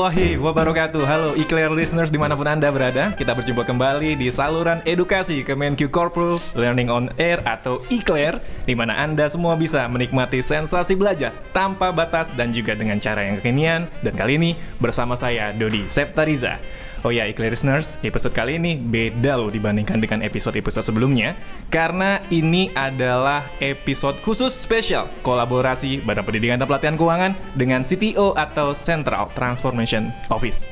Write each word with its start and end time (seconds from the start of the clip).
warahmatullahi 0.00 0.40
wabarakatuh. 0.40 1.02
Halo 1.04 1.30
Eclair 1.36 1.68
listeners 1.68 2.08
di 2.08 2.16
mana 2.16 2.32
pun 2.32 2.48
Anda 2.48 2.72
berada 2.72 3.12
Kita 3.12 3.36
berjumpa 3.36 3.68
kembali 3.68 4.16
di 4.16 4.32
saluran 4.32 4.80
edukasi 4.88 5.44
Kemenq 5.44 5.92
Corporal 5.92 6.40
Learning 6.56 6.88
on 6.88 7.12
Air 7.20 7.44
atau 7.44 7.84
Eclair 7.92 8.40
di 8.64 8.72
mana 8.72 8.96
Anda 8.96 9.28
semua 9.28 9.60
bisa 9.60 9.84
menikmati 9.92 10.40
sensasi 10.40 10.96
belajar 10.96 11.36
tanpa 11.52 11.92
batas 11.92 12.32
dan 12.32 12.48
juga 12.56 12.72
dengan 12.72 12.96
cara 12.96 13.28
yang 13.28 13.36
kekinian. 13.44 13.92
Dan 14.00 14.16
kali 14.16 14.40
ini 14.40 14.50
bersama 14.80 15.12
saya 15.20 15.52
Dodi 15.52 15.84
Septariza 15.92 16.56
Oh 17.00 17.08
ya, 17.08 17.24
Eclair 17.24 17.56
listeners, 17.56 17.96
episode 18.04 18.36
kali 18.36 18.60
ini 18.60 18.76
beda 18.76 19.40
loh 19.40 19.48
dibandingkan 19.48 20.04
dengan 20.04 20.20
episode-episode 20.20 20.84
sebelumnya 20.84 21.32
Karena 21.72 22.20
ini 22.28 22.68
adalah 22.76 23.48
episode 23.56 24.20
khusus 24.20 24.52
spesial 24.52 25.08
kolaborasi 25.24 26.04
Badan 26.04 26.28
Pendidikan 26.28 26.60
dan 26.60 26.68
Pelatihan 26.68 27.00
Keuangan 27.00 27.32
dengan 27.56 27.80
CTO 27.80 28.36
atau 28.36 28.76
Central 28.76 29.32
Transformation 29.32 30.12
Office. 30.28 30.68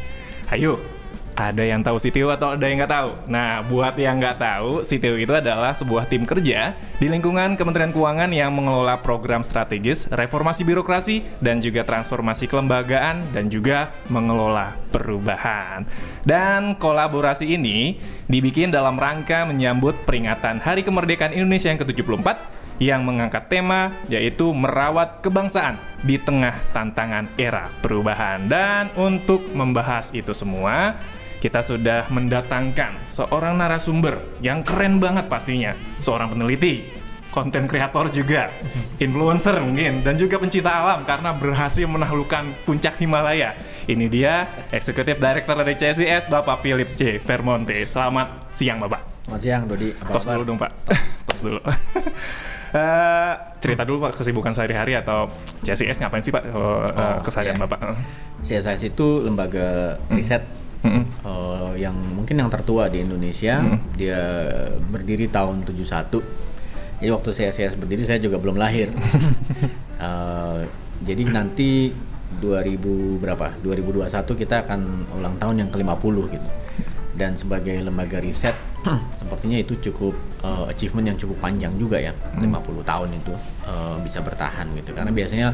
Ayo, 0.52 0.76
ada 1.38 1.62
yang 1.62 1.86
tahu 1.86 2.02
CTO 2.02 2.34
atau 2.34 2.58
ada 2.58 2.66
yang 2.66 2.82
nggak 2.82 2.90
tahu? 2.90 3.10
Nah, 3.30 3.62
buat 3.62 3.94
yang 3.94 4.18
nggak 4.18 4.42
tahu, 4.42 4.82
CTO 4.82 5.14
itu 5.14 5.30
adalah 5.30 5.70
sebuah 5.70 6.10
tim 6.10 6.26
kerja 6.26 6.74
di 6.98 7.06
lingkungan 7.06 7.54
Kementerian 7.54 7.94
Keuangan 7.94 8.26
yang 8.34 8.50
mengelola 8.50 8.98
program 8.98 9.46
strategis, 9.46 10.10
reformasi 10.10 10.66
birokrasi, 10.66 11.22
dan 11.38 11.62
juga 11.62 11.86
transformasi 11.86 12.50
kelembagaan, 12.50 13.22
dan 13.30 13.46
juga 13.46 13.94
mengelola 14.10 14.74
perubahan. 14.90 15.86
Dan 16.26 16.74
kolaborasi 16.74 17.54
ini 17.54 18.02
dibikin 18.26 18.74
dalam 18.74 18.98
rangka 18.98 19.46
menyambut 19.46 19.94
peringatan 20.02 20.58
Hari 20.58 20.82
Kemerdekaan 20.82 21.38
Indonesia 21.38 21.70
yang 21.70 21.78
ke-74 21.78 22.58
yang 22.78 23.02
mengangkat 23.02 23.50
tema 23.50 23.90
yaitu 24.06 24.54
merawat 24.54 25.18
kebangsaan 25.18 25.74
di 26.06 26.14
tengah 26.18 26.54
tantangan 26.70 27.26
era 27.34 27.66
perubahan. 27.82 28.46
Dan 28.46 28.90
untuk 28.94 29.42
membahas 29.50 30.14
itu 30.14 30.30
semua, 30.30 30.94
kita 31.38 31.62
sudah 31.62 32.10
mendatangkan 32.10 32.98
seorang 33.06 33.54
narasumber 33.58 34.18
yang 34.42 34.66
keren 34.66 34.98
banget 34.98 35.30
pastinya, 35.30 35.70
seorang 36.02 36.34
peneliti, 36.34 36.90
konten 37.30 37.70
kreator 37.70 38.10
juga, 38.10 38.50
influencer 39.04 39.62
mungkin, 39.62 40.02
dan 40.02 40.18
juga 40.18 40.42
pencinta 40.42 40.74
alam 40.74 41.06
karena 41.06 41.30
berhasil 41.30 41.86
menaklukkan 41.86 42.66
puncak 42.66 42.98
Himalaya. 42.98 43.54
Ini 43.88 44.06
dia 44.10 44.44
Eksekutif 44.74 45.16
Director 45.16 45.54
dari 45.56 45.78
CSIS, 45.78 46.28
Bapak 46.28 46.60
Philips 46.60 46.98
C. 46.98 47.22
Vermonte. 47.22 47.86
Selamat 47.86 48.50
siang, 48.52 48.82
Bapak. 48.82 49.00
Selamat 49.24 49.40
siang, 49.40 49.62
Dodi. 49.64 49.94
Tos 49.94 50.26
dulu 50.26 50.44
dong, 50.44 50.58
Pak. 50.60 50.70
Tos 51.30 51.40
dulu. 51.40 51.60
Uh, 51.64 53.32
cerita 53.64 53.82
dulu 53.88 54.10
Pak 54.10 54.20
kesibukan 54.20 54.52
sehari-hari 54.52 54.92
atau 54.92 55.32
CSIS 55.64 56.04
ngapain 56.04 56.20
sih 56.20 56.28
Pak 56.28 56.52
uh, 56.52 56.84
oh, 56.84 57.16
keseharian 57.24 57.56
iya. 57.56 57.64
Bapak? 57.64 57.78
CSIS 58.44 58.92
itu 58.92 59.24
lembaga 59.24 59.96
riset 60.12 60.44
mm 60.44 60.67
-hmm. 60.84 61.04
uh, 61.26 61.72
yang 61.74 61.94
mungkin 61.94 62.38
yang 62.38 62.50
tertua 62.52 62.86
di 62.86 63.02
Indonesia. 63.02 63.58
Mm 63.58 63.68
-hmm. 63.68 63.80
Dia 63.98 64.20
berdiri 64.78 65.26
tahun 65.26 65.66
71. 65.66 66.22
Jadi 66.98 67.10
waktu 67.14 67.30
CSIS 67.30 67.74
berdiri 67.78 68.02
saya 68.06 68.18
juga 68.18 68.38
belum 68.38 68.58
lahir. 68.58 68.90
uh, 69.98 70.62
jadi 71.08 71.22
nanti 71.30 71.90
2000 72.42 73.22
berapa? 73.22 73.54
2021 73.62 74.08
kita 74.34 74.66
akan 74.66 74.80
ulang 75.18 75.34
tahun 75.38 75.66
yang 75.66 75.70
ke-50 75.70 76.14
gitu. 76.34 76.48
Dan 77.18 77.34
sebagai 77.34 77.74
lembaga 77.82 78.22
riset 78.22 78.54
sepertinya 79.20 79.58
itu 79.58 79.74
cukup 79.90 80.14
uh, 80.42 80.70
achievement 80.70 81.14
yang 81.14 81.18
cukup 81.18 81.38
panjang 81.42 81.74
juga 81.76 81.98
ya 81.98 82.12
hmm. 82.14 82.46
50 82.46 82.84
tahun 82.86 83.08
itu 83.14 83.34
uh, 83.66 83.96
bisa 84.02 84.22
bertahan 84.22 84.70
gitu 84.78 84.94
karena 84.94 85.10
biasanya 85.10 85.48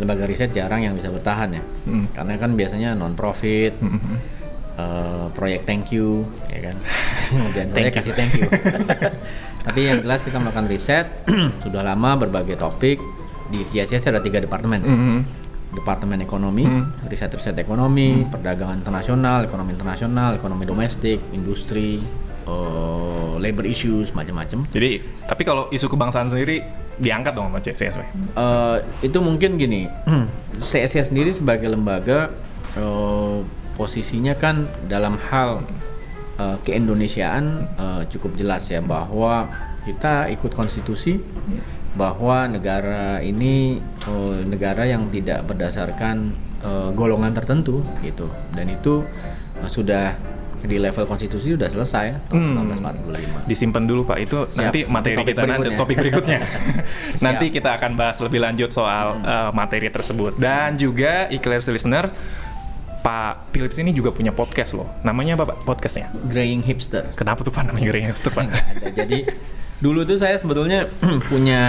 lembaga 0.00 0.24
riset 0.24 0.50
jarang 0.56 0.80
yang 0.84 0.94
bisa 0.96 1.12
bertahan 1.12 1.60
ya 1.60 1.62
hmm. 1.62 2.16
karena 2.16 2.32
kan 2.40 2.50
biasanya 2.56 2.90
non 2.96 3.16
profit 3.16 3.76
hmm. 3.80 4.39
Uh, 4.76 5.26
proyek 5.32 5.66
thank 5.66 5.90
you 5.90 6.26
ya 6.50 6.70
kan 6.70 6.76
dan 7.56 7.66
proyek 7.72 7.92
kasih 7.98 8.14
thank 8.14 8.34
you 8.36 8.46
tapi 9.66 9.80
yang 9.88 10.04
jelas 10.04 10.20
kita 10.22 10.36
melakukan 10.38 10.66
riset 10.68 11.06
sudah 11.64 11.82
lama 11.82 12.20
berbagai 12.20 12.58
topik 12.60 13.00
di 13.50 13.66
TISS 13.66 14.06
ada 14.06 14.22
tiga 14.22 14.38
departemen 14.38 14.80
hmm. 14.82 15.20
Departemen 15.70 16.18
Ekonomi, 16.18 16.66
hmm. 16.66 17.06
riset-riset 17.06 17.54
ekonomi, 17.62 18.26
hmm. 18.26 18.34
perdagangan 18.34 18.82
internasional, 18.82 19.46
ekonomi 19.46 19.70
internasional, 19.70 20.34
ekonomi 20.34 20.66
domestik, 20.66 21.22
industri, 21.30 22.02
uh, 22.50 23.38
labor 23.38 23.62
issues 23.70 24.10
macam-macam. 24.10 24.66
Jadi, 24.66 24.98
tapi 25.30 25.42
kalau 25.46 25.70
isu 25.70 25.86
kebangsaan 25.86 26.26
sendiri 26.26 26.66
diangkat 26.98 27.32
dong 27.38 27.54
sama 27.54 27.62
CSS? 27.62 28.02
Uh, 28.34 28.82
itu 28.98 29.18
mungkin 29.22 29.54
gini, 29.62 29.86
CSS 30.58 31.14
sendiri 31.14 31.30
sebagai 31.30 31.70
lembaga 31.70 32.34
uh, 32.74 33.46
posisinya 33.80 34.36
kan 34.36 34.68
dalam 34.84 35.16
hal 35.16 35.64
uh, 36.36 36.60
keindonesiaan 36.60 37.64
uh, 37.80 38.02
cukup 38.12 38.36
jelas 38.36 38.68
ya 38.68 38.84
bahwa 38.84 39.48
kita 39.88 40.28
ikut 40.36 40.52
konstitusi 40.52 41.16
bahwa 41.96 42.44
negara 42.44 43.24
ini 43.24 43.80
uh, 44.04 44.44
negara 44.44 44.84
yang 44.84 45.08
tidak 45.08 45.48
berdasarkan 45.48 46.36
uh, 46.60 46.92
golongan 46.92 47.32
tertentu 47.32 47.80
gitu 48.04 48.28
dan 48.52 48.68
itu 48.68 49.00
uh, 49.64 49.70
sudah 49.72 50.20
di 50.60 50.76
level 50.76 51.08
konstitusi 51.08 51.56
sudah 51.56 51.72
selesai 51.72 52.28
tahun 52.28 52.68
hmm. 52.68 52.84
1945. 53.48 53.48
Disimpan 53.48 53.84
dulu 53.88 54.04
Pak 54.04 54.18
itu 54.20 54.38
Siap. 54.44 54.60
nanti 54.60 54.80
materi 54.84 55.16
topik 55.16 55.32
kita 55.32 55.42
nanti 55.48 55.68
topik 55.72 55.96
berikutnya. 55.96 56.38
nanti 57.24 57.46
kita 57.48 57.70
akan 57.80 57.96
bahas 57.96 58.20
lebih 58.20 58.44
lanjut 58.44 58.68
soal 58.68 59.16
hmm. 59.16 59.24
uh, 59.24 59.50
materi 59.56 59.88
tersebut 59.88 60.36
dan 60.36 60.76
juga 60.76 61.32
Eclairs 61.32 61.64
listener 61.72 62.12
Pak 63.00 63.52
Philips 63.56 63.80
ini 63.80 63.96
juga 63.96 64.12
punya 64.12 64.32
podcast 64.32 64.76
loh. 64.76 64.88
Namanya 65.02 65.40
apa 65.40 65.52
Pak 65.52 65.64
podcastnya? 65.64 66.12
Graying 66.28 66.60
Hipster. 66.60 67.08
Kenapa 67.16 67.40
tuh 67.40 67.52
Pak 67.52 67.68
namanya 67.68 67.88
Graying 67.88 68.08
Hipster 68.12 68.32
Pak? 68.32 68.46
Ada. 68.52 68.92
Jadi 68.92 69.24
dulu 69.80 70.04
tuh 70.04 70.20
saya 70.20 70.36
sebetulnya 70.36 70.88
punya 71.32 71.62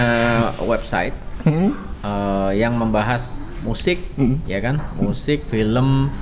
website 0.60 1.16
hmm? 1.48 1.72
uh, 2.04 2.52
yang 2.52 2.76
membahas 2.76 3.40
musik, 3.64 4.02
hmm. 4.20 4.44
ya 4.44 4.60
kan? 4.60 4.82
Musik, 5.00 5.46
film, 5.48 6.12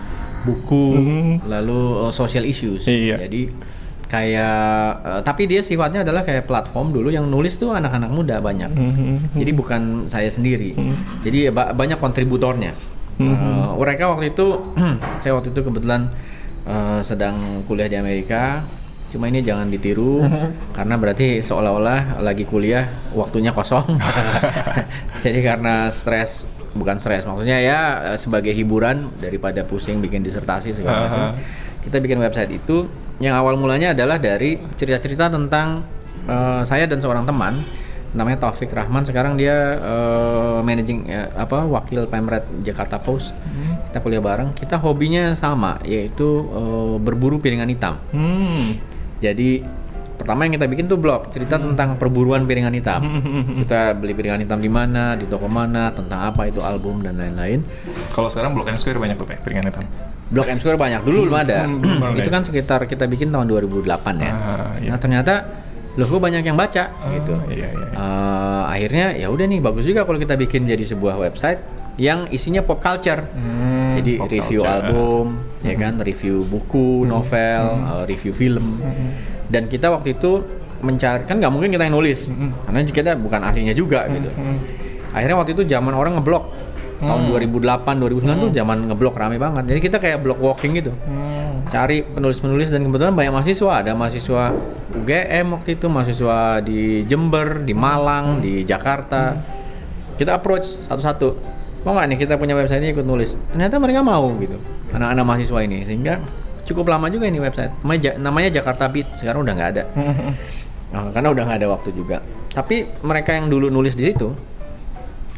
buku, 0.45 0.87
mm-hmm. 0.97 1.49
lalu 1.49 1.81
uh, 2.09 2.13
social 2.13 2.45
issues. 2.49 2.89
Iya. 2.89 3.21
Jadi 3.27 3.51
kayak 4.11 4.89
uh, 5.07 5.21
tapi 5.23 5.47
dia 5.47 5.63
sifatnya 5.63 6.03
adalah 6.03 6.27
kayak 6.27 6.51
platform 6.51 6.91
dulu 6.91 7.15
yang 7.15 7.31
nulis 7.31 7.55
tuh 7.61 7.71
anak-anak 7.75 8.11
muda 8.11 8.37
banyak. 8.43 8.71
Mm-hmm. 8.73 9.37
Jadi 9.37 9.51
bukan 9.55 9.83
saya 10.11 10.29
sendiri. 10.33 10.75
Mm-hmm. 10.75 10.97
Jadi 11.27 11.39
ba- 11.53 11.73
banyak 11.77 11.99
kontributornya. 12.01 12.73
Uh, 13.21 13.77
mereka 13.77 14.09
waktu 14.09 14.33
itu 14.33 14.47
saya 15.21 15.37
waktu 15.37 15.53
itu 15.53 15.61
kebetulan 15.61 16.09
uh, 16.65 17.05
sedang 17.05 17.65
kuliah 17.69 17.89
di 17.91 18.01
Amerika. 18.01 18.65
Cuma 19.11 19.27
ini 19.27 19.43
jangan 19.43 19.67
ditiru 19.67 20.23
karena 20.77 20.95
berarti 20.97 21.43
seolah-olah 21.43 22.23
lagi 22.23 22.49
kuliah 22.49 22.89
waktunya 23.13 23.53
kosong. 23.53 23.99
Jadi 25.25 25.41
karena 25.45 25.93
stres 25.93 26.49
bukan 26.75 26.97
stres 27.03 27.27
maksudnya 27.27 27.59
ya 27.59 27.79
eh, 28.15 28.19
sebagai 28.19 28.55
hiburan 28.55 29.11
daripada 29.19 29.67
pusing 29.67 29.99
bikin 29.99 30.23
disertasi 30.23 30.71
segala 30.71 30.95
uh-huh. 30.95 31.07
macam 31.11 31.23
kita 31.83 31.97
bikin 31.99 32.19
website 32.23 32.53
itu 32.55 32.87
yang 33.19 33.35
awal 33.37 33.59
mulanya 33.59 33.93
adalah 33.93 34.17
dari 34.17 34.57
cerita-cerita 34.79 35.29
tentang 35.29 35.85
uh, 36.25 36.65
saya 36.65 36.89
dan 36.89 37.05
seorang 37.05 37.29
teman 37.29 37.53
namanya 38.11 38.49
Taufik 38.49 38.75
Rahman. 38.75 39.07
Sekarang 39.07 39.39
dia 39.39 39.79
uh, 39.79 40.59
managing 40.67 41.07
uh, 41.07 41.31
apa 41.39 41.63
wakil 41.67 42.11
Pemret 42.11 42.43
Jakarta 42.67 42.99
Post. 42.99 43.31
Hmm. 43.31 43.79
kita 43.91 43.99
kuliah 44.03 44.23
bareng. 44.23 44.55
Kita 44.55 44.79
hobinya 44.79 45.35
sama 45.35 45.79
yaitu 45.87 46.47
uh, 46.51 46.97
berburu 46.99 47.39
piringan 47.39 47.71
hitam. 47.71 47.99
Hmm. 48.15 48.79
jadi 49.21 49.63
pertama 50.21 50.45
yang 50.45 50.61
kita 50.61 50.69
bikin 50.69 50.85
tuh 50.85 51.01
blog 51.01 51.33
cerita 51.33 51.57
hmm. 51.57 51.73
tentang 51.73 51.89
perburuan 51.97 52.45
piringan 52.45 52.77
hitam. 52.77 53.01
Kita 53.65 53.97
beli 53.97 54.13
piringan 54.13 54.45
hitam 54.45 54.61
di 54.61 54.69
mana 54.69 55.17
di 55.17 55.25
toko 55.25 55.49
mana 55.49 55.89
tentang 55.97 56.29
apa 56.29 56.45
itu 56.45 56.61
album 56.61 57.01
dan 57.01 57.17
lain-lain. 57.17 57.65
Kalau 58.13 58.29
sekarang 58.29 58.53
blog 58.53 58.69
M 58.69 58.77
Square 58.77 59.01
banyak 59.01 59.17
tuh 59.17 59.25
piringan 59.25 59.73
hitam? 59.73 59.85
Blog 60.29 60.47
M 60.47 60.61
Square 60.61 60.77
banyak 60.77 61.01
dulu 61.09 61.33
belum 61.33 61.37
ada. 61.41 61.65
Itu 62.21 62.29
kan 62.29 62.45
sekitar 62.45 62.85
kita 62.85 63.09
bikin 63.09 63.33
tahun 63.33 63.49
2008 63.49 63.81
ya. 64.21 64.33
Ah, 64.37 64.77
iya. 64.77 64.93
nah 64.93 64.99
ternyata 65.01 65.35
loh 66.01 66.09
kok 66.09 66.21
banyak 66.25 66.41
yang 66.41 66.57
baca 66.57 66.89
ah, 66.89 67.13
gitu 67.13 67.37
iya, 67.53 67.69
iya, 67.69 67.69
iya. 67.77 67.89
Uh, 67.93 68.63
akhirnya 68.73 69.07
ya 69.21 69.29
udah 69.29 69.45
nih 69.45 69.61
bagus 69.61 69.85
juga 69.85 70.09
kalau 70.09 70.17
kita 70.17 70.35
bikin 70.41 70.65
jadi 70.65 70.89
sebuah 70.89 71.21
website 71.21 71.61
yang 72.01 72.25
isinya 72.33 72.65
pop 72.65 72.81
culture 72.81 73.21
hmm, 73.21 74.01
jadi 74.01 74.13
pop 74.17 74.33
review 74.33 74.61
culture. 74.65 74.73
album 74.81 75.25
hmm. 75.37 75.69
ya 75.69 75.75
kan 75.77 75.95
review 76.01 76.41
buku 76.49 77.05
hmm. 77.05 77.09
novel 77.13 77.65
hmm. 77.77 77.85
Uh, 77.85 78.05
review 78.09 78.33
film 78.33 78.81
hmm 78.81 79.31
dan 79.51 79.67
kita 79.67 79.91
waktu 79.91 80.15
itu 80.15 80.47
mencari 80.81 81.27
kan 81.27 81.37
nggak 81.37 81.53
mungkin 81.53 81.75
kita 81.75 81.91
yang 81.91 81.99
nulis 81.99 82.31
mm-hmm. 82.31 82.51
karena 82.65 82.79
kita 82.87 83.11
bukan 83.19 83.41
ahlinya 83.43 83.75
juga 83.75 84.07
mm-hmm. 84.07 84.17
gitu 84.17 84.31
akhirnya 85.11 85.37
waktu 85.37 85.51
itu 85.59 85.63
zaman 85.67 85.93
orang 85.93 86.17
ngeblok 86.17 86.55
tahun 87.03 87.33
2008 87.33 87.97
2009 87.97 88.23
mm. 88.23 88.41
tuh 88.41 88.51
zaman 88.55 88.79
ngeblok 88.89 89.15
rame 89.19 89.37
banget 89.37 89.65
jadi 89.75 89.81
kita 89.83 89.97
kayak 89.99 90.19
blog 90.23 90.39
walking 90.39 90.79
gitu 90.79 90.95
mm. 90.95 91.50
Cari 91.71 92.03
penulis-penulis 92.03 92.69
dan 92.69 92.83
kebetulan 92.83 93.15
banyak 93.15 93.33
mahasiswa. 93.33 93.73
Ada 93.81 93.93
mahasiswa 93.95 94.53
UGM 94.93 95.47
waktu 95.55 95.79
itu 95.79 95.87
mahasiswa 95.87 96.59
di 96.61 97.07
Jember 97.07 97.63
di 97.63 97.73
Malang 97.73 98.43
di 98.43 98.67
Jakarta. 98.67 99.39
Kita 100.19 100.37
approach 100.37 100.67
satu-satu. 100.85 101.29
Mau 101.87 101.97
nggak 101.97 102.07
nih 102.13 102.19
kita 102.29 102.37
punya 102.37 102.53
website 102.53 102.85
ini 102.85 102.93
ikut 102.93 103.07
nulis? 103.07 103.33
Ternyata 103.55 103.81
mereka 103.81 104.05
mau 104.05 104.29
gitu 104.37 104.59
anak-anak 104.93 105.25
mahasiswa 105.25 105.61
ini. 105.65 105.87
Sehingga 105.87 106.21
cukup 106.69 106.91
lama 106.93 107.09
juga 107.09 107.31
ini 107.31 107.41
website. 107.41 107.73
Namanya, 107.87 108.19
namanya 108.21 108.51
Jakarta 108.61 108.85
Beat. 108.91 109.17
Sekarang 109.17 109.47
udah 109.47 109.55
nggak 109.55 109.71
ada. 109.79 109.85
Nah, 110.91 111.07
karena 111.15 111.31
udah 111.31 111.47
nggak 111.47 111.59
ada 111.63 111.71
waktu 111.71 111.95
juga. 111.95 112.19
Tapi 112.51 112.83
mereka 113.07 113.31
yang 113.31 113.47
dulu 113.47 113.71
nulis 113.71 113.95
di 113.95 114.11
situ 114.11 114.35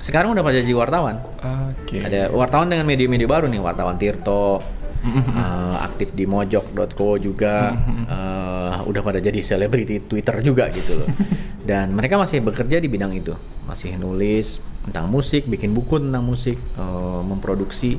sekarang 0.02 0.34
udah 0.34 0.42
pada 0.42 0.58
jadi 0.58 0.74
wartawan. 0.74 1.22
Oke. 1.38 2.02
ada 2.02 2.26
wartawan 2.34 2.66
dengan 2.66 2.88
media-media 2.90 3.28
baru 3.30 3.46
nih. 3.46 3.62
Wartawan 3.62 3.94
Tirto 4.02 4.58
eh, 5.40 5.76
aktif 5.82 6.14
di 6.14 6.24
mojok.co 6.24 7.08
juga. 7.18 7.54
Eh, 8.12 8.78
udah 8.92 9.00
pada 9.00 9.24
jadi 9.24 9.40
selebriti 9.40 10.04
Twitter 10.04 10.44
juga 10.44 10.68
gitu 10.68 11.00
loh. 11.00 11.08
Dan 11.68 11.96
mereka 11.96 12.20
masih 12.20 12.44
bekerja 12.44 12.76
di 12.76 12.88
bidang 12.92 13.16
itu. 13.16 13.32
Masih 13.64 13.96
nulis 13.96 14.60
tentang 14.84 15.08
musik 15.08 15.48
bikin 15.48 15.72
buku 15.72 15.96
tentang 15.96 16.20
musik 16.20 16.60
eh, 16.60 17.20
memproduksi 17.24 17.96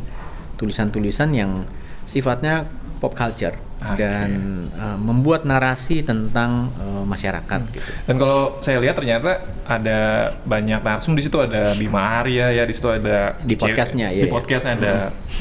tulisan-tulisan 0.62 1.34
yang 1.34 1.66
sifatnya 2.06 2.70
pop 3.02 3.18
culture 3.18 3.58
Oke. 3.84 4.00
dan 4.00 4.30
eh, 4.72 4.98
membuat 4.98 5.44
narasi 5.44 6.00
tentang 6.02 6.72
eh, 6.76 7.04
masyarakat 7.04 7.60
gitu 7.70 7.84
Dan 8.08 8.16
kalau 8.16 8.58
saya 8.60 8.80
lihat 8.80 8.96
ternyata 8.96 9.44
ada 9.64 10.00
banyak 10.44 10.80
narsum 10.80 11.14
di 11.14 11.24
situ 11.24 11.40
ada 11.40 11.72
Bima 11.74 12.20
Arya 12.20 12.52
ya 12.52 12.64
di 12.64 12.72
situ 12.72 12.88
ada 12.88 13.36
Di 13.40 13.56
podcastnya, 13.56 14.12
iya, 14.12 14.24
di 14.24 14.28
iya. 14.28 14.34
podcastnya 14.34 14.74
ada 14.76 14.94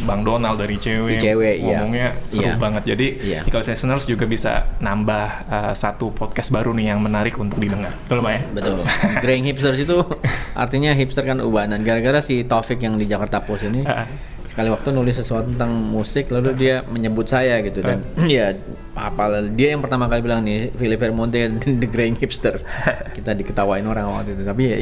Bang 0.03 0.23
Donald 0.23 0.59
dari 0.59 0.79
cewek, 0.79 1.19
Cewek, 1.19 1.57
iya. 1.59 1.65
ngomongnya 1.79 2.09
seru 2.29 2.47
Iya. 2.47 2.55
banget 2.59 2.83
jadi 2.89 3.07
Iya. 3.19 3.41
kalau 3.47 3.63
listeners 3.63 4.05
juga 4.05 4.25
bisa 4.27 4.53
nambah 4.79 5.27
uh, 5.47 5.73
satu 5.73 6.11
podcast 6.11 6.51
baru 6.51 6.71
nih 6.73 6.91
yang 6.91 7.01
menarik 7.01 7.35
untuk 7.35 7.59
didengar 7.59 7.95
betul 8.07 8.19
pak 8.21 8.33
ya 8.33 8.41
Betul. 8.53 8.77
Graying 9.19 9.47
hipsters 9.47 9.79
itu 9.79 9.97
artinya 10.63 10.91
hipster 10.93 11.23
kan 11.23 11.39
ubanan. 11.39 11.81
Gara-gara 11.81 12.21
si 12.21 12.43
Taufik 12.43 12.79
yang 12.79 12.95
di 12.95 13.07
Jakarta 13.07 13.41
Post 13.41 13.65
ini 13.65 13.83
Ah. 13.83 14.07
Sekali 14.53 14.69
waktu 14.69 14.93
nulis 14.93 15.17
sesuatu 15.17 15.49
tentang 15.49 15.73
musik 15.73 16.29
lalu 16.29 16.53
dia 16.53 16.85
menyebut 16.85 17.25
saya 17.25 17.65
gitu 17.65 17.81
dan 17.81 18.05
Ah. 18.21 18.29
ya 18.37 18.53
apa 18.93 19.49
dia 19.57 19.73
yang 19.73 19.81
pertama 19.81 20.05
kali 20.13 20.21
bilang 20.21 20.45
nih 20.45 20.69
Philip 20.77 21.01
Vermonte 21.01 21.41
the 21.83 21.89
graying 21.89 22.17
hipster. 22.21 22.61
Kita 23.17 23.33
diketawain 23.33 23.85
orang 23.89 24.13
waktu 24.13 24.37
itu. 24.37 24.45
Tapi 24.45 24.63
ya, 24.69 24.77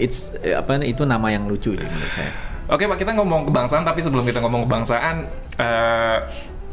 it's 0.00 0.32
apa 0.56 0.80
itu 0.80 1.04
nama 1.04 1.28
yang 1.28 1.44
lucu 1.44 1.76
sih 1.76 1.84
menurut 1.84 2.12
saya. 2.16 2.32
Oke 2.64 2.88
Pak, 2.88 2.96
kita 2.96 3.12
ngomong 3.12 3.44
kebangsaan, 3.52 3.84
tapi 3.84 4.00
sebelum 4.00 4.24
kita 4.24 4.40
ngomong 4.40 4.64
kebangsaan, 4.64 5.28
eh, 5.60 6.18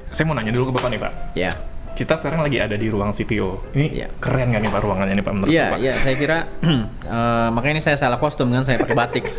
saya 0.08 0.24
mau 0.24 0.32
nanya 0.32 0.56
dulu 0.56 0.72
ke 0.72 0.74
Bapak 0.80 0.88
nih 0.88 1.00
Pak. 1.04 1.14
Ya. 1.36 1.52
Kita 1.92 2.16
sekarang 2.16 2.42
lagi 2.42 2.58
ada 2.58 2.74
di 2.74 2.88
ruang 2.88 3.12
CTO. 3.12 3.76
Ini 3.76 3.86
Iya. 3.92 4.08
keren 4.18 4.50
nggak 4.50 4.62
nih 4.64 4.72
Pak 4.72 4.82
ruangannya 4.82 5.14
nih 5.14 5.26
Pak 5.26 5.34
menurut 5.36 5.52
Iya, 5.52 5.66
Bapak? 5.68 5.80
iya, 5.80 5.94
saya 6.00 6.16
kira 6.16 6.38
eh, 7.18 7.48
makanya 7.52 7.74
ini 7.78 7.84
saya 7.84 7.98
salah 8.00 8.18
kostum 8.18 8.48
kan, 8.50 8.64
saya 8.64 8.80
pakai 8.80 8.96
batik. 8.96 9.26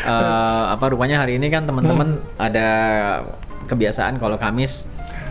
Eh, 0.00 0.64
apa 0.72 0.84
rupanya 0.90 1.20
hari 1.20 1.36
ini 1.36 1.48
kan 1.48 1.64
teman-teman 1.64 2.20
ada 2.36 2.68
kebiasaan 3.64 4.16
kalau 4.16 4.36
Kamis 4.36 4.82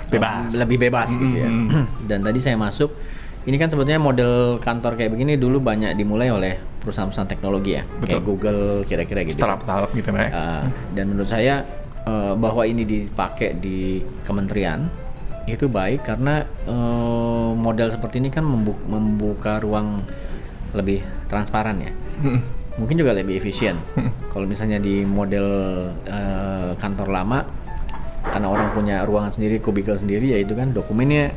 eh, 0.10 0.16
Bebas. 0.16 0.54
lebih 0.56 0.78
bebas 0.80 1.10
gitu 1.12 1.36
ya. 1.36 1.50
Mm. 1.50 1.86
Dan 2.10 2.20
tadi 2.22 2.40
saya 2.40 2.56
masuk, 2.56 2.94
ini 3.44 3.58
kan 3.58 3.68
sebetulnya 3.68 3.98
model 4.00 4.58
kantor 4.58 4.96
kayak 4.96 5.12
begini 5.12 5.36
dulu 5.36 5.58
banyak 5.60 5.94
dimulai 5.94 6.30
oleh 6.30 6.54
perusahaan-perusahaan 6.80 7.28
teknologi 7.28 7.76
ya, 7.76 7.84
kayak 7.84 8.00
Betul. 8.02 8.20
Google 8.24 8.62
kira-kira 8.86 9.22
gitu. 9.28 9.38
Startup-startup 9.38 9.92
gitu 9.92 10.10
Pak. 10.10 10.22
ya? 10.22 10.30
Uh, 10.32 10.64
dan 10.96 11.06
menurut 11.12 11.30
saya 11.30 11.66
uh, 12.06 12.34
bahwa 12.34 12.64
ini 12.64 12.84
dipakai 12.86 13.58
di 13.58 14.00
kementerian 14.24 14.88
itu 15.56 15.72
baik 15.72 16.06
karena 16.06 16.46
uh, 16.70 17.52
model 17.56 17.90
seperti 17.90 18.22
ini 18.22 18.30
kan 18.30 18.46
membu- 18.46 18.84
membuka 18.86 19.58
ruang 19.62 20.04
lebih 20.74 21.02
transparan 21.26 21.82
ya. 21.82 21.92
Hmm. 22.22 22.46
Mungkin 22.78 22.96
juga 22.96 23.12
lebih 23.12 23.42
efisien. 23.42 23.76
Kalau 24.32 24.46
misalnya 24.48 24.80
di 24.80 25.04
model 25.04 25.48
uh, 26.08 26.72
kantor 26.80 27.10
lama 27.12 27.44
karena 28.30 28.48
orang 28.48 28.70
punya 28.72 29.04
ruangan 29.04 29.34
sendiri, 29.34 29.60
kubikel 29.60 29.98
sendiri 29.98 30.32
ya 30.32 30.40
itu 30.40 30.54
kan 30.56 30.72
dokumennya 30.72 31.34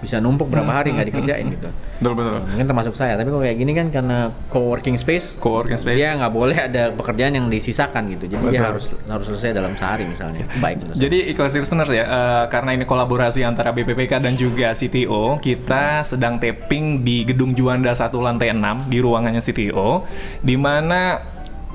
bisa 0.00 0.16
numpuk 0.18 0.48
berapa 0.48 0.68
hari 0.68 0.96
nggak 0.96 1.08
dikerjain 1.12 1.46
gitu. 1.52 1.68
Betul 2.00 2.12
betul. 2.16 2.36
Mungkin 2.48 2.66
termasuk 2.66 2.94
saya, 2.96 3.14
tapi 3.20 3.28
kalau 3.28 3.44
kayak 3.44 3.56
gini 3.60 3.72
kan 3.76 3.86
karena 3.92 4.18
co-working 4.48 4.96
space 4.96 5.36
Co-working 5.36 5.76
space. 5.76 5.96
dia 6.00 6.16
nggak 6.16 6.32
boleh 6.32 6.56
ada 6.56 6.90
pekerjaan 6.96 7.36
yang 7.36 7.46
disisakan 7.52 8.08
gitu. 8.10 8.24
Jadi 8.26 8.42
dia 8.50 8.60
Betul. 8.64 8.68
harus 8.72 8.84
harus 9.06 9.26
selesai 9.30 9.50
dalam 9.52 9.72
sehari 9.76 10.08
misalnya. 10.08 10.48
Baik 10.58 10.82
saya. 10.82 10.96
Jadi 11.06 11.18
ikhlas 11.30 11.52
listeners 11.54 11.90
ya, 11.92 12.04
eh, 12.04 12.44
karena 12.48 12.74
ini 12.74 12.84
kolaborasi 12.88 13.44
antara 13.44 13.70
BPPK 13.76 14.18
dan 14.18 14.34
juga 14.34 14.72
CTO, 14.72 15.36
kita 15.38 16.02
sedang 16.02 16.40
tapping 16.40 17.04
di 17.04 17.28
Gedung 17.28 17.52
Juanda 17.52 17.92
1 17.92 18.18
lantai 18.18 18.50
6 18.50 18.88
di 18.88 18.98
ruangannya 18.98 19.44
CTO, 19.44 20.08
di 20.40 20.56
mana 20.56 21.20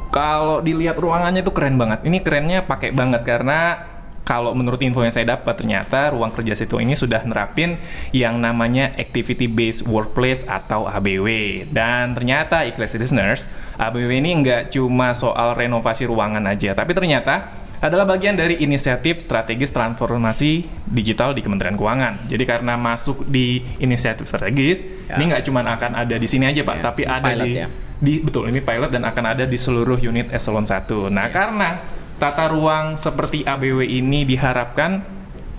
kalau 0.10 0.64
dilihat 0.64 0.96
ruangannya 0.96 1.44
itu 1.44 1.52
keren 1.52 1.76
banget. 1.76 2.08
Ini 2.08 2.18
kerennya 2.24 2.64
pakai 2.64 2.96
banget 2.96 3.28
karena 3.28 3.95
kalau 4.26 4.58
menurut 4.58 4.82
info 4.82 5.06
yang 5.06 5.14
saya 5.14 5.38
dapat 5.38 5.54
ternyata 5.54 6.10
ruang 6.10 6.34
kerja 6.34 6.58
CTO 6.58 6.82
ini 6.82 6.98
sudah 6.98 7.22
nerapin 7.22 7.78
yang 8.10 8.42
namanya 8.42 8.90
Activity 8.98 9.46
Based 9.46 9.86
Workplace 9.86 10.50
atau 10.50 10.90
ABW. 10.90 11.30
Dan 11.70 12.18
ternyata 12.18 12.66
ikhlas 12.66 12.98
listeners, 12.98 13.46
ABW 13.78 14.10
ini 14.18 14.34
nggak 14.42 14.74
cuma 14.74 15.14
soal 15.14 15.54
renovasi 15.54 16.10
ruangan 16.10 16.42
aja, 16.50 16.74
tapi 16.74 16.98
ternyata 16.98 17.54
adalah 17.78 18.08
bagian 18.08 18.34
dari 18.34 18.58
inisiatif 18.58 19.22
strategis 19.22 19.70
transformasi 19.70 20.66
digital 20.90 21.38
di 21.38 21.46
Kementerian 21.46 21.78
Keuangan. 21.78 22.26
Jadi 22.26 22.44
karena 22.50 22.74
masuk 22.76 23.30
di 23.30 23.62
inisiatif 23.78 24.26
strategis, 24.26 24.82
Ya. 25.06 25.22
ini 25.22 25.30
nggak 25.30 25.46
cuma 25.46 25.62
akan 25.62 25.94
ada 25.94 26.18
di 26.18 26.26
sini 26.26 26.50
aja 26.50 26.66
Pak, 26.66 26.78
Ya, 26.78 26.82
tapi 26.82 27.02
ini 27.06 27.14
ada 27.14 27.30
pilot 27.30 27.46
di 27.46 27.52
ya. 27.62 27.68
di 28.02 28.14
betul 28.26 28.50
ini 28.50 28.58
pilot 28.58 28.90
dan 28.90 29.06
akan 29.06 29.26
ada 29.38 29.46
di 29.46 29.54
seluruh 29.54 30.02
unit 30.02 30.34
eselon 30.34 30.66
1. 30.66 31.14
Nah, 31.14 31.30
karena 31.30 31.78
tata 32.18 32.52
ruang 32.52 32.96
seperti 32.96 33.44
ABW 33.44 33.84
ini 33.84 34.24
diharapkan 34.24 35.16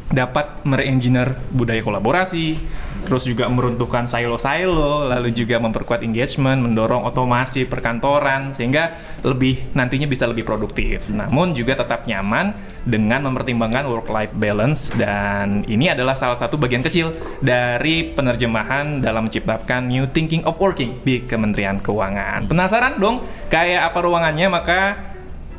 dapat 0.06 0.62
merengineer 0.62 1.34
budaya 1.50 1.82
kolaborasi, 1.82 2.54
terus 3.02 3.26
juga 3.26 3.50
meruntuhkan 3.50 4.06
silo-silo, 4.06 5.02
lalu 5.10 5.34
juga 5.34 5.58
memperkuat 5.58 6.06
engagement, 6.06 6.62
mendorong 6.62 7.02
otomasi 7.10 7.66
perkantoran 7.66 8.54
sehingga 8.54 8.94
lebih 9.26 9.74
nantinya 9.74 10.06
bisa 10.06 10.30
lebih 10.30 10.46
produktif. 10.46 11.10
Namun 11.10 11.58
juga 11.58 11.82
tetap 11.82 12.06
nyaman 12.06 12.54
dengan 12.86 13.26
mempertimbangkan 13.26 13.90
work 13.90 14.06
life 14.06 14.30
balance 14.38 14.94
dan 14.94 15.66
ini 15.66 15.90
adalah 15.90 16.14
salah 16.14 16.38
satu 16.38 16.54
bagian 16.54 16.86
kecil 16.86 17.10
dari 17.42 18.14
penerjemahan 18.14 19.02
dalam 19.02 19.26
menciptakan 19.26 19.90
new 19.90 20.06
thinking 20.14 20.46
of 20.46 20.54
working 20.62 21.02
di 21.02 21.18
Kementerian 21.26 21.82
Keuangan. 21.82 22.46
Penasaran 22.46 23.02
dong 23.02 23.26
kayak 23.50 23.90
apa 23.90 23.98
ruangannya? 24.06 24.46
Maka 24.46 24.80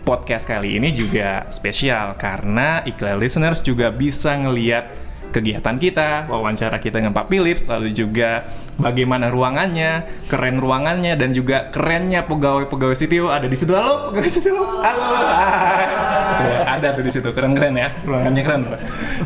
podcast 0.07 0.47
kali 0.47 0.79
ini 0.79 0.95
juga 0.95 1.43
spesial 1.51 2.15
karena 2.15 2.79
Iklan 2.87 3.19
listeners 3.19 3.59
juga 3.59 3.91
bisa 3.91 4.39
ngeliat 4.39 4.87
kegiatan 5.35 5.75
kita, 5.75 6.31
wawancara 6.31 6.79
kita 6.79 7.03
dengan 7.03 7.11
Pak 7.11 7.27
Philips, 7.27 7.67
lalu 7.67 7.91
juga 7.91 8.47
bagaimana 8.79 9.27
ruangannya, 9.27 10.07
keren 10.31 10.63
ruangannya, 10.63 11.19
dan 11.19 11.35
juga 11.35 11.67
kerennya 11.67 12.23
pegawai-pegawai 12.23 12.95
CTO 12.95 13.27
ada 13.27 13.51
di 13.51 13.57
situ. 13.59 13.75
Halo, 13.75 14.15
pegawai 14.15 14.31
CTO. 14.31 14.63
Halo. 14.79 15.07
Ada 16.63 16.95
tuh 16.95 17.03
di 17.03 17.11
situ, 17.11 17.27
keren-keren 17.35 17.75
ya, 17.75 17.91
ruangannya 18.07 18.41
keren. 18.47 18.63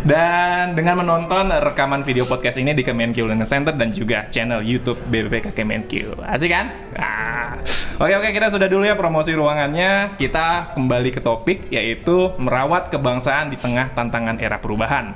Dan 0.02 0.74
dengan 0.74 1.06
menonton 1.06 1.54
rekaman 1.54 2.02
video 2.02 2.26
podcast 2.26 2.58
ini 2.58 2.74
di 2.74 2.82
Kemenq 2.82 3.22
Learning 3.22 3.46
Center 3.46 3.78
dan 3.78 3.94
juga 3.94 4.26
channel 4.34 4.66
YouTube 4.66 4.98
BPPK 5.06 5.54
Kemenq. 5.54 6.18
Asik 6.26 6.50
kan? 6.50 6.74
Ah. 6.98 7.62
Oke 8.02 8.18
oke 8.18 8.34
kita 8.34 8.50
sudah 8.50 8.66
dulu 8.66 8.82
ya 8.82 8.98
promosi 8.98 9.30
ruangannya. 9.30 10.18
Kita 10.18 10.74
kembali 10.74 11.14
ke 11.14 11.22
topik 11.22 11.70
yaitu 11.70 12.34
merawat 12.42 12.90
kebangsaan 12.90 13.54
di 13.54 13.62
tengah 13.62 13.94
tantangan 13.94 14.42
era 14.42 14.58
perubahan. 14.58 15.14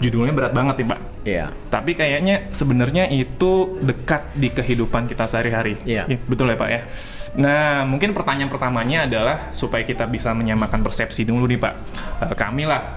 Judulnya 0.00 0.32
berat 0.32 0.56
banget 0.56 0.80
nih 0.80 0.88
Pak. 0.88 1.00
Iya. 1.28 1.46
Tapi 1.68 1.92
kayaknya 1.92 2.48
sebenarnya 2.48 3.12
itu 3.12 3.76
dekat 3.84 4.32
di 4.32 4.48
kehidupan 4.48 5.12
kita 5.12 5.28
sehari-hari. 5.28 5.76
Iya. 5.84 6.08
Iya, 6.08 6.24
Betul 6.24 6.48
ya 6.48 6.56
Pak 6.56 6.70
ya. 6.72 6.80
Nah, 7.36 7.84
mungkin 7.84 8.16
pertanyaan 8.16 8.48
pertamanya 8.48 9.04
adalah 9.04 9.52
supaya 9.52 9.84
kita 9.84 10.08
bisa 10.08 10.32
menyamakan 10.32 10.80
persepsi 10.80 11.28
dulu 11.28 11.44
nih 11.44 11.60
Pak. 11.60 11.74
Eh, 12.32 12.34
kami 12.40 12.64
lah 12.64 12.96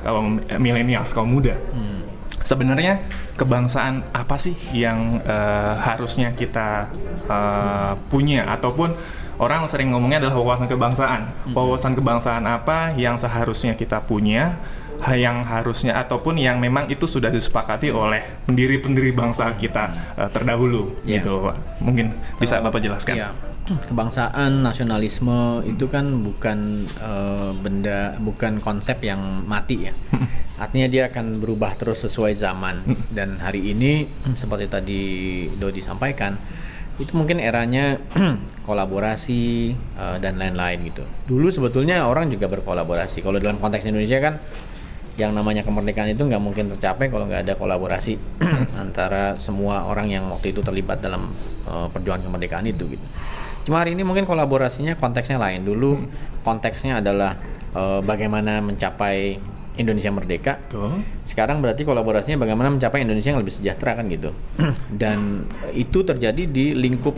milenials, 0.56 1.12
kaum 1.12 1.27
muda. 1.27 1.60
Sebenarnya 2.39 3.04
kebangsaan 3.36 4.15
apa 4.15 4.39
sih 4.39 4.56
yang 4.72 5.20
eh, 5.20 5.74
harusnya 5.84 6.32
kita 6.32 6.88
eh, 7.27 7.94
punya 8.08 8.48
ataupun 8.56 8.96
orang 9.38 9.68
sering 9.68 9.92
ngomongnya 9.92 10.24
adalah 10.24 10.36
wawasan 10.39 10.68
kebangsaan. 10.68 11.22
Wawasan 11.51 11.94
kebangsaan 11.94 12.44
apa 12.44 12.94
yang 12.96 13.20
seharusnya 13.20 13.75
kita 13.75 14.01
punya 14.04 14.56
yang 15.06 15.44
harusnya 15.44 15.92
ataupun 16.01 16.39
yang 16.39 16.58
memang 16.58 16.88
itu 16.88 17.04
sudah 17.06 17.27
disepakati 17.27 17.92
oleh 17.92 18.24
pendiri-pendiri 18.48 19.12
bangsa 19.12 19.51
kita 19.54 19.92
eh, 20.18 20.30
terdahulu 20.32 20.98
Iya. 21.04 21.20
gitu 21.22 21.46
Pak. 21.46 21.56
Mungkin 21.84 22.06
bisa 22.39 22.63
Bapak 22.63 22.80
jelaskan. 22.80 23.15
Iya. 23.20 23.30
Kebangsaan, 23.92 24.62
nasionalisme 24.62 25.62
itu 25.68 25.89
kan 25.92 26.06
bukan 26.24 26.58
eh, 27.01 27.51
benda, 27.60 28.15
bukan 28.18 28.63
konsep 28.63 29.04
yang 29.04 29.44
mati 29.44 29.92
ya. 29.92 29.94
Artinya 30.56 30.88
dia 30.88 31.12
akan 31.12 31.44
berubah 31.44 31.75
terus 31.75 32.01
sesuai 32.08 32.34
zaman. 32.39 32.82
Dan 33.12 33.38
hari 33.44 33.75
ini 33.75 34.08
seperti 34.42 34.72
tadi 34.72 35.01
Dodi 35.60 35.84
sampaikan, 35.84 36.39
itu 36.95 37.11
mungkin 37.11 37.43
eranya 37.43 37.99
kolaborasi 38.67 39.75
eh, 39.75 40.17
dan 40.23 40.39
lain-lain 40.39 40.79
gitu. 40.87 41.03
Dulu 41.27 41.51
sebetulnya 41.51 42.07
orang 42.07 42.31
juga 42.31 42.47
berkolaborasi. 42.47 43.19
Kalau 43.19 43.39
dalam 43.39 43.59
konteks 43.59 43.83
Indonesia 43.87 44.19
kan 44.23 44.35
yang 45.15 45.31
namanya 45.31 45.63
kemerdekaan 45.63 46.11
itu 46.11 46.27
nggak 46.27 46.43
mungkin 46.43 46.67
tercapai 46.75 47.07
kalau 47.07 47.23
nggak 47.23 47.47
ada 47.47 47.53
kolaborasi 47.55 48.19
antara 48.83 49.39
semua 49.39 49.87
orang 49.87 50.11
yang 50.11 50.27
waktu 50.27 50.51
itu 50.51 50.59
terlibat 50.59 50.99
dalam 50.99 51.31
uh, 51.63 51.87
perjuangan 51.87 52.27
kemerdekaan 52.27 52.67
itu 52.67 52.99
gitu. 52.99 53.05
Cuma 53.65 53.81
hari 53.81 53.95
ini 53.95 54.03
mungkin 54.03 54.27
kolaborasinya 54.27 54.99
konteksnya 54.99 55.39
lain. 55.39 55.63
Dulu 55.63 56.03
konteksnya 56.43 56.99
adalah 56.99 57.39
uh, 57.73 58.03
bagaimana 58.03 58.59
mencapai 58.59 59.39
Indonesia 59.75 60.12
merdeka. 60.12 60.60
Betul. 60.67 61.03
Sekarang 61.27 61.60
berarti 61.60 61.84
kolaborasinya 61.84 62.41
bagaimana 62.41 62.72
mencapai 62.72 63.03
Indonesia 63.03 63.36
yang 63.36 63.41
lebih 63.44 63.55
sejahtera 63.55 64.00
kan 64.00 64.08
gitu. 64.08 64.32
Dan 65.01 65.48
itu 65.75 66.03
terjadi 66.03 66.44
di 66.48 66.72
lingkup 66.75 67.15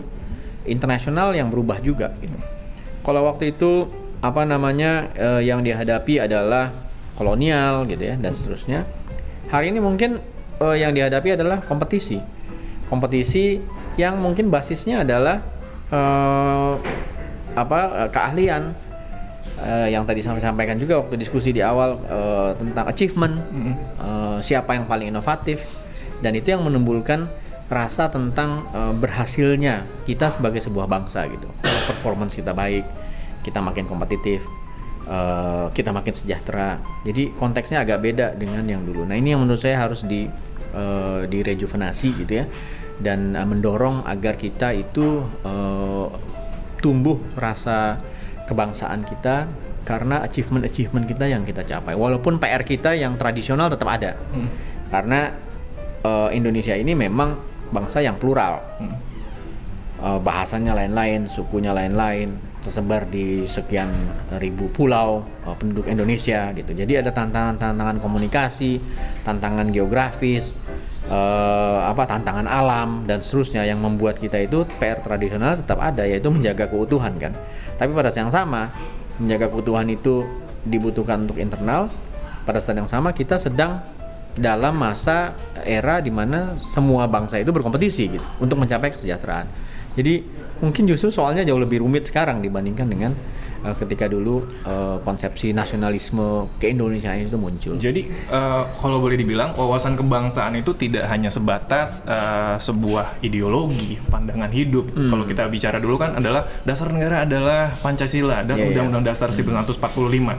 internasional 0.68 1.34
yang 1.34 1.48
berubah 1.48 1.80
juga 1.80 2.14
gitu. 2.20 2.38
Kalau 3.06 3.24
waktu 3.24 3.56
itu 3.56 3.88
apa 4.20 4.44
namanya 4.44 5.14
eh, 5.14 5.42
yang 5.46 5.62
dihadapi 5.62 6.20
adalah 6.20 6.74
kolonial 7.18 7.86
gitu 7.90 8.04
ya 8.04 8.16
dan 8.18 8.34
seterusnya. 8.34 8.86
Hari 9.50 9.72
ini 9.72 9.80
mungkin 9.80 10.22
eh, 10.60 10.78
yang 10.78 10.92
dihadapi 10.92 11.40
adalah 11.40 11.64
kompetisi. 11.64 12.20
Kompetisi 12.88 13.62
yang 13.98 14.20
mungkin 14.22 14.52
basisnya 14.52 15.08
adalah 15.08 15.42
eh, 15.90 16.74
apa 17.58 17.80
eh, 18.06 18.10
keahlian 18.14 18.87
eh, 19.62 19.90
yang 19.94 20.04
tadi 20.04 20.22
saya 20.22 20.40
sampaikan 20.44 20.76
juga 20.76 21.00
waktu 21.00 21.16
diskusi 21.16 21.56
di 21.56 21.64
awal 21.64 21.98
eh, 22.08 22.52
tentang 22.60 22.86
achievement, 22.88 23.36
eh, 24.00 24.38
siapa 24.44 24.76
yang 24.76 24.86
paling 24.86 25.10
inovatif, 25.10 25.64
dan 26.20 26.34
itu 26.36 26.54
yang 26.54 26.66
menimbulkan 26.66 27.32
rasa 27.68 28.08
tentang 28.08 28.64
eh, 28.72 28.94
berhasilnya 28.96 29.88
kita 30.08 30.32
sebagai 30.32 30.64
sebuah 30.64 30.88
bangsa 30.88 31.28
gitu. 31.28 31.48
Performance 31.88 32.36
kita 32.36 32.52
baik, 32.52 32.84
kita 33.44 33.60
makin 33.64 33.88
kompetitif, 33.88 34.44
eh, 35.08 35.66
kita 35.72 35.92
makin 35.92 36.14
sejahtera. 36.16 36.80
Jadi 37.04 37.32
konteksnya 37.36 37.84
agak 37.84 38.04
beda 38.04 38.36
dengan 38.36 38.64
yang 38.68 38.84
dulu. 38.84 39.08
Nah 39.08 39.16
ini 39.16 39.36
yang 39.36 39.44
menurut 39.44 39.64
saya 39.64 39.84
harus 39.84 40.04
di 40.04 40.28
eh, 40.76 41.22
direjuvenasi 41.28 42.08
gitu 42.24 42.34
ya, 42.44 42.46
dan 43.04 43.36
eh, 43.36 43.48
mendorong 43.48 44.08
agar 44.08 44.40
kita 44.40 44.72
itu 44.76 45.24
eh, 45.44 46.08
tumbuh 46.78 47.18
rasa 47.34 47.98
kebangsaan 48.48 49.04
kita 49.04 49.46
karena 49.84 50.24
achievement-achievement 50.24 51.06
kita 51.08 51.28
yang 51.28 51.44
kita 51.44 51.64
capai. 51.64 51.96
Walaupun 51.96 52.40
PR 52.40 52.64
kita 52.64 52.96
yang 52.96 53.20
tradisional 53.20 53.68
tetap 53.72 53.88
ada. 53.88 54.16
Karena 54.88 55.32
eh, 56.04 56.30
Indonesia 56.36 56.76
ini 56.76 56.96
memang 56.96 57.36
bangsa 57.72 58.00
yang 58.00 58.16
plural. 58.16 58.64
Eh, 59.98 60.20
bahasanya 60.22 60.78
lain-lain, 60.78 61.26
sukunya 61.26 61.74
lain-lain, 61.74 62.38
tersebar 62.62 63.10
di 63.10 63.50
sekian 63.50 63.90
ribu 64.38 64.70
pulau 64.70 65.26
eh, 65.42 65.56
penduduk 65.58 65.90
Indonesia 65.90 66.54
gitu. 66.54 66.70
Jadi 66.70 67.02
ada 67.02 67.10
tantangan-tantangan 67.10 67.98
komunikasi, 67.98 68.78
tantangan 69.26 69.74
geografis, 69.74 70.54
eh, 71.10 71.80
apa 71.82 72.06
tantangan 72.06 72.46
alam 72.46 73.10
dan 73.10 73.26
seterusnya 73.26 73.66
yang 73.66 73.82
membuat 73.82 74.22
kita 74.22 74.38
itu 74.38 74.70
PR 74.78 75.02
tradisional 75.02 75.58
tetap 75.58 75.82
ada 75.82 76.06
yaitu 76.06 76.30
menjaga 76.30 76.70
keutuhan 76.70 77.18
kan. 77.18 77.34
Tapi 77.78 77.94
pada 77.94 78.10
saat 78.10 78.28
yang 78.28 78.34
sama 78.34 78.74
menjaga 79.22 79.54
keutuhan 79.54 79.88
itu 79.90 80.26
dibutuhkan 80.66 81.24
untuk 81.24 81.38
internal. 81.38 81.90
Pada 82.44 82.60
saat 82.60 82.78
yang 82.78 82.90
sama 82.90 83.14
kita 83.14 83.38
sedang 83.40 83.80
dalam 84.38 84.78
masa 84.78 85.34
era 85.66 85.98
di 85.98 86.14
mana 86.14 86.62
semua 86.62 87.10
bangsa 87.10 87.42
itu 87.42 87.50
berkompetisi 87.50 88.18
gitu 88.18 88.28
untuk 88.38 88.62
mencapai 88.62 88.94
kesejahteraan. 88.94 89.50
Jadi 89.98 90.22
mungkin 90.62 90.86
justru 90.86 91.10
soalnya 91.10 91.42
jauh 91.42 91.58
lebih 91.58 91.82
rumit 91.82 92.06
sekarang 92.06 92.46
dibandingkan 92.46 92.86
dengan 92.86 93.12
eh, 93.64 93.76
ketika 93.78 94.06
dulu 94.06 94.44
eh, 94.64 94.98
konsepsi 95.02 95.52
nasionalisme 95.52 96.50
keindonesiaan 96.58 97.24
itu 97.24 97.38
muncul. 97.38 97.76
Jadi 97.78 98.02
eh, 98.10 98.62
kalau 98.78 98.98
boleh 99.00 99.16
dibilang 99.16 99.54
wawasan 99.54 99.96
kebangsaan 99.96 100.54
itu 100.56 100.74
tidak 100.74 101.08
hanya 101.08 101.30
sebatas 101.30 102.04
eh, 102.06 102.56
sebuah 102.58 103.22
ideologi, 103.22 103.98
pandangan 104.08 104.50
hidup. 104.50 104.90
Hmm. 104.92 105.10
Kalau 105.10 105.24
kita 105.24 105.44
bicara 105.48 105.78
dulu 105.78 105.98
kan 105.98 106.18
adalah 106.18 106.46
dasar 106.64 106.90
negara 106.90 107.24
adalah 107.24 107.74
Pancasila 107.80 108.44
dan 108.44 108.58
Iya, 108.58 108.64
iya. 108.64 108.70
Undang-Undang 108.74 109.06
Dasar 109.06 109.30
1945. 109.30 110.34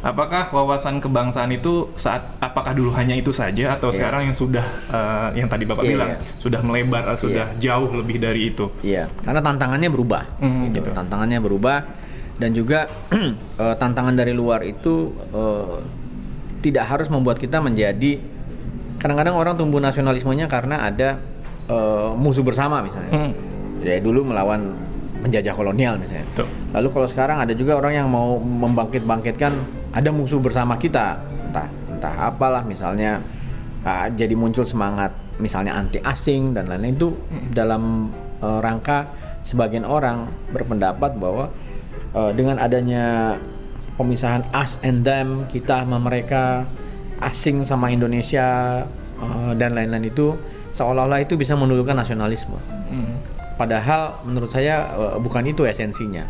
Apakah 0.00 0.52
wawasan 0.52 1.02
kebangsaan 1.02 1.50
itu 1.50 1.90
saat 1.94 2.22
apakah 2.38 2.72
dulu 2.72 2.94
hanya 2.94 3.14
itu 3.14 3.34
saja 3.34 3.74
atau 3.74 3.90
Iya. 3.90 3.96
sekarang 3.98 4.22
yang 4.30 4.36
sudah 4.36 4.66
eh, 4.88 5.28
yang 5.42 5.48
tadi 5.50 5.64
Bapak 5.64 5.84
Iya, 5.84 5.90
bilang 5.90 6.10
iya. 6.14 6.18
sudah 6.38 6.60
melebar, 6.62 7.02
eh, 7.10 7.18
sudah 7.18 7.46
jauh 7.58 7.90
lebih 7.92 8.16
dari 8.22 8.54
itu? 8.54 8.70
Iya, 8.80 9.10
karena 9.22 9.40
tantangannya 9.42 9.90
berubah. 9.90 10.22
Hmm, 10.38 10.70
gitu. 10.70 10.90
Tantangannya 10.92 11.38
berubah 11.40 11.76
dan 12.38 12.50
juga 12.50 12.90
eh, 13.62 13.74
tantangan 13.78 14.14
dari 14.14 14.34
luar 14.34 14.62
itu 14.66 15.14
eh, 15.34 15.78
tidak 16.64 16.84
harus 16.88 17.08
membuat 17.12 17.36
kita 17.36 17.60
menjadi 17.60 18.18
kadang-kadang 18.98 19.36
orang 19.36 19.54
tumbuh 19.60 19.78
nasionalismenya 19.82 20.48
karena 20.48 20.88
ada 20.88 21.20
eh, 21.68 22.10
musuh 22.16 22.42
bersama 22.42 22.80
misalnya. 22.82 23.12
Hmm. 23.12 23.32
Jadi 23.84 24.00
dulu 24.00 24.24
melawan 24.32 24.72
penjajah 25.20 25.54
kolonial 25.56 25.96
misalnya. 26.00 26.24
Tuh. 26.36 26.48
Lalu 26.72 26.88
kalau 26.92 27.08
sekarang 27.08 27.36
ada 27.40 27.52
juga 27.56 27.76
orang 27.80 27.92
yang 27.96 28.08
mau 28.08 28.36
membangkit-bangkitkan 28.40 29.52
ada 29.94 30.10
musuh 30.10 30.40
bersama 30.40 30.76
kita, 30.76 31.20
entah 31.48 31.68
entah 31.88 32.14
apalah 32.28 32.60
misalnya 32.66 33.24
ah, 33.86 34.12
jadi 34.12 34.36
muncul 34.36 34.68
semangat 34.68 35.14
misalnya 35.38 35.76
anti 35.78 35.98
asing 36.02 36.52
dan 36.52 36.68
lain-lain 36.68 36.96
itu 36.96 37.08
dalam 37.52 38.12
eh, 38.42 38.58
rangka 38.60 39.08
sebagian 39.44 39.84
orang 39.84 40.28
berpendapat 40.52 41.16
bahwa 41.20 41.48
eh, 42.14 42.32
dengan 42.32 42.56
adanya 42.62 43.36
pemisahan 43.94 44.46
us 44.50 44.78
and 44.82 45.06
them 45.06 45.46
kita 45.46 45.86
sama 45.86 45.98
mereka 46.02 46.66
asing 47.22 47.62
sama 47.62 47.90
Indonesia 47.90 48.82
eh, 49.20 49.52
dan 49.58 49.74
lain-lain 49.74 50.10
itu 50.10 50.34
seolah-olah 50.74 51.22
itu 51.22 51.38
bisa 51.38 51.54
menundukkan 51.54 51.94
nasionalisme. 51.94 52.58
Hmm. 52.90 53.22
Padahal 53.54 54.22
menurut 54.26 54.50
saya 54.50 54.90
eh, 54.94 55.16
bukan 55.22 55.46
itu 55.46 55.62
esensinya. 55.66 56.26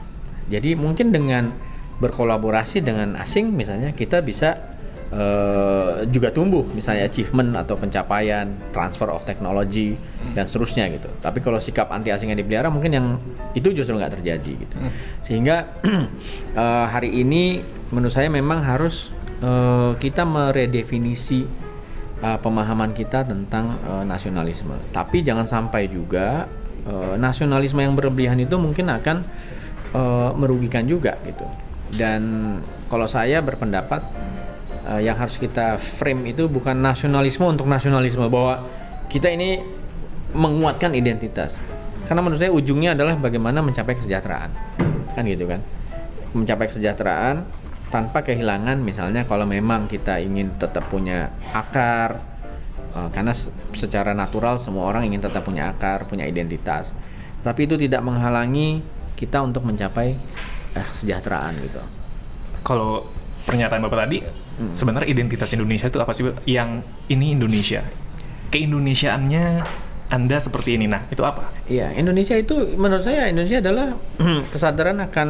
Jadi 0.53 0.77
mungkin 0.77 1.09
dengan 1.09 1.57
berkolaborasi 2.03 2.85
dengan 2.85 3.17
asing 3.17 3.55
misalnya 3.55 3.95
kita 3.95 4.21
bisa 4.21 4.74
eh, 5.15 5.91
juga 6.11 6.35
tumbuh 6.35 6.67
misalnya 6.75 7.07
achievement 7.07 7.55
atau 7.55 7.79
pencapaian, 7.79 8.51
transfer 8.75 9.07
of 9.15 9.23
technology 9.23 9.95
dan 10.35 10.51
seterusnya 10.51 10.91
gitu. 10.91 11.07
Tapi 11.23 11.39
kalau 11.39 11.63
sikap 11.63 11.95
anti 11.95 12.11
asing 12.11 12.35
yang 12.35 12.41
dipelihara 12.41 12.69
mungkin 12.69 12.91
yang 12.91 13.07
itu 13.55 13.71
justru 13.71 13.95
nggak 13.95 14.19
terjadi 14.21 14.53
gitu. 14.67 14.77
Sehingga 15.23 15.71
eh, 16.61 16.87
hari 16.91 17.15
ini 17.23 17.63
menurut 17.95 18.11
saya 18.11 18.27
memang 18.27 18.67
harus 18.67 19.15
eh, 19.39 19.93
kita 20.03 20.27
meredefinisi 20.27 21.65
uh, 22.25 22.39
pemahaman 22.41 22.97
kita 22.97 23.29
tentang 23.29 23.77
uh, 23.85 24.05
nasionalisme. 24.05 24.75
Tapi 24.91 25.21
jangan 25.21 25.45
sampai 25.45 25.93
juga 25.93 26.49
uh, 26.89 27.15
nasionalisme 27.21 27.81
yang 27.85 27.93
berlebihan 27.93 28.41
itu 28.41 28.57
mungkin 28.57 28.89
akan 28.89 29.21
uh, 29.93 30.31
merugikan 30.37 30.89
juga 30.89 31.21
gitu. 31.29 31.45
Dan 31.95 32.57
kalau 32.89 33.05
saya 33.05 33.45
berpendapat 33.45 34.03
uh, 34.89 35.01
yang 35.01 35.17
harus 35.17 35.41
kita 35.41 35.81
frame 35.81 36.31
itu 36.33 36.47
bukan 36.47 36.77
nasionalisme 36.77 37.45
untuk 37.45 37.67
nasionalisme 37.69 38.25
bahwa 38.29 38.65
kita 39.09 39.29
ini 39.33 39.61
menguatkan 40.35 40.93
identitas. 40.93 41.59
Karena 42.05 42.21
menurut 42.21 42.41
saya 42.41 42.53
ujungnya 42.53 42.93
adalah 42.93 43.17
bagaimana 43.17 43.65
mencapai 43.65 43.97
kesejahteraan. 43.97 44.51
Kan 45.17 45.25
gitu 45.25 45.49
kan. 45.49 45.65
Mencapai 46.37 46.69
kesejahteraan 46.69 47.47
tanpa 47.89 48.27
kehilangan 48.27 48.83
misalnya 48.83 49.23
kalau 49.23 49.47
memang 49.47 49.87
kita 49.87 50.19
ingin 50.19 50.59
tetap 50.59 50.91
punya 50.91 51.31
akar 51.55 52.19
eh, 52.91 53.09
karena 53.15 53.31
se- 53.31 53.55
secara 53.79 54.11
natural 54.13 54.59
semua 54.59 54.91
orang 54.91 55.07
ingin 55.07 55.23
tetap 55.23 55.47
punya 55.47 55.71
akar, 55.71 56.05
punya 56.11 56.27
identitas. 56.27 56.91
Tapi 57.47 57.71
itu 57.71 57.79
tidak 57.79 58.03
menghalangi 58.03 58.83
kita 59.15 59.41
untuk 59.47 59.63
mencapai 59.63 60.19
eh, 60.75 60.87
kesejahteraan 60.91 61.55
gitu. 61.63 61.81
Kalau 62.67 63.07
pernyataan 63.47 63.81
Bapak 63.87 64.09
tadi, 64.11 64.19
Hmm. 64.55 64.71
sebenarnya 64.79 65.11
identitas 65.11 65.51
Indonesia 65.51 65.91
itu 65.91 65.99
apa 65.99 66.13
sih? 66.15 66.31
Yang 66.47 66.87
ini 67.11 67.35
Indonesia. 67.35 67.83
Keindonesiaannya 68.55 69.45
Anda 70.15 70.37
seperti 70.39 70.79
ini. 70.79 70.87
Nah, 70.87 71.11
itu 71.11 71.27
apa? 71.27 71.51
Iya, 71.67 71.91
Indonesia 71.99 72.39
itu 72.39 72.55
menurut 72.79 73.03
saya 73.03 73.27
Indonesia 73.27 73.59
adalah 73.59 73.99
kesadaran 74.55 75.03
akan 75.03 75.29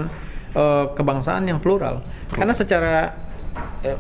eh, 0.52 0.84
kebangsaan 0.92 1.48
yang 1.48 1.58
plural. 1.62 2.04
Karena 2.28 2.52
secara 2.52 3.16
eh, 3.80 3.96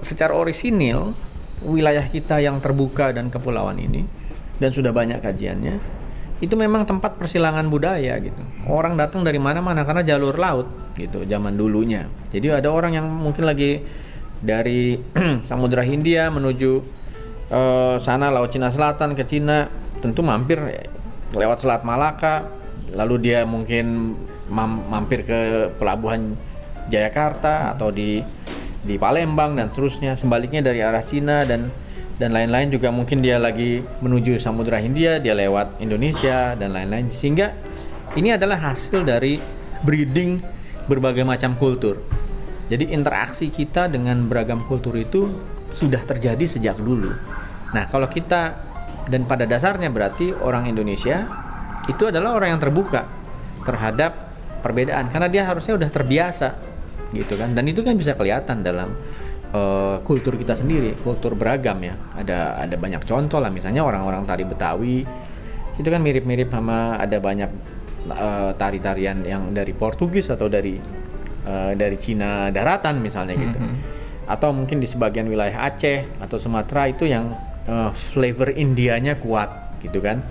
secara 0.00 0.32
orisinil 0.32 1.12
wilayah 1.62 2.04
kita 2.08 2.40
yang 2.42 2.58
terbuka 2.58 3.12
dan 3.14 3.30
kepulauan 3.30 3.78
ini 3.78 4.02
dan 4.58 4.70
sudah 4.74 4.90
banyak 4.90 5.22
kajiannya 5.22 6.02
itu 6.42 6.58
memang 6.58 6.82
tempat 6.82 7.22
persilangan 7.22 7.70
budaya 7.70 8.18
gitu. 8.18 8.42
Orang 8.66 8.98
datang 8.98 9.22
dari 9.22 9.38
mana-mana 9.38 9.86
karena 9.86 10.02
jalur 10.02 10.34
laut 10.34 10.66
gitu 10.98 11.22
zaman 11.22 11.54
dulunya. 11.54 12.10
Jadi 12.34 12.50
ada 12.50 12.66
orang 12.66 12.98
yang 12.98 13.06
mungkin 13.06 13.46
lagi 13.46 13.78
dari 14.42 14.98
Samudra 15.48 15.86
Hindia 15.86 16.28
menuju 16.28 16.82
eh, 17.48 17.96
sana 18.02 18.28
Laut 18.28 18.50
Cina 18.50 18.68
Selatan 18.68 19.14
ke 19.14 19.24
Cina 19.24 19.70
tentu 20.02 20.20
mampir 20.20 20.58
ya, 20.58 20.84
lewat 21.32 21.62
Selat 21.62 21.86
Malaka 21.86 22.44
lalu 22.92 23.30
dia 23.30 23.46
mungkin 23.48 24.18
mam- 24.52 24.84
mampir 24.90 25.24
ke 25.24 25.72
pelabuhan 25.80 26.36
Jayakarta 26.90 27.72
atau 27.72 27.88
di 27.94 28.20
di 28.82 28.98
Palembang 28.98 29.54
dan 29.54 29.70
seterusnya. 29.70 30.18
Sebaliknya 30.18 30.60
dari 30.60 30.82
arah 30.82 31.06
Cina 31.06 31.46
dan 31.46 31.70
dan 32.18 32.34
lain-lain 32.34 32.68
juga 32.70 32.92
mungkin 32.92 33.24
dia 33.24 33.40
lagi 33.40 33.82
menuju 34.02 34.38
Samudra 34.38 34.78
Hindia, 34.78 35.18
dia 35.18 35.32
lewat 35.32 35.80
Indonesia 35.80 36.54
dan 36.58 36.74
lain-lain. 36.74 37.08
Sehingga 37.08 37.54
ini 38.18 38.34
adalah 38.34 38.60
hasil 38.60 39.02
dari 39.06 39.40
breeding 39.82 40.42
berbagai 40.86 41.24
macam 41.24 41.56
kultur. 41.56 41.98
Jadi 42.70 42.94
interaksi 42.94 43.50
kita 43.50 43.90
dengan 43.90 44.26
beragam 44.30 44.62
kultur 44.64 44.94
itu 44.94 45.28
sudah 45.72 46.00
terjadi 46.04 46.44
sejak 46.44 46.76
dulu. 46.78 47.10
Nah, 47.72 47.88
kalau 47.88 48.06
kita 48.06 48.60
dan 49.08 49.26
pada 49.26 49.48
dasarnya 49.48 49.90
berarti 49.90 50.30
orang 50.30 50.70
Indonesia 50.70 51.26
itu 51.90 52.06
adalah 52.06 52.38
orang 52.38 52.54
yang 52.54 52.62
terbuka 52.62 53.08
terhadap 53.66 54.30
perbedaan 54.62 55.10
karena 55.10 55.26
dia 55.26 55.42
harusnya 55.42 55.74
udah 55.74 55.90
terbiasa 55.90 56.48
gitu 57.10 57.34
kan. 57.34 57.52
Dan 57.56 57.66
itu 57.66 57.82
kan 57.82 57.98
bisa 57.98 58.14
kelihatan 58.14 58.62
dalam 58.62 58.94
uh, 59.52 59.98
kultur 60.06 60.38
kita 60.38 60.54
sendiri, 60.54 60.94
kultur 61.02 61.34
beragam 61.34 61.82
ya. 61.82 61.98
Ada 62.14 62.68
ada 62.68 62.76
banyak 62.78 63.02
contoh 63.04 63.42
lah, 63.42 63.50
misalnya 63.50 63.82
orang-orang 63.82 64.22
tari 64.24 64.44
Betawi 64.46 65.02
itu 65.72 65.88
kan 65.88 66.04
mirip-mirip 66.04 66.52
sama 66.52 67.00
ada 67.00 67.16
banyak 67.16 67.50
uh, 68.12 68.52
tari-tarian 68.60 69.24
yang 69.24 69.56
dari 69.56 69.72
Portugis 69.72 70.28
atau 70.28 70.46
dari 70.46 70.76
uh, 71.46 71.72
dari 71.74 71.96
Cina 71.98 72.48
daratan 72.50 73.00
misalnya 73.00 73.34
gitu. 73.36 73.58
Mm 73.58 73.68
-hmm. 73.68 73.78
Atau 74.30 74.54
mungkin 74.54 74.78
di 74.78 74.86
sebagian 74.86 75.26
wilayah 75.26 75.66
Aceh 75.66 76.06
atau 76.22 76.36
Sumatera 76.38 76.88
itu 76.88 77.04
yang 77.04 77.34
uh, 77.66 77.90
flavor 78.14 78.54
Indianya 78.54 79.18
kuat 79.18 79.78
gitu 79.82 79.98
kan 79.98 80.22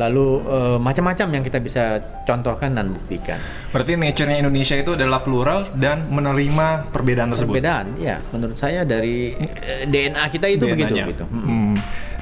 lalu 0.00 0.40
uh, 0.48 0.78
macam-macam 0.80 1.28
yang 1.36 1.44
kita 1.44 1.60
bisa 1.60 2.00
contohkan 2.24 2.72
dan 2.72 2.96
buktikan. 2.96 3.36
Berarti 3.76 4.00
nature-nya 4.00 4.40
Indonesia 4.40 4.72
itu 4.72 4.96
adalah 4.96 5.20
plural 5.20 5.68
dan 5.76 6.08
menerima 6.08 6.88
perbedaan 6.88 7.28
tersebut. 7.36 7.60
Perbedaan, 7.60 8.00
ya. 8.00 8.16
Menurut 8.32 8.56
saya 8.56 8.88
dari 8.88 9.36
uh, 9.36 9.84
eh, 9.84 9.84
DNA 9.84 10.24
kita 10.32 10.48
itu 10.48 10.64
DNA 10.64 10.72
begitu 10.72 10.94
gitu. 11.12 11.24
Hmm. 11.28 11.44
Hmm. 11.44 11.74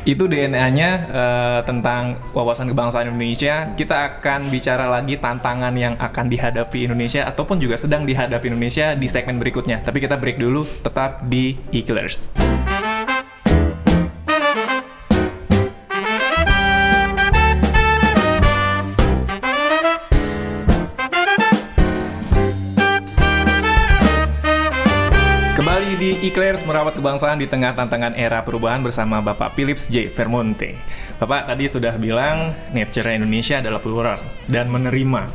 Itu 0.08 0.26
DNA-nya 0.26 0.90
uh, 1.12 1.18
eh, 1.20 1.60
tentang 1.68 2.16
wawasan 2.32 2.72
kebangsaan 2.72 3.12
Indonesia. 3.12 3.72
Kita 3.76 4.16
akan 4.16 4.48
bicara 4.48 4.88
lagi 4.88 5.20
tantangan 5.20 5.74
yang 5.76 5.94
akan 6.00 6.26
dihadapi 6.32 6.88
Indonesia 6.88 7.28
ataupun 7.28 7.60
juga 7.60 7.76
sedang 7.76 8.08
dihadapi 8.08 8.48
Indonesia 8.48 8.96
di 8.96 9.06
segmen 9.06 9.36
berikutnya. 9.36 9.84
Tapi 9.84 10.00
kita 10.00 10.16
break 10.16 10.40
dulu 10.40 10.64
tetap 10.80 11.24
di 11.28 11.60
E-Killers. 11.70 12.32
Eclairs 26.20 26.60
merawat 26.68 27.00
kebangsaan 27.00 27.40
di 27.40 27.48
tengah 27.48 27.72
tantangan 27.72 28.12
era 28.12 28.44
perubahan 28.44 28.84
bersama 28.84 29.24
Bapak 29.24 29.56
Philips 29.56 29.88
J. 29.88 30.12
Vermonte. 30.12 30.76
Bapak 31.16 31.48
tadi 31.48 31.64
sudah 31.64 31.96
bilang 31.96 32.52
nature 32.76 33.08
Indonesia 33.08 33.56
adalah 33.56 33.80
plural 33.80 34.20
dan 34.44 34.68
menerima 34.68 35.32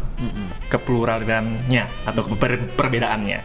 kepluralannya 0.69 1.89
atau 2.05 2.21
per 2.37 2.69
perbedaannya. 2.77 3.39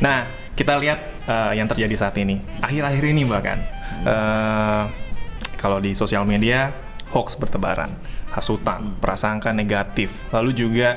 Nah, 0.00 0.24
kita 0.56 0.80
lihat 0.80 1.28
uh, 1.28 1.52
yang 1.52 1.68
terjadi 1.68 1.92
saat 1.92 2.16
ini. 2.16 2.40
Akhir-akhir 2.64 3.04
ini 3.04 3.28
bahkan 3.28 3.60
uh, 4.08 4.88
kalau 5.60 5.84
di 5.84 5.92
sosial 5.92 6.24
media 6.24 6.72
hoax 7.12 7.36
bertebaran, 7.36 7.92
hasutan, 8.32 8.96
prasangka 8.96 9.52
negatif, 9.52 10.08
lalu 10.32 10.56
juga 10.56 10.96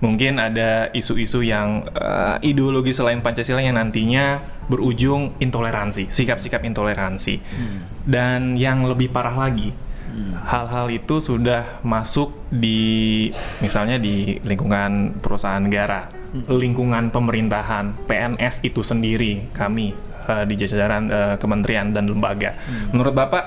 mungkin 0.00 0.40
ada 0.40 0.88
isu-isu 0.96 1.44
yang 1.44 1.84
uh, 1.92 2.40
ideologi 2.40 2.90
selain 2.90 3.20
Pancasila 3.20 3.60
yang 3.60 3.76
nantinya 3.76 4.40
berujung 4.66 5.36
intoleransi, 5.38 6.08
sikap-sikap 6.08 6.64
intoleransi. 6.64 7.36
Hmm. 7.38 7.78
Dan 8.08 8.40
yang 8.56 8.88
lebih 8.88 9.12
parah 9.12 9.36
lagi, 9.36 9.70
hmm. 9.72 10.40
hal-hal 10.48 10.88
hmm. 10.88 10.98
itu 11.04 11.16
sudah 11.20 11.84
masuk 11.84 12.32
di 12.48 13.28
misalnya 13.60 14.00
di 14.00 14.40
lingkungan 14.40 15.20
perusahaan 15.20 15.60
negara, 15.60 16.08
hmm. 16.08 16.48
lingkungan 16.48 17.12
pemerintahan, 17.12 18.08
PNS 18.08 18.64
itu 18.64 18.80
sendiri, 18.80 19.52
kami 19.52 19.92
uh, 20.24 20.48
di 20.48 20.54
jajaran 20.56 21.12
uh, 21.12 21.36
kementerian 21.36 21.92
dan 21.92 22.08
lembaga. 22.08 22.56
Hmm. 22.56 22.96
Menurut 22.96 23.12
Bapak 23.12 23.44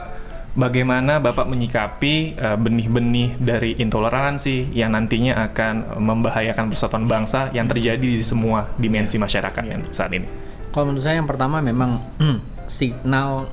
bagaimana 0.54 1.18
Bapak 1.18 1.50
menyikapi 1.50 2.38
benih 2.38 2.58
benih-benih 2.58 3.30
dari 3.42 3.72
intoleransi 3.78 4.74
yang 4.74 4.94
nantinya 4.94 5.50
akan 5.50 6.02
membahayakan 6.02 6.70
persatuan 6.70 7.06
bangsa 7.10 7.50
yang 7.54 7.66
terjadi 7.66 8.02
di 8.02 8.22
semua 8.22 8.70
dimensi 8.78 9.18
masyarakat 9.18 9.64
ya. 9.66 9.78
saat 9.94 10.14
ini? 10.14 10.26
Kalau 10.74 10.90
menurut 10.90 11.06
saya 11.06 11.22
yang 11.22 11.30
pertama 11.30 11.62
memang 11.62 12.02
signal 12.70 13.50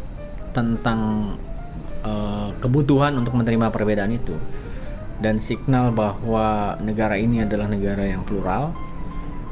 tentang 0.56 1.34
uh, 2.04 2.50
kebutuhan 2.58 3.16
untuk 3.16 3.36
menerima 3.36 3.68
perbedaan 3.68 4.12
itu 4.16 4.36
dan 5.20 5.36
signal 5.36 5.92
bahwa 5.92 6.80
negara 6.80 7.20
ini 7.20 7.44
adalah 7.44 7.68
negara 7.68 8.08
yang 8.08 8.24
plural, 8.24 8.72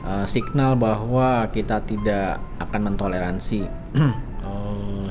uh, 0.01 0.25
signal 0.25 0.81
bahwa 0.81 1.45
kita 1.53 1.85
tidak 1.85 2.41
akan 2.57 2.93
mentoleransi 2.93 3.69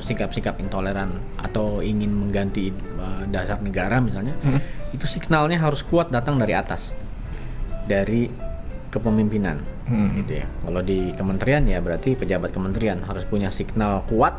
sikap-sikap 0.00 0.58
intoleran 0.62 1.14
atau 1.38 1.84
ingin 1.84 2.10
mengganti 2.10 2.74
uh, 2.98 3.24
dasar 3.28 3.60
negara 3.62 3.98
misalnya, 3.98 4.34
hmm. 4.40 4.94
itu 4.94 5.06
signalnya 5.06 5.60
harus 5.60 5.84
kuat 5.84 6.08
datang 6.08 6.40
dari 6.40 6.54
atas, 6.54 6.92
dari 7.84 8.30
kepemimpinan, 8.88 9.60
hmm. 9.88 10.08
gitu 10.24 10.32
ya. 10.42 10.46
Kalau 10.48 10.80
di 10.80 11.12
kementerian 11.12 11.62
ya 11.68 11.78
berarti 11.84 12.16
pejabat 12.16 12.50
kementerian 12.54 13.04
harus 13.04 13.22
punya 13.28 13.52
signal 13.52 14.06
kuat 14.08 14.32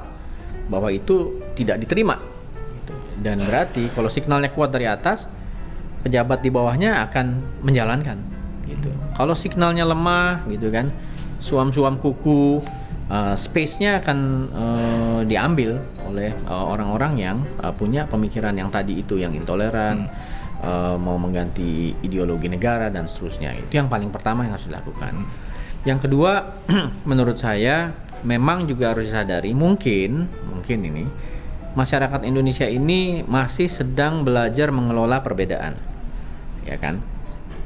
bahwa 0.69 0.89
itu 0.93 1.41
tidak 1.57 1.81
diterima, 1.81 2.17
gitu. 2.81 2.93
dan 3.21 3.41
berarti 3.41 3.89
kalau 3.93 4.09
signalnya 4.09 4.53
kuat 4.53 4.69
dari 4.73 4.85
atas, 4.85 5.29
pejabat 6.05 6.41
di 6.41 6.49
bawahnya 6.49 7.05
akan 7.09 7.59
menjalankan, 7.65 8.17
gitu. 8.65 8.89
Kalau 9.17 9.35
signalnya 9.35 9.83
lemah, 9.83 10.45
gitu 10.47 10.71
kan, 10.71 10.93
suam-suam 11.43 11.97
kuku 11.99 12.63
uh, 13.09 13.35
space-nya 13.35 13.99
akan 13.99 14.19
uh, 14.53 15.21
diambil 15.25 15.81
oleh 16.09 16.33
eh, 16.33 16.65
orang-orang 16.73 17.13
uh, 17.17 17.21
yang 17.21 17.37
uh, 17.61 17.73
punya 17.73 18.09
pemikiran 18.09 18.55
yang 18.57 18.73
tadi 18.73 19.01
itu 19.01 19.19
yang 19.21 19.33
intoleran, 19.35 20.09
hmm. 20.09 20.63
uh, 20.63 20.95
mau 20.97 21.17
mengganti 21.21 21.93
ideologi 22.01 22.49
negara 22.49 22.89
dan 22.89 23.05
seterusnya. 23.05 23.57
Itu 23.57 23.77
yang 23.77 23.89
paling 23.91 24.09
pertama 24.09 24.45
yang 24.45 24.57
harus 24.57 24.69
dilakukan. 24.69 25.13
Hmm. 25.25 25.29
Yang 25.85 26.09
kedua, 26.09 26.61
menurut 27.09 27.37
saya 27.37 27.93
memang 28.25 28.67
juga 28.67 28.91
harus 28.91 29.07
disadari 29.07 29.55
mungkin 29.55 30.27
mungkin 30.51 30.77
ini 30.83 31.07
masyarakat 31.71 32.27
Indonesia 32.27 32.67
ini 32.67 33.23
masih 33.23 33.71
sedang 33.71 34.27
belajar 34.27 34.73
mengelola 34.73 35.21
perbedaan. 35.23 35.77
Ya 36.67 36.75
kan? 36.75 36.99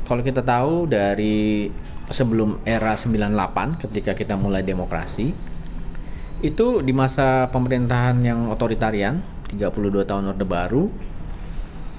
Kalau 0.03 0.21
kita 0.21 0.43
tahu 0.43 0.85
dari 0.85 1.71
sebelum 2.11 2.59
era 2.67 2.97
98 2.99 3.83
ketika 3.87 4.11
kita 4.17 4.35
mulai 4.35 4.65
demokrasi 4.65 5.31
itu 6.43 6.67
di 6.83 6.91
masa 6.91 7.47
pemerintahan 7.55 8.19
yang 8.19 8.51
otoritarian 8.51 9.23
32 9.47 10.03
tahun 10.03 10.35
Orde 10.35 10.43
Baru 10.43 10.91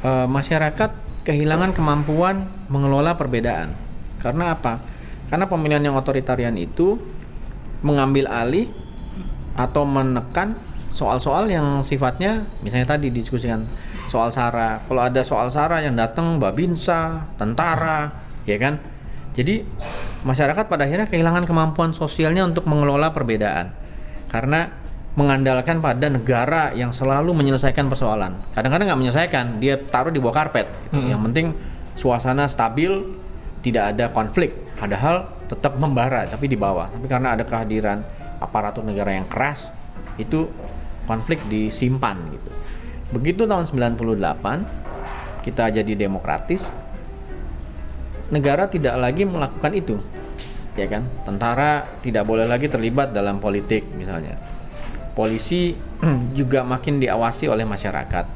e, 0.05 0.11
masyarakat 0.29 0.91
kehilangan 1.25 1.73
kemampuan 1.73 2.45
mengelola 2.69 3.17
perbedaan. 3.17 3.73
Karena 4.21 4.53
apa? 4.53 4.85
Karena 5.33 5.49
pemilihan 5.49 5.81
yang 5.81 5.97
otoritarian 5.97 6.61
itu 6.61 7.01
mengambil 7.81 8.29
alih 8.29 8.69
atau 9.57 9.89
menekan 9.89 10.61
soal-soal 10.93 11.49
yang 11.49 11.83
sifatnya 11.83 12.47
misalnya 12.63 12.95
tadi 12.95 13.11
diskusikan 13.11 13.67
soal 14.07 14.31
sara 14.31 14.79
kalau 14.87 15.03
ada 15.03 15.27
soal 15.27 15.51
sara 15.51 15.83
yang 15.83 15.99
datang 15.99 16.39
babinsa 16.39 17.27
tentara 17.35 18.15
ya 18.47 18.55
kan 18.63 18.79
jadi 19.35 19.67
masyarakat 20.23 20.71
pada 20.71 20.87
akhirnya 20.87 21.11
kehilangan 21.11 21.45
kemampuan 21.45 21.91
sosialnya 21.91 22.47
untuk 22.47 22.65
mengelola 22.71 23.11
perbedaan 23.11 23.75
karena 24.31 24.71
mengandalkan 25.15 25.79
pada 25.79 26.11
negara 26.11 26.75
yang 26.75 26.91
selalu 26.91 27.31
menyelesaikan 27.39 27.87
persoalan. 27.87 28.35
Kadang-kadang 28.51 28.91
nggak 28.91 29.01
menyelesaikan, 29.01 29.45
dia 29.63 29.79
taruh 29.79 30.11
di 30.11 30.19
bawah 30.19 30.43
karpet. 30.43 30.67
Hmm. 30.91 31.07
Yang 31.07 31.21
penting 31.31 31.47
suasana 31.95 32.51
stabil, 32.51 32.91
tidak 33.63 33.95
ada 33.95 34.11
konflik. 34.11 34.51
Padahal 34.75 35.31
tetap 35.47 35.79
membara 35.79 36.27
tapi 36.27 36.51
di 36.51 36.59
bawah. 36.59 36.91
Tapi 36.91 37.07
karena 37.07 37.39
ada 37.39 37.47
kehadiran 37.47 38.03
aparatur 38.43 38.83
negara 38.83 39.15
yang 39.15 39.31
keras, 39.31 39.71
itu 40.19 40.51
konflik 41.07 41.39
disimpan 41.47 42.19
gitu. 42.35 42.51
Begitu 43.15 43.47
tahun 43.47 43.71
98 43.71 45.47
kita 45.47 45.71
jadi 45.71 45.93
demokratis, 45.95 46.75
negara 48.35 48.67
tidak 48.67 48.99
lagi 48.99 49.23
melakukan 49.23 49.73
itu 49.79 49.97
ya 50.75 50.87
kan? 50.91 51.07
Tentara 51.23 51.87
tidak 52.03 52.27
boleh 52.27 52.47
lagi 52.47 52.67
terlibat 52.67 53.15
dalam 53.15 53.39
politik 53.39 53.87
misalnya. 53.95 54.39
Polisi 55.15 55.75
juga 56.39 56.67
makin 56.67 56.99
diawasi 56.99 57.47
oleh 57.47 57.63
masyarakat. 57.63 58.27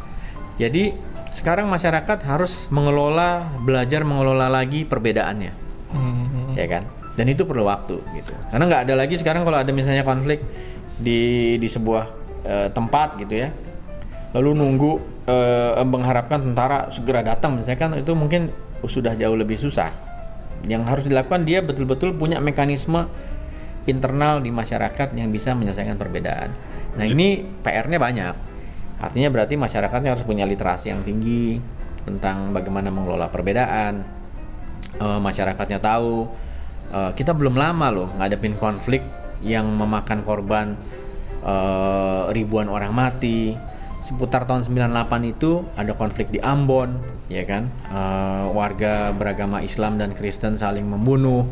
Jadi 0.58 0.94
sekarang 1.34 1.70
masyarakat 1.70 2.18
harus 2.24 2.66
mengelola 2.72 3.46
belajar 3.62 4.02
mengelola 4.06 4.50
lagi 4.50 4.86
perbedaannya. 4.86 5.52
Hmm. 5.88 6.52
ya 6.54 6.66
kan? 6.68 6.84
Dan 7.18 7.26
itu 7.34 7.42
perlu 7.42 7.66
waktu 7.66 7.98
gitu. 8.14 8.32
Karena 8.54 8.64
nggak 8.70 8.82
ada 8.88 8.94
lagi 8.94 9.18
sekarang 9.18 9.42
kalau 9.42 9.58
ada 9.58 9.70
misalnya 9.74 10.06
konflik 10.06 10.42
di 10.98 11.54
di 11.58 11.66
sebuah 11.66 12.04
uh, 12.46 12.68
tempat 12.70 13.18
gitu 13.18 13.34
ya. 13.34 13.50
Lalu 14.36 14.50
nunggu 14.54 14.92
uh, 15.26 15.82
mengharapkan 15.82 16.38
tentara 16.38 16.92
segera 16.94 17.24
datang 17.24 17.58
misalnya 17.58 17.80
kan 17.80 17.90
itu 17.98 18.12
mungkin 18.14 18.52
sudah 18.86 19.18
jauh 19.18 19.34
lebih 19.34 19.58
susah. 19.58 19.90
Yang 20.66 20.82
harus 20.86 21.04
dilakukan 21.08 21.42
dia 21.42 21.64
betul-betul 21.64 22.14
punya 22.14 22.38
mekanisme 22.38 23.10
internal 23.88 24.44
di 24.44 24.52
masyarakat 24.52 25.16
yang 25.16 25.32
bisa 25.32 25.56
menyelesaikan 25.56 25.96
perbedaan. 25.96 26.52
Nah 26.94 27.06
ini 27.08 27.42
PR-nya 27.64 27.98
banyak. 27.98 28.34
Artinya 28.98 29.32
berarti 29.32 29.54
masyarakatnya 29.56 30.12
harus 30.14 30.26
punya 30.26 30.44
literasi 30.44 30.90
yang 30.92 31.02
tinggi 31.06 31.58
tentang 32.04 32.52
bagaimana 32.52 32.92
mengelola 32.92 33.32
perbedaan. 33.32 34.04
Uh, 34.98 35.22
masyarakatnya 35.22 35.78
tahu 35.78 36.26
uh, 36.90 37.10
kita 37.14 37.30
belum 37.30 37.54
lama 37.54 37.86
loh 37.92 38.08
ngadepin 38.18 38.58
konflik 38.58 39.04
yang 39.44 39.68
memakan 39.78 40.26
korban 40.26 40.74
uh, 41.46 42.26
ribuan 42.34 42.66
orang 42.66 42.90
mati 42.90 43.54
seputar 43.98 44.46
tahun 44.46 44.62
98 44.66 45.34
itu 45.34 45.66
ada 45.74 45.92
konflik 45.94 46.30
di 46.30 46.38
Ambon 46.38 46.98
ya 47.26 47.42
kan? 47.44 47.68
Uh, 47.90 48.54
warga 48.54 49.10
beragama 49.10 49.60
Islam 49.62 49.98
dan 49.98 50.14
Kristen 50.14 50.56
saling 50.56 50.86
membunuh. 50.86 51.46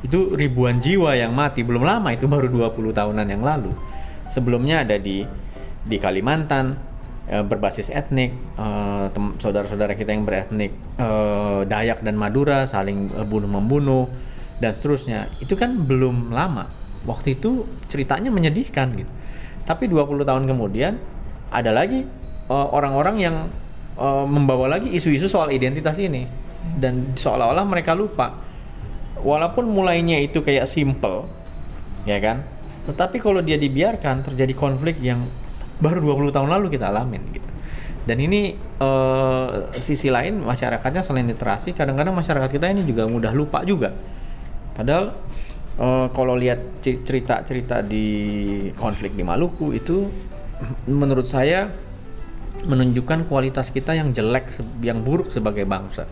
Itu 0.00 0.32
ribuan 0.32 0.80
jiwa 0.80 1.12
yang 1.12 1.36
mati 1.36 1.60
belum 1.60 1.84
lama 1.84 2.08
itu 2.16 2.24
baru 2.24 2.48
20 2.48 2.96
tahunan 2.96 3.26
yang 3.28 3.44
lalu. 3.44 3.72
Sebelumnya 4.32 4.80
ada 4.86 4.96
di 4.96 5.28
di 5.84 5.96
Kalimantan 6.00 6.76
uh, 7.28 7.44
berbasis 7.44 7.92
etnik 7.92 8.32
uh, 8.56 9.12
saudara-saudara 9.36 9.92
kita 9.92 10.16
yang 10.16 10.24
beretnik 10.24 10.72
uh, 10.96 11.68
Dayak 11.68 12.00
dan 12.00 12.16
Madura 12.16 12.64
saling 12.64 13.12
uh, 13.12 13.28
bunuh 13.28 13.48
membunuh 13.48 14.08
dan 14.56 14.72
seterusnya. 14.72 15.28
Itu 15.40 15.52
kan 15.56 15.84
belum 15.84 16.32
lama. 16.32 16.68
Waktu 17.04 17.40
itu 17.40 17.64
ceritanya 17.88 18.28
menyedihkan 18.28 18.92
gitu. 18.96 19.12
Tapi 19.64 19.88
20 19.88 20.24
tahun 20.24 20.44
kemudian 20.48 20.96
ada 21.50 21.70
lagi 21.74 22.06
eh, 22.48 22.66
orang-orang 22.70 23.16
uh, 23.18 23.22
yang 23.22 23.36
uh, 23.98 24.24
membawa 24.24 24.78
lagi 24.78 24.90
isu-isu 24.94 25.26
soal 25.26 25.50
identitas 25.50 25.98
ini. 25.98 26.26
Dan 26.60 27.16
seolah-olah 27.16 27.66
mereka 27.66 27.92
lupa. 27.92 28.36
Walaupun 29.20 29.68
mulainya 29.68 30.16
itu 30.22 30.40
kayak 30.40 30.64
simple 30.64 31.28
ya 32.08 32.16
kan? 32.22 32.40
Tetapi 32.88 33.20
kalau 33.20 33.44
dia 33.44 33.60
dibiarkan 33.60 34.24
terjadi 34.24 34.56
konflik 34.56 34.96
yang 35.04 35.28
baru 35.80 36.00
20 36.00 36.32
tahun 36.32 36.48
lalu 36.48 36.72
kita 36.72 36.88
alamin 36.88 37.20
gitu. 37.32 37.50
Dan 38.08 38.16
ini 38.16 38.56
uh, 38.80 39.68
sisi 39.76 40.08
lain 40.08 40.40
masyarakatnya 40.40 41.04
selain 41.04 41.28
literasi 41.28 41.76
kadang-kadang 41.76 42.16
masyarakat 42.16 42.48
kita 42.48 42.72
ini 42.72 42.88
juga 42.88 43.04
mudah 43.04 43.32
lupa 43.36 43.60
juga. 43.64 43.92
Padahal 44.72 45.12
uh, 45.76 46.08
kalau 46.16 46.34
lihat 46.36 46.80
cerita-cerita 46.80 47.84
di 47.84 48.06
konflik 48.76 49.12
di 49.12 49.20
Maluku 49.20 49.76
itu 49.76 50.08
menurut 50.86 51.26
saya 51.26 51.70
menunjukkan 52.64 53.24
kualitas 53.24 53.72
kita 53.72 53.96
yang 53.96 54.12
jelek, 54.12 54.52
yang 54.84 55.00
buruk 55.00 55.32
sebagai 55.32 55.64
bangsa. 55.64 56.04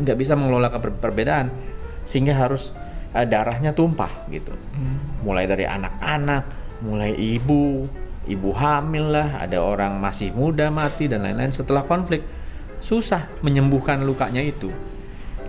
Nggak 0.00 0.16
bisa 0.16 0.32
mengelola 0.32 0.72
perbedaan 0.80 1.52
sehingga 2.08 2.32
harus 2.32 2.72
uh, 3.12 3.26
darahnya 3.26 3.76
tumpah 3.76 4.28
gitu. 4.32 4.52
Hmm. 4.54 5.20
Mulai 5.26 5.44
dari 5.44 5.68
anak-anak, 5.68 6.44
mulai 6.80 7.12
ibu, 7.12 7.84
ibu 8.24 8.50
hamil 8.56 9.12
lah, 9.12 9.44
ada 9.44 9.60
orang 9.60 10.00
masih 10.00 10.32
muda 10.32 10.72
mati 10.72 11.10
dan 11.10 11.24
lain-lain 11.26 11.52
setelah 11.52 11.84
konflik. 11.84 12.24
Susah 12.80 13.28
menyembuhkan 13.44 14.00
lukanya 14.08 14.40
itu. 14.40 14.72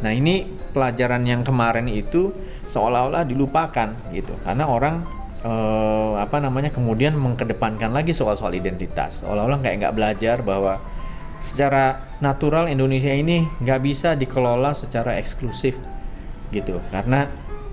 Nah, 0.03 0.11
ini 0.11 0.49
pelajaran 0.75 1.23
yang 1.23 1.45
kemarin 1.47 1.87
itu 1.87 2.33
seolah-olah 2.67 3.23
dilupakan 3.23 3.95
gitu. 4.11 4.35
Karena 4.43 4.67
orang 4.67 5.20
uh, 5.45 6.17
apa 6.21 6.37
namanya 6.41 6.69
kemudian 6.73 7.17
mengkedepankan 7.17 7.91
lagi 7.93 8.13
soal-soal 8.13 8.53
identitas. 8.53 9.21
Seolah-olah 9.25 9.59
kayak 9.61 9.75
nggak 9.85 9.95
belajar 9.95 10.37
bahwa 10.41 10.81
secara 11.41 12.17
natural 12.21 12.69
Indonesia 12.69 13.09
ini 13.09 13.45
nggak 13.61 13.79
bisa 13.81 14.13
dikelola 14.13 14.77
secara 14.77 15.17
eksklusif 15.17 15.77
gitu. 16.53 16.77
Karena 16.93 17.25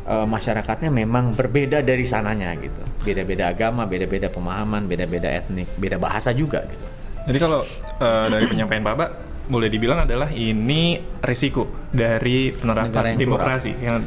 uh, 0.09 0.25
masyarakatnya 0.25 0.89
memang 0.89 1.37
berbeda 1.37 1.85
dari 1.85 2.09
sananya 2.09 2.57
gitu. 2.57 2.81
Beda-beda 3.05 3.53
agama 3.53 3.85
beda-beda 3.85 4.33
pemahaman 4.33 4.89
beda-beda 4.89 5.29
etnik 5.29 5.69
beda 5.77 6.01
bahasa 6.01 6.33
juga 6.33 6.65
gitu. 6.65 6.87
Jadi 7.29 7.39
kalau 7.39 7.61
uh, 8.01 8.27
dari 8.33 8.49
penyampaian 8.49 8.81
Bapak 8.81 9.29
boleh 9.49 9.69
dibilang 9.73 10.05
adalah 10.05 10.29
ini 10.33 11.01
risiko 11.25 11.89
dari 11.89 12.53
penerapan 12.53 13.17
yang 13.17 13.21
demokrasi 13.21 13.73
yang 13.81 14.05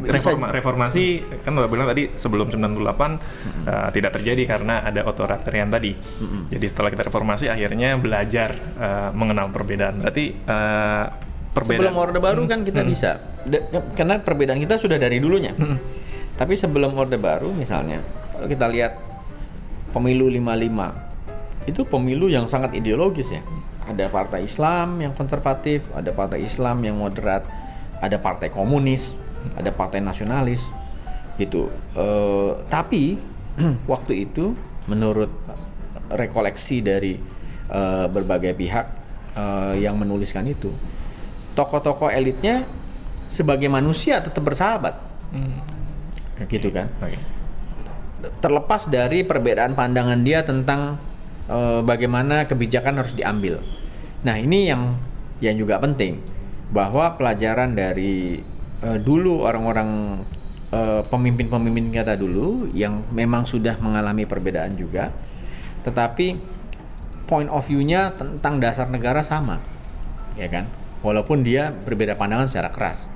Reforma, 0.00 0.48
reformasi 0.48 1.20
kan 1.44 1.52
lo 1.52 1.68
bilang 1.68 1.84
tadi 1.84 2.08
sebelum 2.16 2.48
98 2.48 2.56
mm 2.56 2.80
-hmm. 2.80 3.64
uh, 3.68 3.88
tidak 3.92 4.16
terjadi 4.18 4.42
karena 4.48 4.82
ada 4.82 5.04
otoritarian 5.04 5.68
tadi. 5.68 5.92
Mm 5.92 6.26
-hmm. 6.26 6.42
Jadi 6.48 6.66
setelah 6.66 6.90
kita 6.90 7.04
reformasi 7.06 7.46
akhirnya 7.52 8.00
belajar 8.00 8.56
uh, 8.80 9.10
mengenal 9.12 9.52
perbedaan. 9.52 10.00
Berarti 10.00 10.32
uh, 10.48 11.06
perbedaan 11.52 11.92
sebelum 11.92 11.96
Orde 12.00 12.20
Baru 12.24 12.42
kan 12.48 12.64
kita 12.64 12.82
mm 12.82 12.88
-hmm. 12.88 12.92
bisa 12.96 13.10
De 13.42 13.58
karena 13.92 14.18
perbedaan 14.22 14.58
kita 14.58 14.80
sudah 14.80 14.96
dari 14.96 15.20
dulunya. 15.20 15.52
Mm 15.52 15.60
-hmm. 15.60 15.78
Tapi 16.40 16.54
sebelum 16.56 16.96
Orde 16.96 17.20
Baru 17.20 17.52
misalnya 17.52 18.00
kalau 18.32 18.48
kita 18.48 18.66
lihat 18.72 18.96
pemilu 19.92 20.26
55 20.32 21.68
itu 21.70 21.86
pemilu 21.86 22.26
yang 22.26 22.50
sangat 22.50 22.74
ideologis 22.74 23.30
ya. 23.30 23.42
Ada 23.82 24.10
partai 24.10 24.46
Islam 24.46 24.98
yang 25.02 25.12
konservatif, 25.14 25.84
ada 25.94 26.10
partai 26.14 26.42
Islam 26.46 26.82
yang 26.86 26.98
moderat, 26.98 27.46
ada 28.02 28.18
partai 28.18 28.50
komunis 28.50 29.14
ada 29.56 29.70
partai 29.74 30.00
nasionalis 30.00 30.70
gitu. 31.40 31.72
Uh, 31.96 32.60
tapi 32.68 33.16
waktu 33.92 34.28
itu 34.28 34.52
menurut 34.86 35.30
rekoleksi 36.12 36.84
dari 36.84 37.16
uh, 37.72 38.06
berbagai 38.10 38.52
pihak 38.56 38.86
uh, 39.36 39.74
yang 39.76 39.96
menuliskan 39.96 40.44
itu, 40.44 40.72
tokoh-tokoh 41.56 42.12
elitnya 42.12 42.68
sebagai 43.32 43.70
manusia 43.72 44.20
tetap 44.20 44.44
bersahabat, 44.44 44.98
hmm. 45.32 46.44
gitu 46.52 46.68
kan. 46.68 46.92
Okay. 47.00 47.16
Terlepas 48.38 48.86
dari 48.86 49.24
perbedaan 49.24 49.72
pandangan 49.72 50.20
dia 50.20 50.44
tentang 50.44 51.00
uh, 51.48 51.80
bagaimana 51.80 52.44
kebijakan 52.44 53.00
harus 53.02 53.16
diambil. 53.16 53.64
Nah 54.22 54.36
ini 54.38 54.68
yang 54.70 54.94
yang 55.42 55.58
juga 55.58 55.80
penting 55.82 56.22
bahwa 56.70 57.18
pelajaran 57.18 57.74
dari 57.74 58.40
uh, 58.82 58.98
dulu 58.98 59.46
orang-orang 59.46 60.20
uh, 60.74 61.02
pemimpin-pemimpin 61.06 61.94
kita 61.94 62.18
dulu 62.18 62.68
yang 62.74 63.06
memang 63.14 63.46
sudah 63.46 63.78
mengalami 63.78 64.26
perbedaan 64.26 64.74
juga, 64.74 65.14
tetapi 65.86 66.36
point 67.30 67.48
of 67.48 67.64
view-nya 67.64 68.12
tentang 68.18 68.58
dasar 68.58 68.90
negara 68.90 69.22
sama, 69.24 69.62
ya 70.36 70.50
kan? 70.50 70.68
Walaupun 71.02 71.42
dia 71.42 71.70
berbeda 71.72 72.14
pandangan 72.18 72.46
secara 72.50 72.70
keras, 72.70 73.06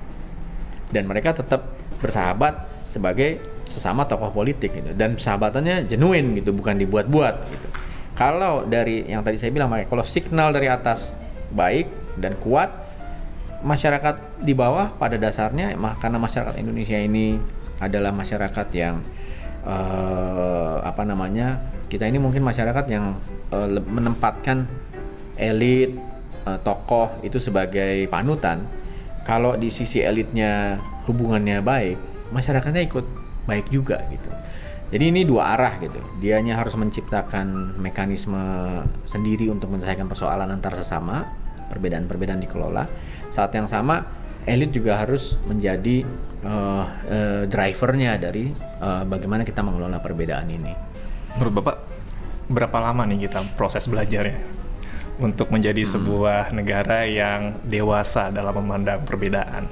dan 0.90 1.06
mereka 1.06 1.34
tetap 1.34 1.66
bersahabat 1.98 2.66
sebagai 2.86 3.42
sesama 3.66 4.06
tokoh 4.06 4.30
politik 4.30 4.70
gitu. 4.70 4.94
Dan 4.94 5.18
sahabatannya 5.18 5.90
genuine 5.90 6.38
gitu 6.38 6.54
bukan 6.54 6.78
dibuat-buat 6.78 7.34
gitu. 7.50 7.68
Kalau 8.16 8.64
dari 8.64 9.04
yang 9.04 9.20
tadi 9.26 9.36
saya 9.36 9.52
bilang 9.52 9.68
kalau 9.90 10.06
signal 10.06 10.54
dari 10.54 10.70
atas 10.70 11.12
baik 11.52 11.90
dan 12.16 12.38
kuat 12.40 12.72
masyarakat 13.66 14.46
di 14.46 14.54
bawah 14.54 14.94
pada 14.94 15.18
dasarnya 15.18 15.74
karena 15.98 16.18
masyarakat 16.22 16.54
Indonesia 16.54 16.94
ini 16.94 17.34
adalah 17.82 18.14
masyarakat 18.14 18.66
yang 18.72 19.02
uh, 19.66 20.80
apa 20.86 21.02
namanya 21.02 21.58
kita 21.90 22.06
ini 22.06 22.22
mungkin 22.22 22.46
masyarakat 22.46 22.86
yang 22.86 23.18
uh, 23.50 23.68
menempatkan 23.82 24.70
elit 25.34 25.98
uh, 26.46 26.62
tokoh 26.62 27.10
itu 27.26 27.42
sebagai 27.42 28.06
panutan. 28.06 28.62
Kalau 29.26 29.58
di 29.58 29.74
sisi 29.74 29.98
elitnya 29.98 30.78
hubungannya 31.10 31.58
baik 31.58 31.98
masyarakatnya 32.30 32.86
ikut 32.86 33.06
baik 33.50 33.66
juga 33.74 33.98
gitu. 34.14 34.30
Jadi 34.86 35.04
ini 35.10 35.26
dua 35.26 35.58
arah 35.58 35.82
gitu. 35.82 35.98
Dianya 36.22 36.54
harus 36.54 36.78
menciptakan 36.78 37.74
mekanisme 37.82 38.38
sendiri 39.02 39.50
untuk 39.50 39.74
menyelesaikan 39.74 40.06
persoalan 40.06 40.46
antar 40.46 40.78
sesama 40.78 41.26
perbedaan-perbedaan 41.66 42.38
dikelola 42.38 42.86
saat 43.36 43.52
yang 43.52 43.68
sama 43.68 44.08
elit 44.48 44.72
juga 44.72 44.96
harus 44.96 45.36
menjadi 45.44 46.06
uh, 46.46 46.84
uh, 46.88 47.42
drivernya 47.44 48.16
dari 48.16 48.54
uh, 48.80 49.04
bagaimana 49.04 49.44
kita 49.44 49.60
mengelola 49.60 50.00
perbedaan 50.00 50.48
ini. 50.48 50.72
Menurut 51.36 51.52
Bapak, 51.60 51.76
berapa 52.48 52.78
lama 52.80 53.04
nih 53.04 53.28
kita 53.28 53.44
proses 53.58 53.84
belajarnya 53.90 54.40
untuk 55.20 55.52
menjadi 55.52 55.82
hmm. 55.84 55.92
sebuah 55.98 56.40
negara 56.54 57.04
yang 57.04 57.60
dewasa 57.66 58.32
dalam 58.32 58.56
memandang 58.62 59.02
perbedaan? 59.04 59.68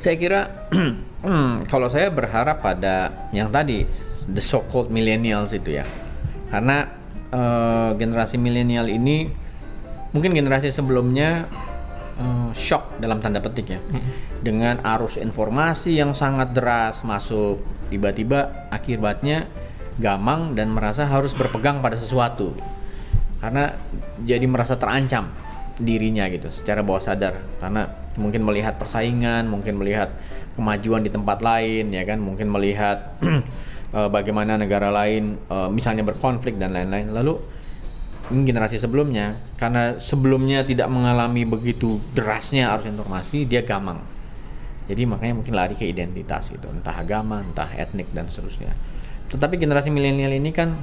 Saya 0.00 0.16
kira 0.16 0.40
hmm, 1.26 1.68
kalau 1.68 1.92
saya 1.92 2.08
berharap 2.08 2.64
pada 2.64 3.28
yang 3.30 3.52
tadi 3.52 3.84
the 4.26 4.42
so-called 4.42 4.88
millennials 4.88 5.52
itu 5.52 5.78
ya, 5.78 5.84
karena 6.48 6.88
uh, 7.30 7.92
generasi 7.98 8.40
milenial 8.40 8.88
ini 8.88 9.28
mungkin 10.16 10.32
generasi 10.32 10.72
sebelumnya 10.72 11.44
eh, 12.18 12.50
shock 12.52 12.98
dalam 12.98 13.22
tanda 13.22 13.38
petik 13.38 13.66
ya. 13.72 13.80
Dengan 14.42 14.82
arus 14.82 15.16
informasi 15.16 15.96
yang 15.96 16.12
sangat 16.12 16.52
deras 16.52 17.06
masuk 17.06 17.62
tiba-tiba 17.88 18.68
akibatnya 18.68 19.48
gamang 19.98 20.54
dan 20.54 20.70
merasa 20.70 21.06
harus 21.06 21.34
berpegang 21.34 21.82
pada 21.82 21.98
sesuatu. 21.98 22.54
Karena 23.38 23.74
jadi 24.22 24.44
merasa 24.50 24.74
terancam 24.74 25.30
dirinya 25.78 26.26
gitu 26.30 26.50
secara 26.50 26.82
bawah 26.82 27.02
sadar. 27.02 27.38
Karena 27.62 27.86
mungkin 28.18 28.42
melihat 28.42 28.74
persaingan 28.78 29.46
mungkin 29.46 29.78
melihat 29.78 30.10
kemajuan 30.58 31.06
di 31.06 31.10
tempat 31.10 31.38
lain 31.38 31.94
ya 31.94 32.02
kan? 32.02 32.18
Mungkin 32.18 32.46
melihat 32.50 33.18
eh, 33.96 34.08
bagaimana 34.10 34.58
negara 34.58 34.90
lain 34.90 35.38
eh, 35.38 35.68
misalnya 35.70 36.06
berkonflik 36.06 36.58
dan 36.58 36.74
lain-lain. 36.74 37.10
Lalu 37.14 37.57
generasi 38.30 38.76
sebelumnya 38.76 39.40
karena 39.56 39.96
sebelumnya 39.98 40.62
tidak 40.64 40.88
mengalami 40.92 41.44
begitu 41.48 41.98
derasnya 42.12 42.72
arus 42.76 42.88
informasi 42.88 43.48
dia 43.48 43.64
gamang 43.64 44.00
jadi 44.88 45.04
makanya 45.04 45.34
mungkin 45.40 45.52
lari 45.56 45.76
ke 45.76 45.84
identitas 45.84 46.48
gitu 46.48 46.68
entah 46.68 46.96
agama 46.96 47.40
entah 47.44 47.68
etnik 47.76 48.08
dan 48.12 48.28
seterusnya 48.28 48.72
tetapi 49.28 49.60
generasi 49.60 49.92
milenial 49.92 50.32
ini 50.32 50.50
kan 50.52 50.76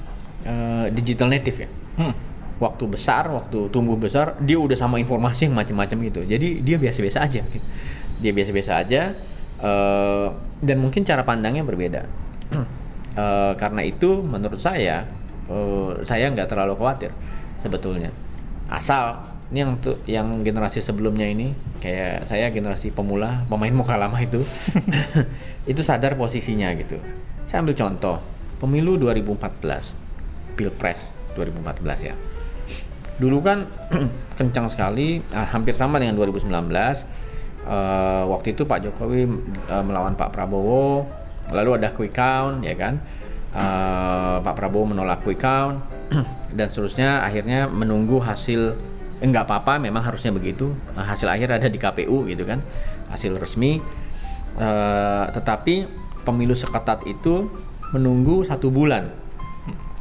eh, 0.45 0.89
digital 0.93 1.29
native 1.29 1.57
ya 1.65 1.69
Hmm. 1.95 2.11
waktu 2.59 2.87
besar, 2.87 3.27
waktu 3.31 3.71
tumbuh 3.71 3.95
besar, 3.99 4.35
dia 4.43 4.59
udah 4.59 4.75
sama 4.75 4.99
informasi 4.99 5.47
yang 5.47 5.55
macam-macam 5.55 5.97
gitu. 6.11 6.21
Jadi 6.27 6.59
dia 6.63 6.75
biasa-biasa 6.79 7.23
aja. 7.23 7.41
gitu. 7.43 7.63
Dia 8.19 8.31
biasa-biasa 8.31 8.71
aja 8.79 9.01
eh, 9.59 10.27
dan 10.59 10.77
mungkin 10.79 11.03
cara 11.07 11.23
pandangnya 11.23 11.63
berbeda. 11.63 12.03
Eh, 13.15 13.53
karena 13.55 13.79
itu, 13.79 14.19
menurut 14.19 14.59
saya, 14.59 15.07
eh, 15.49 15.91
saya 16.05 16.31
nggak 16.31 16.49
terlalu 16.49 16.73
khawatir 16.77 17.11
sebetulnya. 17.61 18.11
Asal 18.69 19.21
ini 19.53 19.61
yang 19.61 19.71
tuh 19.77 19.95
yang 20.09 20.41
generasi 20.41 20.81
sebelumnya 20.81 21.29
ini 21.29 21.53
kayak 21.77 22.25
saya 22.25 22.49
generasi 22.49 22.89
pemula 22.89 23.45
pemain 23.45 23.69
muka 23.69 23.93
lama 23.93 24.17
itu 24.17 24.41
itu 25.71 25.81
sadar 25.85 26.17
posisinya 26.17 26.73
gitu. 26.77 26.97
Saya 27.45 27.61
ambil 27.61 27.77
contoh 27.77 28.17
pemilu 28.57 28.97
2014 28.97 30.57
pilpres 30.57 31.11
2014 31.35 32.07
ya 32.07 32.15
dulu 33.15 33.39
kan 33.43 33.67
kencang 34.39 34.67
sekali 34.67 35.23
ah, 35.31 35.47
hampir 35.47 35.75
sama 35.75 35.99
dengan 35.99 36.19
2019 36.19 36.51
Eh, 37.65 38.23
waktu 38.29 38.53
itu 38.53 38.61
Pak 38.61 38.77
Jokowi 38.85 39.25
eh, 39.25 39.83
melawan 39.83 40.13
Pak 40.13 40.29
Prabowo 40.29 41.01
lalu 41.49 41.81
ada 41.81 41.89
quick 41.89 42.13
count 42.13 42.61
ya 42.61 42.77
kan 42.77 43.01
Eh, 43.55 44.35
Pak 44.43 44.53
Prabowo 44.53 44.91
menolak 44.91 45.23
quick 45.23 45.39
count 45.39 45.79
dan 46.59 46.67
seterusnya 46.67 47.23
akhirnya 47.23 47.71
menunggu 47.71 48.19
hasil 48.19 48.75
eh, 49.17 49.25
nggak 49.25 49.47
apa-apa 49.47 49.79
memang 49.79 50.03
harusnya 50.03 50.35
begitu 50.35 50.75
Eh, 50.91 50.99
hasil 51.01 51.31
akhir 51.31 51.55
ada 51.55 51.71
di 51.71 51.79
KPU 51.79 52.27
gitu 52.27 52.43
kan 52.43 52.59
hasil 53.07 53.39
resmi 53.39 53.79
Eh, 54.55 55.25
tetapi 55.35 55.83
pemilu 56.23 56.55
seketat 56.55 57.03
itu 57.03 57.51
menunggu 57.91 58.43
satu 58.43 58.67
bulan 58.67 59.11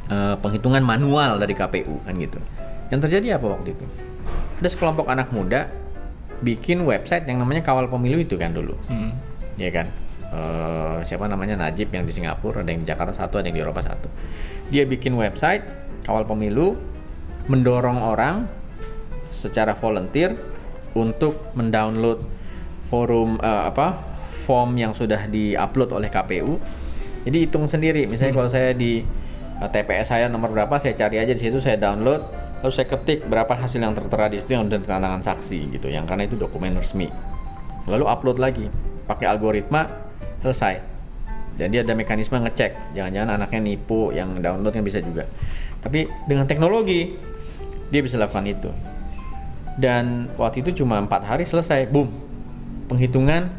eh, 0.07 0.35
penghitungan 0.39 0.79
manual 0.79 1.39
dari 1.39 1.51
KPU 1.51 1.99
kan 2.03 2.15
gitu. 2.15 2.39
Yang 2.87 2.99
terjadi 3.07 3.35
apa 3.35 3.51
waktu 3.51 3.75
itu? 3.75 3.85
Ada 4.59 4.71
sekelompok 4.71 5.11
anak 5.11 5.35
muda 5.35 5.67
bikin 6.39 6.83
website 6.83 7.27
yang 7.27 7.43
namanya 7.43 7.67
Kawal 7.67 7.91
Pemilu 7.91 8.19
itu 8.19 8.35
kan 8.39 8.55
dulu, 8.55 8.75
Hmm. 8.87 9.11
ya 9.59 9.71
kan? 9.75 9.87
Eh, 10.33 10.97
siapa 11.05 11.29
namanya 11.29 11.55
Najib 11.55 11.93
yang 11.93 12.03
di 12.03 12.11
Singapura, 12.11 12.65
ada 12.65 12.71
yang 12.73 12.81
di 12.81 12.89
Jakarta 12.89 13.13
satu, 13.13 13.37
ada 13.37 13.47
yang 13.47 13.57
di 13.61 13.63
Eropa 13.63 13.85
satu. 13.85 14.09
Dia 14.73 14.83
bikin 14.89 15.13
website 15.13 15.61
Kawal 16.01 16.25
Pemilu, 16.25 16.73
mendorong 17.45 18.01
orang 18.01 18.49
secara 19.29 19.77
volunteer 19.77 20.33
untuk 20.97 21.53
mendownload 21.53 22.25
forum 22.89 23.37
eh, 23.37 23.63
apa 23.69 24.01
form 24.49 24.77
yang 24.77 24.97
sudah 24.97 25.29
diupload 25.29 25.93
oleh 25.93 26.09
KPU. 26.09 26.57
Jadi 27.25 27.37
hitung 27.49 27.65
sendiri, 27.65 28.05
misalnya 28.05 28.33
kalau 28.37 28.49
saya 28.49 28.73
di 28.73 29.05
eh, 29.61 29.69
TPS 29.69 30.09
saya 30.09 30.25
nomor 30.25 30.51
berapa, 30.51 30.81
saya 30.81 30.97
cari 30.97 31.21
aja 31.21 31.37
di 31.37 31.41
situ, 31.41 31.61
saya 31.61 31.77
download, 31.77 32.21
lalu 32.65 32.73
saya 32.73 32.89
ketik 32.89 33.29
berapa 33.29 33.53
hasil 33.53 33.77
yang 33.77 33.93
tertera 33.93 34.25
di 34.25 34.41
situ 34.41 34.57
yang 34.57 34.65
sudah 34.65 34.81
ditandatangan 34.81 35.21
saksi 35.21 35.59
gitu, 35.79 35.87
yang 35.89 36.09
karena 36.09 36.25
itu 36.25 36.33
dokumen 36.33 36.73
resmi. 36.75 37.13
Lalu 37.85 38.05
upload 38.09 38.41
lagi, 38.41 38.65
pakai 39.05 39.29
algoritma, 39.29 40.04
selesai. 40.43 40.95
Jadi 41.55 41.87
ada 41.87 41.95
mekanisme 41.95 42.35
ngecek, 42.35 42.95
jangan-jangan 42.97 43.39
anaknya 43.39 43.59
nipu, 43.63 44.11
yang 44.11 44.43
download 44.43 44.75
yang 44.75 44.83
bisa 44.83 44.99
juga. 44.99 45.23
Tapi 45.79 46.11
dengan 46.27 46.43
teknologi, 46.43 47.15
dia 47.87 48.01
bisa 48.03 48.19
lakukan 48.19 48.43
itu. 48.43 48.69
Dan 49.79 50.31
waktu 50.35 50.63
itu 50.63 50.83
cuma 50.83 50.99
empat 50.99 51.23
hari 51.23 51.47
selesai 51.47 51.87
boom. 51.87 52.11
Penghitungan 52.91 53.51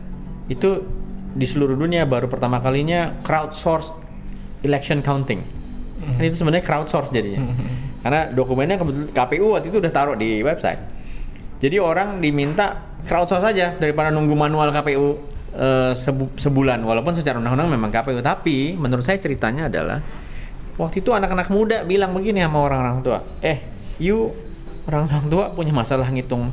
itu 0.52 0.84
di 1.36 1.44
seluruh 1.48 1.76
dunia 1.76 2.08
baru 2.08 2.28
pertama 2.28 2.60
kalinya 2.60 3.16
crowdsourced 3.24 3.92
election 4.64 5.00
counting. 5.00 5.44
Kan 5.96 6.24
itu 6.24 6.36
sebenarnya 6.36 6.64
crowdsourced 6.64 7.12
jadinya. 7.12 7.44
Karena 8.04 8.28
dokumennya 8.28 8.76
KPU 9.12 9.56
waktu 9.56 9.72
itu 9.72 9.80
udah 9.80 9.92
taruh 9.92 10.16
di 10.16 10.44
website. 10.44 10.80
Jadi 11.60 11.76
orang 11.80 12.20
diminta 12.20 12.76
crowdsource 13.08 13.44
saja 13.44 13.72
daripada 13.76 14.12
nunggu 14.12 14.36
manual 14.36 14.68
KPU 14.72 15.35
eh, 15.56 15.92
sebu- 15.92 16.36
sebulan. 16.36 16.78
Walaupun 16.80 17.12
secara 17.12 17.40
undang-undang 17.40 17.72
memang 17.72 17.88
KPU 17.88 18.20
tapi 18.20 18.76
menurut 18.76 19.02
saya 19.02 19.16
ceritanya 19.16 19.66
adalah 19.66 19.98
waktu 20.76 21.00
itu 21.00 21.10
anak-anak 21.10 21.48
muda 21.48 21.82
bilang 21.82 22.12
begini 22.12 22.44
sama 22.44 22.60
orang-orang 22.62 23.00
tua 23.00 23.24
eh 23.40 23.64
you 23.96 24.28
orang-orang 24.84 25.24
tua 25.26 25.44
punya 25.50 25.72
masalah 25.72 26.04
ngitung 26.06 26.52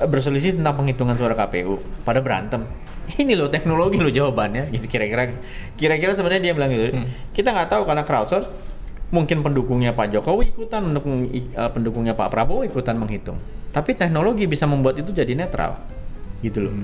eh, 0.00 0.08
berselisih 0.08 0.56
tentang 0.56 0.74
penghitungan 0.74 1.14
suara 1.14 1.36
KPU 1.36 1.76
pada 2.02 2.18
berantem. 2.18 2.64
Ini 3.22 3.38
loh 3.38 3.46
teknologi 3.46 4.02
loh 4.02 4.10
jawabannya. 4.10 4.72
Gitu 4.72 4.88
kira-kira 4.88 5.30
kira-kira 5.76 6.10
sebenarnya 6.10 6.50
dia 6.50 6.52
bilang 6.56 6.72
gitu. 6.72 6.96
Hmm. 6.96 7.06
kita 7.30 7.52
nggak 7.52 7.68
tahu 7.70 7.82
karena 7.84 8.02
crowdsource. 8.02 8.48
Mungkin 9.06 9.46
pendukungnya 9.46 9.94
Pak 9.94 10.10
Jokowi 10.10 10.50
ikutan 10.50 10.82
pendukung 10.82 11.30
eh, 11.30 11.46
pendukungnya 11.70 12.18
Pak 12.18 12.26
Prabowo 12.26 12.66
ikutan 12.66 12.98
menghitung. 12.98 13.38
Tapi 13.70 13.94
teknologi 13.94 14.48
bisa 14.50 14.66
membuat 14.66 14.98
itu 14.98 15.14
jadi 15.14 15.36
netral. 15.36 15.78
Gitu 16.42 16.66
loh. 16.66 16.74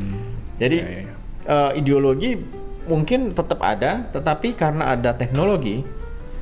Jadi 0.61 0.77
Ya, 0.79 0.87
ya, 0.87 1.01
ya. 1.11 1.15
Eh, 1.47 1.71
ideologi 1.79 2.39
mungkin 2.87 3.31
tetap 3.31 3.63
ada, 3.63 4.11
tetapi 4.11 4.59
karena 4.59 4.95
ada 4.95 5.15
teknologi, 5.15 5.87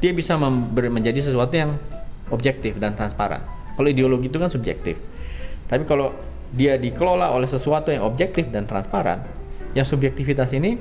dia 0.00 0.12
bisa 0.16 0.40
menjadi 0.40 1.20
sesuatu 1.20 1.52
yang 1.52 1.76
objektif 2.32 2.80
dan 2.80 2.96
transparan. 2.96 3.44
Kalau 3.76 3.88
ideologi 3.88 4.32
itu 4.32 4.38
kan 4.40 4.48
subjektif. 4.48 4.96
Tapi 5.68 5.84
kalau 5.84 6.16
dia 6.50 6.80
dikelola 6.80 7.30
oleh 7.30 7.46
sesuatu 7.46 7.92
yang 7.92 8.02
objektif 8.02 8.48
dan 8.48 8.64
transparan, 8.64 9.22
yang 9.76 9.86
subjektivitas 9.86 10.50
ini 10.56 10.80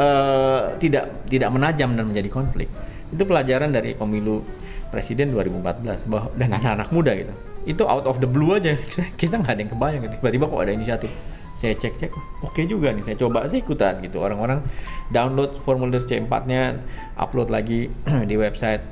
eh, 0.00 0.62
tidak 0.80 1.28
tidak 1.28 1.50
menajam 1.52 1.92
dan 1.94 2.04
menjadi 2.08 2.28
konflik. 2.32 2.68
Itu 3.12 3.28
pelajaran 3.28 3.70
dari 3.70 3.94
pemilu 3.94 4.42
presiden 4.90 5.30
2014 5.34 6.08
bahwa 6.08 6.28
dan 6.34 6.50
anak-anak 6.54 6.88
muda 6.90 7.12
gitu. 7.14 7.34
Itu 7.64 7.82
out 7.86 8.08
of 8.08 8.18
the 8.18 8.28
blue 8.28 8.56
aja 8.56 8.74
kita 9.20 9.38
nggak 9.38 9.52
ada 9.54 9.60
yang 9.60 9.72
kebayang. 9.72 10.02
Tiba-tiba 10.18 10.44
kok 10.48 10.60
ada 10.64 10.72
inisiatif. 10.72 11.12
Saya 11.54 11.78
cek-cek, 11.78 12.10
oke 12.42 12.60
juga 12.66 12.90
nih. 12.90 13.06
Saya 13.06 13.16
coba 13.18 13.46
sih 13.46 13.62
ikutan 13.62 14.02
gitu. 14.02 14.18
Orang-orang 14.18 14.62
download 15.14 15.54
formulir 15.62 16.02
C4-nya, 16.02 16.82
upload 17.14 17.48
lagi 17.50 17.90
di 18.30 18.34
website 18.34 18.82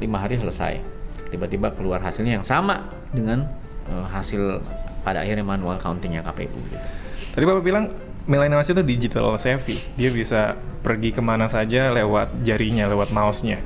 lima 0.00 0.20
hari 0.20 0.36
selesai. 0.36 0.80
Tiba-tiba 1.28 1.72
keluar 1.72 2.00
hasilnya 2.00 2.40
yang 2.40 2.46
sama 2.46 2.88
dengan 3.12 3.48
eh, 3.88 4.06
hasil 4.08 4.60
pada 5.04 5.24
akhirnya 5.24 5.44
manual 5.44 5.80
countingnya 5.80 6.20
KPU 6.20 6.60
gitu. 6.68 6.86
Tadi 7.32 7.44
Bapak 7.44 7.62
bilang 7.64 7.88
millennials 8.28 8.68
itu 8.68 8.84
digital 8.84 9.32
savvy. 9.40 9.80
Dia 9.96 10.12
bisa 10.12 10.54
pergi 10.84 11.10
ke 11.16 11.24
mana 11.24 11.48
saja 11.48 11.90
lewat 11.90 12.44
jarinya, 12.44 12.84
lewat 12.86 13.08
mouse-nya. 13.10 13.58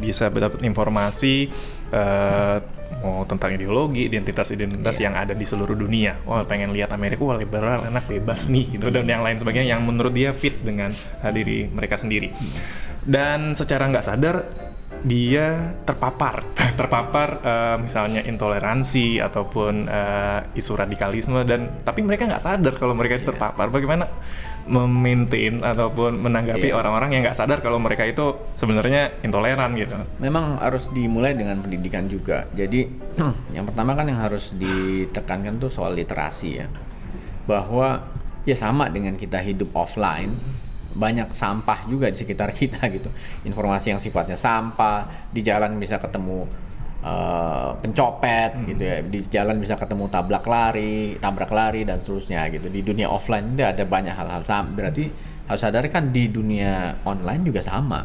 Bisa 0.00 0.32
dapat 0.32 0.64
informasi 0.64 1.52
eh, 1.92 2.56
mau 3.02 3.22
tentang 3.26 3.54
ideologi, 3.54 4.06
identitas-identitas 4.08 4.96
Iya. 4.98 5.10
yang 5.10 5.14
ada 5.18 5.34
di 5.34 5.44
seluruh 5.46 5.74
dunia. 5.74 6.18
Wah, 6.26 6.42
pengen 6.46 6.72
lihat 6.72 6.90
Amerika, 6.94 7.22
wah 7.22 7.38
liberal, 7.38 7.86
enak, 7.86 8.06
bebas 8.08 8.46
nih, 8.46 8.78
gitu. 8.78 8.90
Dan 8.90 9.06
yang 9.06 9.22
lain 9.22 9.38
sebagainya 9.38 9.76
yang 9.76 9.82
menurut 9.84 10.14
dia 10.14 10.30
fit 10.34 10.54
dengan 10.62 10.90
eh, 10.94 11.32
diri 11.34 11.66
mereka 11.70 11.98
sendiri. 11.98 12.30
Dan 13.06 13.54
secara 13.54 13.86
nggak 13.86 14.04
sadar 14.06 14.36
dia 15.06 15.70
terpapar, 15.86 16.42
terpapar 16.80 17.28
eh, 17.40 17.76
misalnya 17.78 18.26
intoleransi 18.26 19.22
ataupun 19.22 19.86
eh, 19.86 20.58
isu 20.58 20.74
radikalisme 20.74 21.46
dan 21.46 21.80
tapi 21.86 22.02
mereka 22.02 22.26
nggak 22.26 22.42
sadar 22.42 22.74
kalau 22.74 22.92
mereka 22.92 23.22
Iya. 23.22 23.30
terpapar. 23.30 23.70
Bagaimana 23.70 24.10
memaintain 24.66 25.62
ataupun 25.62 26.18
menanggapi 26.18 26.74
Iya. 26.74 26.74
orang-orang 26.74 27.14
yang 27.14 27.22
nggak 27.22 27.38
sadar 27.38 27.62
kalau 27.62 27.78
mereka 27.78 28.02
itu 28.02 28.34
sebenarnya 28.58 29.14
intoleran 29.22 29.78
gitu. 29.78 29.94
Memang 30.18 30.58
harus 30.58 30.90
dimulai 30.90 31.38
dengan 31.38 31.62
pendidikan 31.62 32.10
juga. 32.10 32.50
Jadi 32.50 32.90
yang 33.56 33.62
pertama 33.62 33.94
kan 33.94 34.10
yang 34.10 34.18
harus 34.18 34.50
ditekankan 34.58 35.62
tuh 35.62 35.70
soal 35.70 35.94
literasi 35.94 36.48
ya. 36.58 36.66
Bahwa 37.46 38.10
ya 38.42 38.58
sama 38.58 38.90
dengan 38.90 39.14
kita 39.14 39.38
hidup 39.38 39.70
offline, 39.70 40.34
banyak 40.96 41.36
sampah 41.36 41.84
juga 41.86 42.08
di 42.08 42.16
sekitar 42.16 42.50
kita 42.58 42.80
gitu. 42.88 43.12
Informasi 43.44 43.92
yang 43.92 44.00
sifatnya 44.00 44.40
sampah, 44.40 45.28
di 45.28 45.44
jalan 45.44 45.76
bisa 45.76 46.00
ketemu 46.00 46.48
uh, 47.06 47.70
pencopet 47.78 48.56
gitu 48.66 48.82
ya 48.82 48.98
di 49.04 49.20
jalan 49.30 49.62
bisa 49.62 49.78
ketemu 49.78 50.10
tabrak 50.10 50.44
lari 50.48 51.14
tabrak 51.22 51.52
lari 51.54 51.86
dan 51.86 52.00
seterusnya 52.00 52.48
gitu. 52.50 52.66
Di 52.72 52.80
dunia 52.82 53.06
offline 53.06 53.54
ini 53.54 53.62
ada 53.62 53.84
banyak 53.86 54.14
hal-hal 54.14 54.42
sama 54.42 54.72
berarti 54.72 55.06
harus 55.46 55.62
sadar 55.62 55.86
kan 55.86 56.10
di 56.10 56.26
dunia 56.26 56.98
online 57.06 57.42
juga 57.46 57.62
sama. 57.62 58.02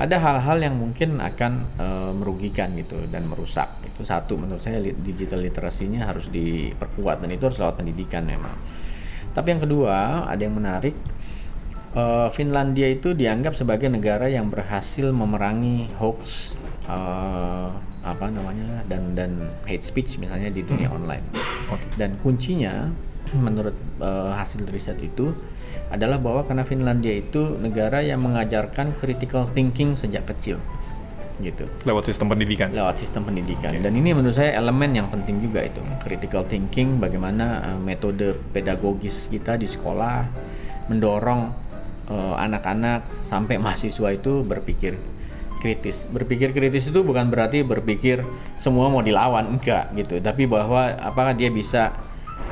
Ada 0.00 0.18
hal-hal 0.18 0.58
yang 0.64 0.74
mungkin 0.80 1.20
akan 1.20 1.52
uh, 1.78 2.12
merugikan 2.16 2.74
gitu 2.74 3.06
dan 3.12 3.28
merusak 3.28 3.70
itu 3.86 4.02
satu 4.02 4.40
menurut 4.40 4.58
saya 4.58 4.80
digital 4.80 5.44
literasinya 5.44 6.08
harus 6.10 6.26
diperkuat 6.32 7.22
dan 7.22 7.30
itu 7.30 7.44
harus 7.46 7.60
lewat 7.60 7.76
pendidikan 7.78 8.24
memang. 8.24 8.56
Tapi 9.32 9.48
yang 9.52 9.62
kedua 9.62 10.26
ada 10.26 10.40
yang 10.42 10.56
menarik 10.56 10.96
uh, 11.96 12.28
Finlandia 12.32 12.88
itu 12.88 13.12
dianggap 13.12 13.56
sebagai 13.56 13.88
negara 13.88 14.28
yang 14.28 14.48
berhasil 14.48 15.12
memerangi 15.12 15.88
hoax 16.00 16.56
uh, 16.88 17.72
apa 18.02 18.26
namanya 18.34 18.82
dan 18.90 19.14
dan 19.14 19.38
hate 19.62 19.86
speech 19.86 20.18
misalnya 20.18 20.50
di 20.50 20.66
dunia 20.66 20.90
online 20.90 21.22
Oke. 21.70 21.86
dan 21.94 22.18
kuncinya 22.18 22.90
menurut 23.46 23.76
uh, 24.02 24.34
hasil 24.34 24.66
riset 24.68 24.98
itu 24.98 25.30
adalah 25.92 26.18
bahwa 26.18 26.42
karena 26.44 26.64
Finlandia 26.64 27.14
itu 27.14 27.56
negara 27.60 28.00
yang 28.00 28.20
mengajarkan 28.24 28.96
critical 28.98 29.44
thinking 29.48 29.94
sejak 29.94 30.24
kecil 30.28 30.58
gitu 31.40 31.64
Lewat 31.88 32.06
sistem 32.06 32.28
pendidikan. 32.28 32.70
lewat 32.70 33.00
sistem 33.02 33.24
pendidikan 33.24 33.72
Oke. 33.72 33.82
dan 33.82 33.92
ini 33.94 34.12
menurut 34.12 34.36
saya 34.36 34.58
elemen 34.58 34.92
yang 34.92 35.08
penting 35.08 35.38
juga 35.38 35.64
itu 35.64 35.80
critical 36.02 36.42
thinking 36.44 36.98
bagaimana 36.98 37.72
uh, 37.72 37.78
metode 37.78 38.36
pedagogis 38.50 39.30
kita 39.30 39.56
di 39.56 39.70
sekolah 39.70 40.26
mendorong 40.90 41.61
uh, 42.12 42.36
anak-anak 42.36 43.08
sampai 43.24 43.56
mahasiswa 43.56 44.12
itu 44.12 44.44
berpikir 44.44 45.00
kritis. 45.64 46.04
Berpikir 46.10 46.52
kritis 46.52 46.92
itu 46.92 47.00
bukan 47.00 47.32
berarti 47.32 47.64
berpikir 47.64 48.20
semua 48.60 48.92
mau 48.92 49.00
dilawan 49.00 49.56
enggak 49.56 49.88
gitu. 49.96 50.20
Tapi 50.20 50.44
bahwa 50.44 50.92
apakah 51.00 51.32
dia 51.32 51.48
bisa 51.48 51.96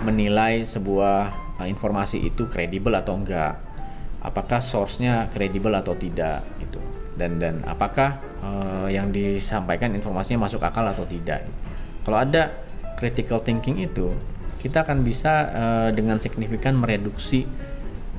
menilai 0.01 0.65
sebuah 0.65 1.35
uh, 1.61 1.69
informasi 1.69 2.25
itu 2.25 2.49
kredibel 2.49 2.97
atau 2.97 3.21
enggak? 3.21 3.61
Apakah 4.25 4.61
source-nya 4.65 5.29
kredibel 5.29 5.73
atau 5.77 5.93
tidak 5.93 6.45
gitu. 6.61 6.81
Dan 7.17 7.37
dan 7.37 7.61
apakah 7.69 8.17
uh, 8.41 8.89
yang 8.89 9.13
disampaikan 9.13 9.93
informasinya 9.93 10.49
masuk 10.49 10.65
akal 10.65 10.89
atau 10.89 11.05
tidak? 11.05 11.45
Kalau 12.01 12.17
ada 12.17 12.49
critical 12.97 13.45
thinking 13.45 13.85
itu 13.85 14.13
kita 14.61 14.85
akan 14.85 15.01
bisa 15.01 15.33
uh, 15.53 15.89
dengan 15.93 16.21
signifikan 16.21 16.77
mereduksi 16.77 17.49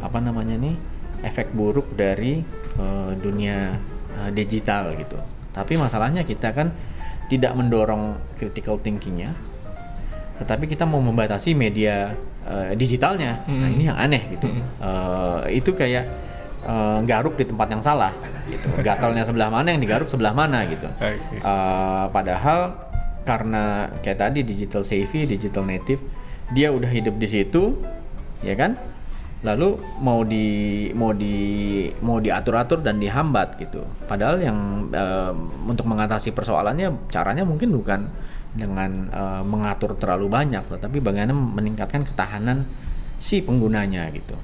apa 0.02 0.18
namanya 0.18 0.58
nih 0.58 0.74
efek 1.22 1.54
buruk 1.54 1.94
dari 1.94 2.42
uh, 2.78 3.14
dunia 3.18 3.78
uh, 4.18 4.30
digital 4.34 4.94
gitu 4.98 5.18
tapi 5.52 5.76
masalahnya 5.76 6.24
kita 6.24 6.56
kan 6.56 6.72
tidak 7.28 7.56
mendorong 7.56 8.20
critical 8.36 8.80
thinkingnya 8.80 9.32
tetapi 10.42 10.66
kita 10.66 10.90
mau 10.90 10.98
membatasi 10.98 11.54
media 11.54 12.18
uh, 12.50 12.74
digitalnya. 12.74 13.46
Nah 13.46 13.70
Hmm. 13.70 13.76
ini 13.78 13.84
yang 13.86 13.94
aneh 13.94 14.26
gitu. 14.34 14.50
Uh, 14.82 15.46
itu 15.54 15.70
kayak 15.78 16.10
uh, 16.66 16.98
garuk 17.06 17.38
di 17.38 17.46
tempat 17.46 17.70
yang 17.70 17.86
salah. 17.86 18.10
Gitu. 18.50 18.66
Gatalnya 18.82 19.22
sebelah 19.22 19.54
mana 19.54 19.70
yang 19.70 19.82
digaruk 19.86 20.10
sebelah 20.10 20.34
mana 20.34 20.66
gitu. 20.66 20.90
Uh, 21.46 22.10
padahal 22.10 22.74
karena 23.22 23.94
kayak 24.02 24.18
tadi 24.18 24.42
digital 24.42 24.82
savvy, 24.82 25.30
digital 25.30 25.62
native, 25.62 26.02
dia 26.58 26.74
udah 26.74 26.90
hidup 26.90 27.22
di 27.22 27.30
situ, 27.30 27.78
ya 28.42 28.58
kan? 28.58 28.82
Lalu 29.42 29.82
mau 29.98 30.22
di 30.22 30.46
mau 30.94 31.12
di 31.18 31.90
mau 32.06 32.22
diatur-atur 32.22 32.86
dan 32.86 33.02
dihambat 33.02 33.58
gitu. 33.58 33.82
Padahal 34.06 34.38
yang 34.38 34.58
um, 34.94 35.38
untuk 35.66 35.90
mengatasi 35.90 36.30
persoalannya 36.30 37.10
caranya 37.10 37.42
mungkin 37.42 37.74
bukan 37.74 38.06
dengan 38.54 39.10
uh, 39.10 39.42
mengatur 39.42 39.98
terlalu 39.98 40.30
banyak, 40.30 40.62
tetapi 40.68 41.02
bagaimana 41.02 41.34
meningkatkan 41.34 42.06
ketahanan 42.06 42.70
si 43.18 43.42
penggunanya 43.42 44.14
gitu. 44.14 44.38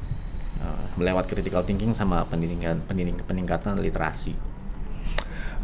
Uh, 0.58 0.86
melewat 0.98 1.30
critical 1.30 1.62
thinking 1.62 1.94
sama 1.94 2.26
pendidikan 2.26 2.82
peningkatan 3.30 3.78
literasi. 3.78 4.34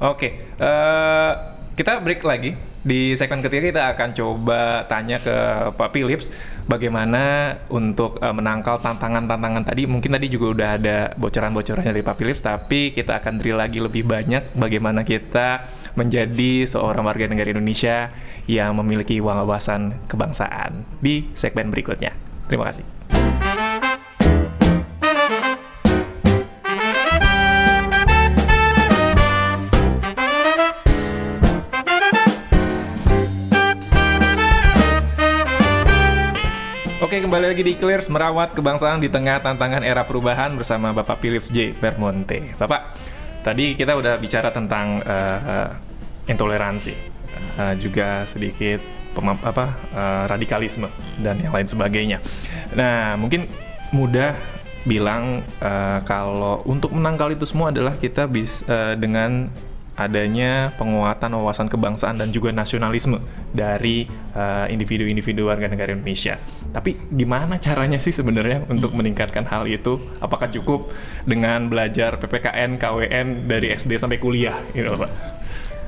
Oke, 0.01 0.49
eh, 0.57 1.31
kita 1.73 2.01
break 2.01 2.21
lagi. 2.21 2.53
Di 2.83 3.15
segmen 3.15 3.39
ketiga 3.39 3.63
kita 3.63 3.83
akan 3.95 4.09
coba 4.11 4.83
tanya 4.91 5.15
ke 5.15 5.35
Pak 5.71 5.89
Philips 5.95 6.27
bagaimana 6.67 7.55
untuk 7.71 8.19
eh, 8.19 8.33
menangkal 8.35 8.83
tantangan-tantangan 8.83 9.63
tadi. 9.63 9.87
Mungkin 9.87 10.11
tadi 10.19 10.27
juga 10.27 10.45
udah 10.51 10.69
ada 10.75 10.97
bocoran-bocorannya 11.15 11.95
dari 11.95 12.03
Pak 12.03 12.15
Philips, 12.19 12.43
tapi 12.43 12.91
kita 12.91 13.23
akan 13.23 13.39
drill 13.39 13.57
lagi 13.57 13.79
lebih 13.79 14.03
banyak 14.03 14.51
bagaimana 14.53 15.07
kita 15.07 15.63
menjadi 15.95 16.67
seorang 16.67 17.07
warga 17.07 17.25
negara 17.25 17.55
Indonesia 17.55 18.11
yang 18.51 18.75
memiliki 18.75 19.23
wawasan 19.23 19.95
kebangsaan 20.11 20.83
di 20.99 21.31
segmen 21.31 21.71
berikutnya. 21.71 22.11
Terima 22.51 22.67
kasih. 22.67 23.12
Oke, 37.13 37.29
kembali 37.29 37.45
lagi 37.45 37.61
di 37.61 37.77
Clears 37.77 38.09
merawat 38.09 38.57
kebangsaan 38.57 38.97
di 38.97 39.05
tengah 39.05 39.37
tantangan 39.37 39.85
era 39.85 40.01
perubahan 40.01 40.57
bersama 40.57 40.97
Bapak 40.97 41.21
Philips 41.21 41.53
J. 41.53 41.69
Vermonte. 41.77 42.57
Bapak, 42.57 42.97
tadi 43.45 43.77
kita 43.77 43.93
udah 43.93 44.17
bicara 44.17 44.49
tentang 44.49 44.97
eh, 45.05 45.39
eh, 45.45 45.69
intoleransi, 46.33 46.93
eh, 47.61 47.73
juga 47.77 48.25
sedikit 48.25 48.81
apa 49.45 49.77
eh, 49.93 50.23
radikalisme 50.25 50.89
dan 51.21 51.37
yang 51.37 51.53
lain 51.53 51.69
sebagainya. 51.69 52.17
Nah, 52.73 53.13
mungkin 53.13 53.45
mudah 53.93 54.33
bilang 54.81 55.45
eh, 55.61 55.99
kalau 56.09 56.65
untuk 56.65 56.97
menangkal 56.97 57.29
itu 57.29 57.45
semua 57.45 57.69
adalah 57.69 57.93
kita 57.93 58.25
bisa 58.25 58.97
dengan 58.97 59.53
adanya 59.93 60.73
penguatan 60.81 61.37
wawasan 61.37 61.69
kebangsaan 61.69 62.17
dan 62.17 62.33
juga 62.33 62.49
nasionalisme 62.49 63.21
dari 63.53 64.09
uh, 64.33 64.65
individu-individu 64.65 65.45
warga 65.45 65.69
negara 65.69 65.93
Indonesia. 65.93 66.41
Tapi 66.73 66.97
gimana 67.13 67.61
caranya 67.61 68.01
sih 68.01 68.09
sebenarnya 68.09 68.65
untuk 68.73 68.97
meningkatkan 68.97 69.45
hal 69.45 69.69
itu? 69.69 70.01
Apakah 70.17 70.49
cukup 70.49 70.89
dengan 71.29 71.69
belajar 71.69 72.17
PPKN, 72.17 72.81
KWN 72.81 73.45
dari 73.45 73.69
SD 73.69 74.01
sampai 74.01 74.17
kuliah 74.17 74.57
gitu, 74.73 74.97
Pak? 74.97 75.11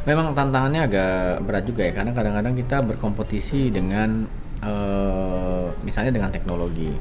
Memang 0.05 0.37
tantangannya 0.37 0.85
agak 0.85 1.41
berat 1.49 1.65
juga 1.65 1.81
ya 1.89 1.93
karena 1.97 2.13
kadang-kadang 2.13 2.53
kita 2.53 2.77
berkompetisi 2.85 3.73
dengan 3.73 4.29
eh, 4.61 5.65
misalnya 5.81 6.13
dengan 6.13 6.29
teknologi. 6.29 6.93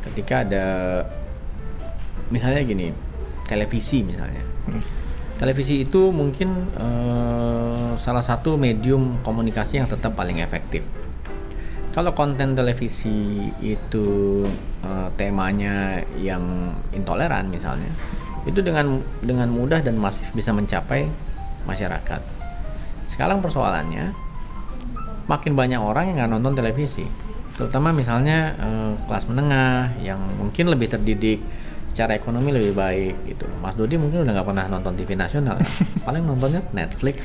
Ketika 0.00 0.48
ada 0.48 0.66
misalnya 2.32 2.64
gini, 2.64 2.88
televisi 3.44 4.00
misalnya. 4.00 4.40
Televisi 5.42 5.82
itu 5.82 6.14
mungkin 6.14 6.70
eh, 6.78 7.98
salah 7.98 8.22
satu 8.22 8.54
medium 8.54 9.18
komunikasi 9.26 9.82
yang 9.82 9.90
tetap 9.90 10.14
paling 10.14 10.38
efektif. 10.38 10.86
Kalau 11.90 12.14
konten 12.14 12.54
televisi 12.54 13.50
itu 13.58 14.06
eh, 14.86 15.08
temanya 15.18 15.98
yang 16.14 16.70
intoleran 16.94 17.50
misalnya, 17.50 17.90
itu 18.46 18.62
dengan 18.62 19.02
dengan 19.18 19.50
mudah 19.50 19.82
dan 19.82 19.98
masif 19.98 20.30
bisa 20.30 20.54
mencapai 20.54 21.10
masyarakat. 21.66 22.22
Sekarang 23.10 23.42
persoalannya 23.42 24.14
makin 25.26 25.58
banyak 25.58 25.82
orang 25.82 26.14
yang 26.14 26.22
nggak 26.22 26.32
nonton 26.38 26.54
televisi, 26.54 27.02
terutama 27.58 27.90
misalnya 27.90 28.54
eh, 28.62 28.92
kelas 29.10 29.26
menengah 29.26 29.98
yang 30.06 30.22
mungkin 30.38 30.70
lebih 30.70 30.86
terdidik 30.86 31.42
secara 31.92 32.16
ekonomi 32.16 32.56
lebih 32.56 32.72
baik 32.72 33.14
gitu. 33.28 33.44
Mas 33.60 33.76
Dodi 33.76 34.00
mungkin 34.00 34.24
udah 34.24 34.32
nggak 34.32 34.48
pernah 34.48 34.64
nonton 34.64 34.96
TV 34.96 35.12
nasional, 35.12 35.60
kan? 35.60 35.68
paling 36.08 36.24
nontonnya 36.24 36.64
Netflix. 36.72 37.20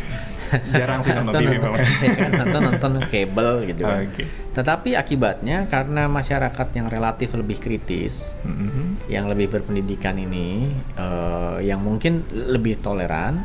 Jarang 0.76 1.00
sih 1.00 1.16
nonton 1.16 1.40
TV, 1.40 1.56
nonton, 1.56 1.72
ya 2.04 2.12
kan, 2.16 2.32
nonton 2.44 2.62
nonton 2.72 2.92
kabel 3.08 3.50
gitu 3.64 3.82
kan. 3.88 4.00
Oke. 4.04 4.24
Tetapi 4.52 4.90
akibatnya 5.00 5.72
karena 5.72 6.12
masyarakat 6.12 6.68
yang 6.76 6.88
relatif 6.92 7.32
lebih 7.32 7.64
kritis, 7.64 8.36
Mhm. 8.44 9.08
yang 9.08 9.32
lebih 9.32 9.56
berpendidikan 9.56 10.20
ini, 10.20 10.68
eh, 11.00 11.58
yang 11.64 11.80
mungkin 11.80 12.28
lebih 12.32 12.84
toleran, 12.84 13.44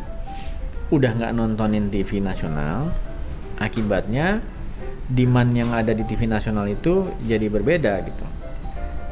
udah 0.90 1.10
nggak 1.14 1.32
nontonin 1.38 1.86
TV 1.86 2.18
nasional, 2.18 2.90
akibatnya 3.62 4.42
demand 5.06 5.54
yang 5.54 5.70
ada 5.70 5.94
di 5.94 6.02
TV 6.02 6.26
nasional 6.26 6.66
itu 6.66 7.10
jadi 7.22 7.46
berbeda 7.46 7.98
gitu, 8.06 8.24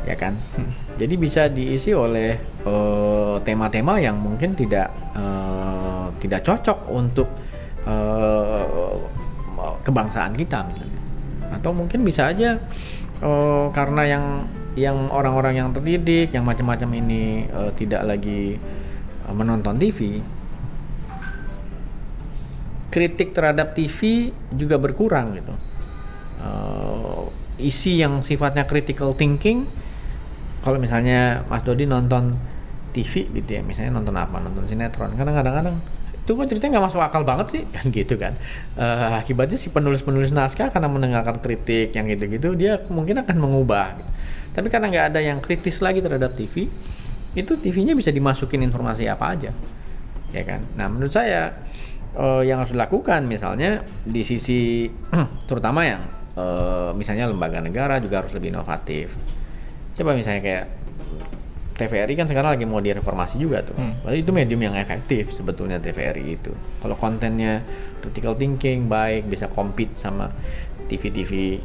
ya 0.06 0.14
kan? 0.18 0.34
Jadi 1.00 1.14
bisa 1.16 1.48
diisi 1.48 1.96
oleh 1.96 2.36
eh, 2.60 3.36
tema-tema 3.40 3.96
yang 3.96 4.20
mungkin 4.20 4.52
tidak 4.52 4.92
eh, 5.16 6.06
tidak 6.20 6.44
cocok 6.44 6.78
untuk 6.92 7.28
eh, 7.88 8.96
kebangsaan 9.80 10.36
kita 10.36 10.60
misalnya, 10.68 11.00
atau 11.56 11.72
mungkin 11.72 12.04
bisa 12.04 12.28
aja 12.28 12.60
eh, 13.24 13.66
karena 13.72 14.02
yang 14.04 14.24
yang 14.76 15.08
orang-orang 15.08 15.56
yang 15.56 15.68
terdidik, 15.72 16.36
yang 16.36 16.44
macam-macam 16.44 16.90
ini 17.00 17.48
eh, 17.48 17.72
tidak 17.80 18.04
lagi 18.04 18.60
eh, 19.24 19.32
menonton 19.32 19.80
TV, 19.80 20.20
kritik 22.92 23.32
terhadap 23.32 23.72
TV 23.72 24.30
juga 24.52 24.76
berkurang 24.76 25.38
gitu. 25.38 25.54
Uh, 26.40 27.28
isi 27.60 28.00
yang 28.00 28.24
sifatnya 28.24 28.64
critical 28.64 29.12
thinking, 29.12 29.68
kalau 30.60 30.76
misalnya 30.76 31.44
Mas 31.48 31.64
Dodi 31.64 31.88
nonton 31.88 32.36
TV 32.90 33.30
gitu 33.30 33.50
ya, 33.50 33.62
misalnya 33.62 33.96
nonton 33.96 34.14
apa, 34.18 34.36
nonton 34.42 34.66
sinetron, 34.66 35.14
karena 35.14 35.32
kadang-kadang 35.32 35.76
itu 36.20 36.36
kan 36.36 36.46
ceritanya 36.46 36.70
nggak 36.78 36.86
masuk 36.92 37.00
akal 37.00 37.22
banget 37.26 37.46
sih 37.50 37.62
kan 37.74 37.84
gitu 37.90 38.14
kan. 38.20 38.36
Uh, 38.76 39.18
akibatnya 39.18 39.56
si 39.56 39.72
penulis-penulis 39.72 40.30
naskah 40.30 40.70
karena 40.70 40.86
mendengarkan 40.86 41.40
kritik 41.42 41.96
yang 41.96 42.06
gitu-gitu 42.06 42.54
dia 42.54 42.78
mungkin 42.92 43.22
akan 43.24 43.36
mengubah. 43.40 43.98
Tapi 44.50 44.66
karena 44.68 44.90
nggak 44.90 45.06
ada 45.14 45.20
yang 45.22 45.38
kritis 45.38 45.78
lagi 45.80 46.02
terhadap 46.02 46.34
TV 46.34 46.66
itu 47.30 47.52
TV-nya 47.54 47.94
bisa 47.94 48.10
dimasukin 48.10 48.58
informasi 48.66 49.06
apa 49.06 49.38
aja 49.38 49.50
ya 50.34 50.42
kan. 50.46 50.66
Nah 50.74 50.86
menurut 50.90 51.10
saya 51.14 51.54
uh, 52.14 52.42
yang 52.42 52.62
harus 52.62 52.74
dilakukan 52.74 53.26
misalnya 53.26 53.86
di 54.02 54.22
sisi 54.26 54.90
terutama 55.48 55.86
yang 55.86 56.02
uh, 56.34 56.90
misalnya 56.94 57.30
lembaga 57.30 57.62
negara 57.62 57.98
juga 58.02 58.22
harus 58.22 58.34
lebih 58.34 58.54
inovatif 58.54 59.14
coba 60.00 60.16
misalnya 60.16 60.40
kayak 60.40 60.64
TVRI 61.80 62.12
kan 62.12 62.28
sekarang 62.28 62.56
lagi 62.56 62.64
mau 62.68 62.80
direformasi 62.84 63.40
juga 63.40 63.64
tuh. 63.64 63.72
Hmm. 63.72 63.96
Berarti 64.04 64.20
itu 64.20 64.32
medium 64.36 64.60
yang 64.60 64.76
efektif 64.76 65.32
sebetulnya 65.32 65.80
TVRI 65.80 66.36
itu. 66.36 66.52
Kalau 66.84 66.96
kontennya 67.00 67.64
critical 68.04 68.36
thinking 68.36 68.84
baik 68.84 69.24
bisa 69.24 69.48
compete 69.48 69.96
sama 69.96 70.28
TV-TV 70.92 71.56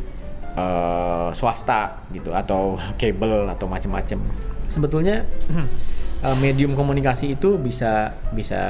uh, 0.55 0.63
eh, 0.63 1.29
swasta 1.35 2.07
gitu 2.15 2.31
atau 2.31 2.79
kabel 2.99 3.51
atau 3.51 3.67
macam-macam. 3.67 4.23
Sebetulnya 4.71 5.27
uh, 6.23 6.37
medium 6.43 6.79
komunikasi 6.79 7.35
itu 7.35 7.59
bisa 7.59 8.15
bisa 8.31 8.61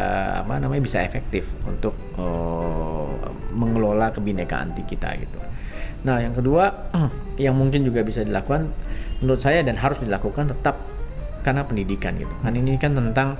apa 0.41 0.57
namanya 0.57 0.81
bisa 0.81 1.05
efektif 1.05 1.45
untuk 1.69 1.93
uh, 2.17 3.13
mengelola 3.53 4.09
kebinekaan 4.09 4.73
kita 4.81 5.13
gitu. 5.21 5.37
Nah, 6.05 6.21
yang 6.21 6.37
kedua 6.37 6.69
yang 7.41 7.57
mungkin 7.57 7.81
juga 7.81 8.05
bisa 8.05 8.21
dilakukan 8.21 8.69
menurut 9.19 9.41
saya 9.41 9.65
dan 9.65 9.75
harus 9.75 9.97
dilakukan 9.97 10.53
tetap 10.53 10.77
karena 11.41 11.65
pendidikan 11.65 12.13
gitu. 12.15 12.31
Kan 12.45 12.53
ini 12.53 12.77
kan 12.77 12.93
tentang 12.93 13.37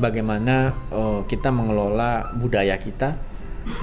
bagaimana 0.00 0.72
uh, 0.88 1.20
kita 1.28 1.52
mengelola 1.52 2.32
budaya 2.40 2.80
kita 2.80 3.16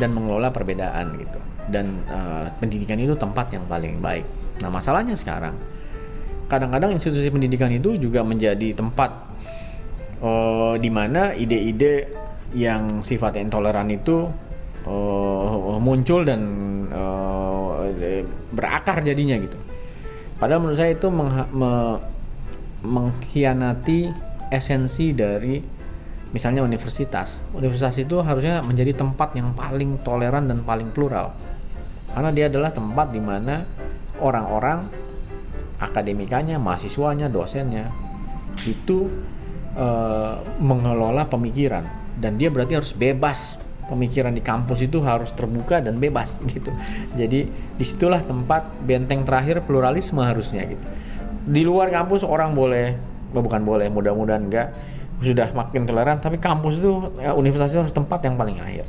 dan 0.01 0.09
mengelola 0.17 0.49
perbedaan 0.49 1.13
gitu. 1.21 1.39
Dan 1.69 2.01
uh, 2.09 2.49
pendidikan 2.57 2.97
itu 2.97 3.13
tempat 3.13 3.53
yang 3.53 3.69
paling 3.69 4.01
baik. 4.01 4.25
Nah 4.65 4.73
masalahnya 4.73 5.13
sekarang 5.13 5.53
kadang-kadang 6.47 6.95
institusi 6.95 7.27
pendidikan 7.27 7.69
itu 7.69 7.99
juga 7.99 8.23
menjadi 8.23 8.73
tempat 8.73 9.11
uh, 10.23 10.73
di 10.79 10.89
mana 10.89 11.35
ide-ide 11.35 12.07
yang 12.55 13.03
sifatnya 13.03 13.43
intoleran 13.43 13.91
itu 13.91 14.31
uh, 14.87 15.77
muncul 15.83 16.23
dan 16.23 16.41
uh, 16.89 17.36
berakar 18.53 19.01
jadinya 19.03 19.35
gitu. 19.41 19.57
Padahal 20.37 20.61
menurut 20.61 20.77
saya 20.77 20.93
itu 20.93 21.09
mengkhianati 22.85 24.13
esensi 24.53 25.11
dari 25.11 25.59
misalnya 26.31 26.61
universitas. 26.61 27.41
Universitas 27.55 27.97
itu 27.97 28.21
harusnya 28.21 28.61
menjadi 28.61 28.93
tempat 28.93 29.33
yang 29.33 29.57
paling 29.57 29.97
toleran 30.05 30.45
dan 30.45 30.61
paling 30.61 30.93
plural. 30.93 31.33
Karena 32.13 32.29
dia 32.33 32.45
adalah 32.49 32.71
tempat 32.73 33.09
di 33.13 33.21
mana 33.21 33.65
orang-orang 34.21 34.85
akademikanya, 35.77 36.57
mahasiswanya, 36.57 37.29
dosennya 37.29 37.93
itu 38.65 39.05
e, 39.77 39.87
mengelola 40.57 41.29
pemikiran 41.29 41.85
dan 42.17 42.41
dia 42.41 42.49
berarti 42.49 42.73
harus 42.73 42.91
bebas 42.97 43.61
pemikiran 43.87 44.35
di 44.35 44.43
kampus 44.43 44.83
itu 44.83 44.99
harus 45.01 45.31
terbuka 45.33 45.79
dan 45.79 45.97
bebas 45.97 46.35
gitu. 46.53 46.69
Jadi 47.15 47.47
di 47.51 47.85
situlah 47.87 48.21
tempat 48.21 48.67
benteng 48.83 49.23
terakhir 49.23 49.63
pluralisme 49.63 50.19
harusnya 50.19 50.67
gitu. 50.67 50.85
Di 51.47 51.63
luar 51.63 51.89
kampus 51.89 52.27
orang 52.27 52.51
boleh 52.53 52.93
oh, 53.31 53.41
bukan 53.41 53.63
boleh 53.63 53.87
mudah-mudahan 53.87 54.43
enggak 54.43 54.67
sudah 55.17 55.49
makin 55.49 55.89
toleran 55.89 56.21
tapi 56.21 56.37
kampus 56.37 56.77
itu 56.77 57.09
ya, 57.17 57.33
universitas 57.33 57.73
itu 57.73 57.81
harus 57.81 57.95
tempat 57.95 58.21
yang 58.21 58.35
paling 58.37 58.59
akhir. 58.61 58.85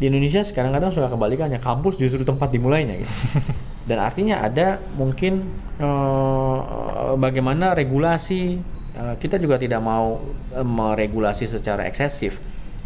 Di 0.00 0.08
Indonesia 0.08 0.40
sekarang 0.40 0.72
kadang 0.72 0.96
sudah 0.96 1.12
kebalikannya 1.12 1.60
kampus 1.60 2.00
justru 2.00 2.24
tempat 2.24 2.48
dimulainya 2.50 3.04
gitu. 3.04 3.14
Dan 3.88 4.00
artinya 4.00 4.40
ada 4.40 4.80
mungkin 4.96 5.44
uh, 5.76 7.16
bagaimana 7.20 7.76
regulasi 7.76 8.60
uh, 8.96 9.14
kita 9.20 9.36
juga 9.36 9.60
tidak 9.60 9.84
mau 9.84 10.24
uh, 10.56 10.64
meregulasi 10.64 11.44
secara 11.44 11.84
eksesif 11.84 12.40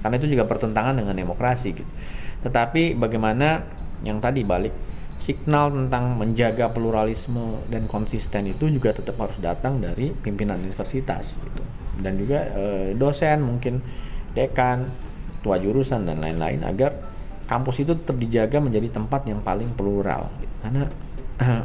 karena 0.04 0.20
itu 0.20 0.36
juga 0.36 0.44
bertentangan 0.44 1.00
dengan 1.00 1.16
demokrasi 1.16 1.72
gitu. 1.72 1.88
Tetapi 2.44 2.92
bagaimana 3.00 3.64
yang 4.04 4.20
tadi 4.20 4.44
balik 4.44 4.76
signal 5.16 5.72
tentang 5.72 6.20
menjaga 6.20 6.68
pluralisme 6.68 7.64
dan 7.72 7.88
konsisten 7.88 8.52
itu 8.52 8.68
juga 8.68 8.92
tetap 8.92 9.16
harus 9.16 9.40
datang 9.40 9.80
dari 9.80 10.12
pimpinan 10.12 10.60
universitas 10.60 11.32
gitu. 11.32 11.64
Dan 11.96 12.20
juga 12.20 12.52
e, 12.52 12.92
dosen 12.92 13.40
mungkin 13.40 13.80
dekan 14.36 14.92
tua 15.40 15.56
jurusan 15.56 16.04
dan 16.04 16.20
lain-lain 16.20 16.60
agar 16.68 16.92
kampus 17.48 17.84
itu 17.84 17.96
tetap 17.96 18.16
dijaga 18.20 18.60
menjadi 18.60 18.92
tempat 18.92 19.24
yang 19.28 19.40
paling 19.44 19.72
plural 19.76 20.32
gitu. 20.40 20.54
karena 20.64 20.82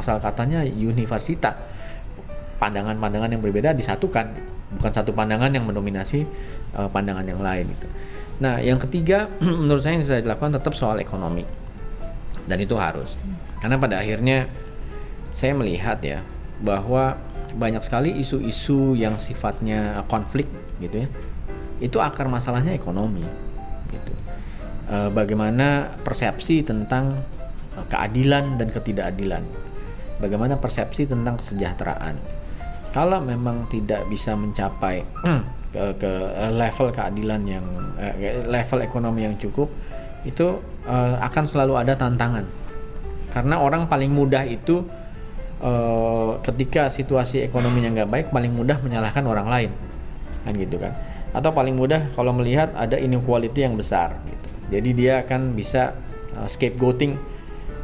asal 0.00 0.16
katanya 0.18 0.64
universitas 0.64 1.54
pandangan-pandangan 2.56 3.36
yang 3.36 3.42
berbeda 3.44 3.76
disatukan 3.76 4.32
bukan 4.80 4.92
satu 4.92 5.12
pandangan 5.12 5.52
yang 5.52 5.68
mendominasi 5.68 6.24
e, 6.74 6.80
pandangan 6.90 7.24
yang 7.24 7.40
lain 7.40 7.70
itu 7.70 7.88
nah 8.42 8.58
yang 8.58 8.82
ketiga 8.82 9.30
menurut 9.62 9.80
saya 9.80 9.96
yang 9.96 10.02
bisa 10.02 10.18
dilakukan 10.18 10.58
tetap 10.58 10.74
soal 10.74 10.98
ekonomi. 10.98 11.46
Dan 12.44 12.60
itu 12.60 12.76
harus. 12.76 13.16
Karena 13.62 13.80
pada 13.80 14.04
akhirnya 14.04 14.44
saya 15.32 15.56
melihat 15.56 15.96
ya 16.04 16.20
bahwa 16.60 17.16
banyak 17.56 17.80
sekali 17.80 18.12
isu-isu 18.20 18.92
yang 18.98 19.16
sifatnya 19.16 20.04
konflik 20.10 20.44
gitu 20.82 21.06
ya 21.06 21.08
itu 21.82 21.98
akar 22.02 22.26
masalahnya 22.30 22.74
ekonomi 22.74 23.24
gitu. 23.90 24.12
E, 24.90 24.96
bagaimana 25.10 25.94
persepsi 26.04 26.62
tentang 26.66 27.22
eh, 27.78 27.86
keadilan 27.88 28.60
dan 28.60 28.68
ketidakadilan. 28.70 29.42
Bagaimana 30.22 30.60
persepsi 30.60 31.10
tentang 31.10 31.40
kesejahteraan 31.42 32.43
kalau 32.94 33.18
memang 33.18 33.66
tidak 33.66 34.06
bisa 34.06 34.38
mencapai 34.38 35.02
ke, 35.74 35.82
ke 35.98 36.12
level 36.54 36.94
keadilan 36.94 37.42
yang 37.42 37.66
eh, 37.98 38.46
level 38.46 38.86
ekonomi 38.86 39.26
yang 39.26 39.34
cukup 39.34 39.66
itu 40.22 40.62
uh, 40.86 41.18
akan 41.18 41.44
selalu 41.50 41.74
ada 41.74 41.98
tantangan. 41.98 42.46
Karena 43.34 43.58
orang 43.58 43.90
paling 43.90 44.14
mudah 44.14 44.46
itu 44.46 44.86
ketika 46.44 46.92
situasi 46.92 47.40
ekonominya 47.40 47.88
nggak 47.88 48.10
baik 48.12 48.26
paling 48.28 48.52
mudah 48.52 48.76
menyalahkan 48.84 49.24
orang 49.24 49.48
lain. 49.48 49.70
Kan 50.44 50.60
gitu 50.60 50.76
kan? 50.76 50.92
Atau 51.32 51.56
paling 51.56 51.72
mudah 51.72 52.12
kalau 52.12 52.36
melihat 52.36 52.68
ada 52.76 53.00
inequality 53.00 53.64
yang 53.64 53.72
besar 53.72 54.12
gitu. 54.28 54.48
Jadi 54.76 54.90
dia 54.92 55.24
akan 55.24 55.56
bisa 55.56 55.96
scapegoating 56.52 57.16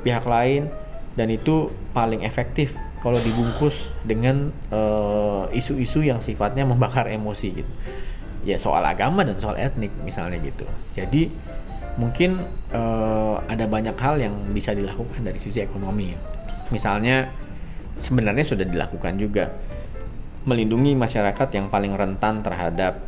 pihak 0.05 0.29
lain 0.29 0.69
dan 1.17 1.33
itu 1.33 1.73
paling 1.97 2.21
efektif 2.21 2.77
kalau 3.01 3.17
dibungkus 3.21 3.89
dengan 4.05 4.53
isu-isu 5.53 6.05
uh, 6.05 6.07
yang 6.15 6.21
sifatnya 6.21 6.69
membakar 6.69 7.09
emosi 7.09 7.65
gitu 7.65 7.73
ya 8.41 8.57
soal 8.57 8.81
agama 8.85 9.21
dan 9.21 9.37
soal 9.37 9.57
etnik 9.57 9.93
misalnya 10.05 10.41
gitu 10.41 10.65
jadi 10.97 11.33
mungkin 12.01 12.41
uh, 12.73 13.37
ada 13.45 13.69
banyak 13.69 13.97
hal 14.01 14.17
yang 14.17 14.35
bisa 14.57 14.77
dilakukan 14.77 15.21
dari 15.21 15.37
sisi 15.37 15.61
ekonomi. 15.61 16.17
Misalnya 16.71 17.29
sebenarnya 18.01 18.47
sudah 18.47 18.65
dilakukan 18.65 19.21
juga 19.21 19.53
melindungi 20.49 20.97
masyarakat 20.97 21.49
yang 21.53 21.69
paling 21.69 21.93
rentan 21.93 22.41
terhadap 22.41 23.03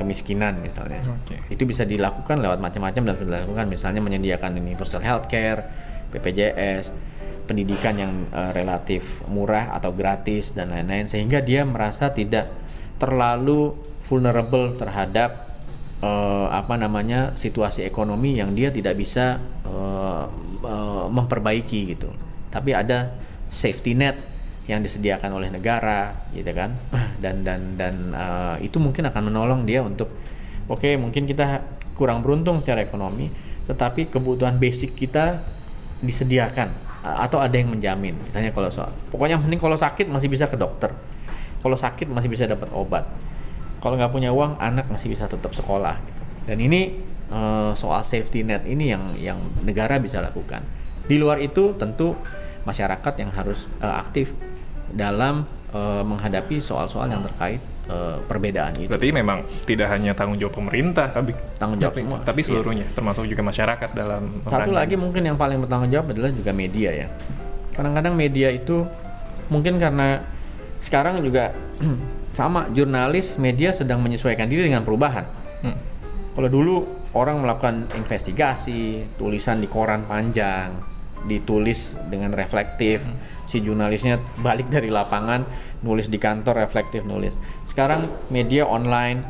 kemiskinan 0.00 0.64
misalnya. 0.64 1.04
Okay. 1.26 1.52
Itu 1.52 1.68
bisa 1.68 1.84
dilakukan 1.84 2.40
lewat 2.40 2.56
macam-macam 2.62 3.02
dan 3.12 3.14
sudah 3.20 3.44
dilakukan 3.44 3.66
misalnya 3.68 4.00
menyediakan 4.00 4.56
universal 4.56 5.04
healthcare, 5.04 5.66
BPJS, 6.14 6.88
pendidikan 7.50 7.98
yang 7.98 8.12
uh, 8.30 8.54
relatif 8.54 9.02
murah 9.26 9.74
atau 9.74 9.90
gratis 9.90 10.54
dan 10.54 10.70
lain-lain 10.70 11.10
sehingga 11.10 11.42
dia 11.42 11.66
merasa 11.66 12.14
tidak 12.14 12.46
terlalu 13.02 13.74
vulnerable 14.06 14.78
terhadap 14.78 15.50
uh, 15.98 16.46
apa 16.54 16.78
namanya 16.78 17.34
situasi 17.34 17.82
ekonomi 17.82 18.38
yang 18.38 18.54
dia 18.54 18.70
tidak 18.70 18.94
bisa 18.94 19.42
uh, 19.66 20.30
uh, 20.62 21.06
memperbaiki 21.10 21.98
gitu. 21.98 22.14
Tapi 22.54 22.70
ada 22.70 23.10
safety 23.50 23.98
net 23.98 24.18
yang 24.70 24.86
disediakan 24.86 25.34
oleh 25.34 25.50
negara, 25.50 26.30
gitu 26.30 26.50
kan? 26.54 26.74
Dan 27.20 27.42
dan 27.42 27.74
dan 27.74 27.94
uh, 28.14 28.56
itu 28.62 28.80
mungkin 28.80 29.04
akan 29.10 29.28
menolong 29.28 29.68
dia 29.68 29.84
untuk 29.84 30.08
oke 30.70 30.80
okay, 30.80 30.94
mungkin 30.96 31.26
kita 31.26 31.62
kurang 31.98 32.22
beruntung 32.24 32.64
secara 32.64 32.80
ekonomi, 32.80 33.28
tetapi 33.68 34.08
kebutuhan 34.08 34.56
basic 34.56 34.96
kita 34.96 35.44
disediakan 36.00 36.89
atau 37.00 37.40
ada 37.40 37.56
yang 37.56 37.72
menjamin. 37.72 38.16
Misalnya 38.24 38.52
kalau 38.52 38.68
soal, 38.68 38.92
pokoknya 39.08 39.40
yang 39.40 39.44
penting 39.44 39.60
kalau 39.60 39.76
sakit 39.76 40.06
masih 40.12 40.28
bisa 40.28 40.44
ke 40.48 40.56
dokter, 40.56 40.92
kalau 41.64 41.76
sakit 41.76 42.08
masih 42.08 42.28
bisa 42.28 42.44
dapat 42.44 42.68
obat 42.72 43.08
kalau 43.80 43.96
nggak 43.96 44.12
punya 44.12 44.30
uang 44.30 44.60
anak 44.60 44.86
masih 44.92 45.12
bisa 45.12 45.24
tetap 45.26 45.56
sekolah 45.56 45.96
gitu. 46.04 46.22
dan 46.52 46.58
ini 46.60 47.00
uh, 47.32 47.72
soal 47.72 48.04
safety 48.04 48.44
net 48.44 48.62
ini 48.68 48.92
yang 48.92 49.16
yang 49.16 49.38
negara 49.64 49.96
bisa 49.96 50.20
lakukan. 50.20 50.60
Di 51.08 51.16
luar 51.16 51.40
itu 51.40 51.74
tentu 51.80 52.14
masyarakat 52.68 53.12
yang 53.18 53.32
harus 53.32 53.66
uh, 53.80 53.98
aktif 53.98 54.30
dalam 54.92 55.48
uh, 55.72 56.04
menghadapi 56.04 56.60
soal-soal 56.60 57.08
yang 57.08 57.24
terkait 57.24 57.58
uh, 57.90 58.16
perbedaan 58.24 58.72
itu. 58.78 58.86
Berarti 58.86 59.10
memang 59.10 59.42
tidak 59.66 59.90
hanya 59.90 60.14
tanggung 60.14 60.38
jawab 60.38 60.54
pemerintah, 60.54 61.10
tapi 61.10 61.34
tanggung 61.58 61.82
jawab 61.82 61.94
tapi, 61.98 62.02
semua. 62.06 62.18
tapi 62.22 62.40
Iya. 62.40 62.46
seluruhnya, 62.46 62.86
termasuk 62.94 63.24
juga 63.26 63.42
masyarakat 63.42 63.88
dalam 63.92 64.22
Satu 64.46 64.70
lagi 64.70 64.94
mungkin 64.94 65.22
yang 65.26 65.36
paling 65.36 65.58
bertanggung 65.60 65.90
jawab 65.90 66.14
adalah 66.14 66.30
juga 66.30 66.50
media 66.54 66.90
ya. 66.94 67.06
Kadang-kadang 67.74 68.14
media 68.14 68.48
itu 68.54 68.86
mungkin 69.50 69.82
karena 69.82 70.22
sekarang 70.80 71.20
juga 71.20 71.52
sama 72.38 72.70
jurnalis 72.70 73.36
media 73.36 73.74
sedang 73.74 74.00
menyesuaikan 74.00 74.46
diri 74.46 74.70
dengan 74.70 74.86
perubahan. 74.86 75.26
Hmm. 75.66 75.76
Kalau 76.30 76.48
dulu 76.48 76.76
orang 77.12 77.42
melakukan 77.42 77.90
investigasi, 77.98 79.02
tulisan 79.18 79.58
di 79.58 79.66
koran 79.66 80.06
panjang, 80.06 80.70
ditulis 81.28 81.92
dengan 82.08 82.32
reflektif, 82.32 83.04
si 83.44 83.60
jurnalisnya 83.60 84.22
balik 84.40 84.70
dari 84.72 84.88
lapangan, 84.88 85.44
nulis 85.84 86.08
di 86.08 86.16
kantor 86.16 86.64
reflektif 86.64 87.04
nulis. 87.04 87.36
Sekarang 87.68 88.08
media 88.32 88.64
online 88.64 89.20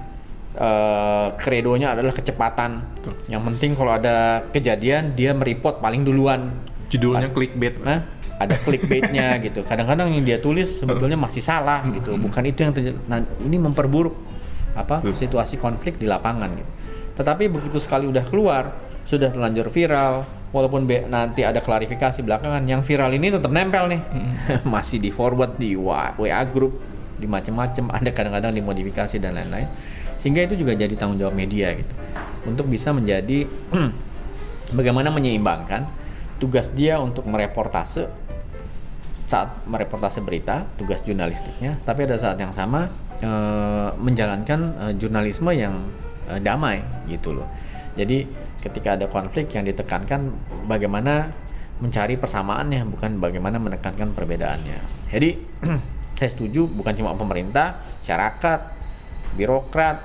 eh, 0.55 1.28
kredonya 1.41 1.97
adalah 1.97 2.14
kecepatan. 2.14 2.84
Yang 3.26 3.43
penting 3.55 3.70
kalau 3.74 3.97
ada 3.97 4.47
kejadian 4.55 5.16
dia 5.16 5.34
mereport 5.34 5.78
paling 5.82 6.07
duluan. 6.07 6.53
Judulnya 6.91 7.30
clickbait. 7.30 7.78
Nah, 7.82 8.03
ada 8.41 8.57
clickbaitnya 8.57 9.36
gitu. 9.47 9.62
Kadang-kadang 9.62 10.11
yang 10.11 10.24
dia 10.24 10.38
tulis 10.41 10.80
sebetulnya 10.80 11.14
masih 11.14 11.45
salah 11.45 11.86
gitu. 11.93 12.16
Bukan 12.16 12.43
itu 12.49 12.64
yang 12.66 12.72
terjadi. 12.74 12.99
Nah, 13.07 13.22
ini 13.45 13.57
memperburuk 13.61 14.16
apa 14.74 15.03
Betul. 15.03 15.18
situasi 15.26 15.59
konflik 15.59 15.99
di 15.99 16.07
lapangan 16.07 16.51
gitu. 16.55 16.70
Tetapi 17.20 17.53
begitu 17.53 17.78
sekali 17.82 18.09
udah 18.09 18.24
keluar, 18.26 18.72
sudah 19.05 19.28
terlanjur 19.28 19.68
viral, 19.68 20.24
walaupun 20.51 20.86
be- 20.86 21.07
nanti 21.07 21.46
ada 21.46 21.62
klarifikasi 21.62 22.22
belakangan, 22.22 22.62
yang 22.66 22.82
viral 22.82 23.11
ini 23.14 23.30
tetap 23.30 23.51
nempel 23.51 23.90
nih. 23.90 24.03
masih 24.74 24.98
di 24.98 25.11
forward 25.14 25.57
di 25.57 25.74
wa- 25.78 26.14
WA 26.18 26.42
group, 26.46 26.78
di 27.18 27.26
macam-macam, 27.26 27.90
ada 27.98 28.11
kadang-kadang 28.11 28.53
dimodifikasi 28.55 29.16
dan 29.18 29.38
lain-lain. 29.38 29.68
Sehingga 30.20 30.44
itu 30.44 30.55
juga 30.61 30.76
jadi 30.76 30.92
tanggung 30.98 31.16
jawab 31.16 31.32
media 31.32 31.72
gitu. 31.72 31.94
Untuk 32.44 32.68
bisa 32.68 32.92
menjadi 32.92 33.48
bagaimana 34.78 35.09
menyeimbangkan 35.11 35.88
tugas 36.40 36.72
dia 36.72 36.96
untuk 36.96 37.28
mereportase 37.28 38.09
saat 39.30 39.62
mereportase 39.62 40.18
berita 40.18 40.66
tugas 40.74 41.07
jurnalistiknya 41.07 41.78
tapi 41.86 42.03
ada 42.03 42.18
saat 42.18 42.34
yang 42.42 42.51
sama 42.51 42.90
eh, 43.22 43.88
menjalankan 43.94 44.61
eh, 44.74 44.92
jurnalisme 44.98 45.55
yang 45.55 45.86
eh, 46.26 46.42
damai 46.42 46.82
gitu 47.07 47.38
loh 47.38 47.46
jadi 47.94 48.26
ketika 48.61 48.94
ada 48.94 49.08
konflik 49.08 49.48
yang 49.56 49.64
ditekankan 49.64 50.30
bagaimana 50.68 51.32
mencari 51.80 52.20
persamaannya 52.20 52.84
bukan 52.92 53.16
bagaimana 53.16 53.56
menekankan 53.56 54.12
perbedaannya. 54.12 55.08
Jadi 55.08 55.30
saya 56.20 56.30
setuju 56.30 56.68
bukan 56.68 56.92
cuma 56.92 57.16
pemerintah 57.16 57.80
masyarakat 58.04 58.61
birokrat 59.34 59.96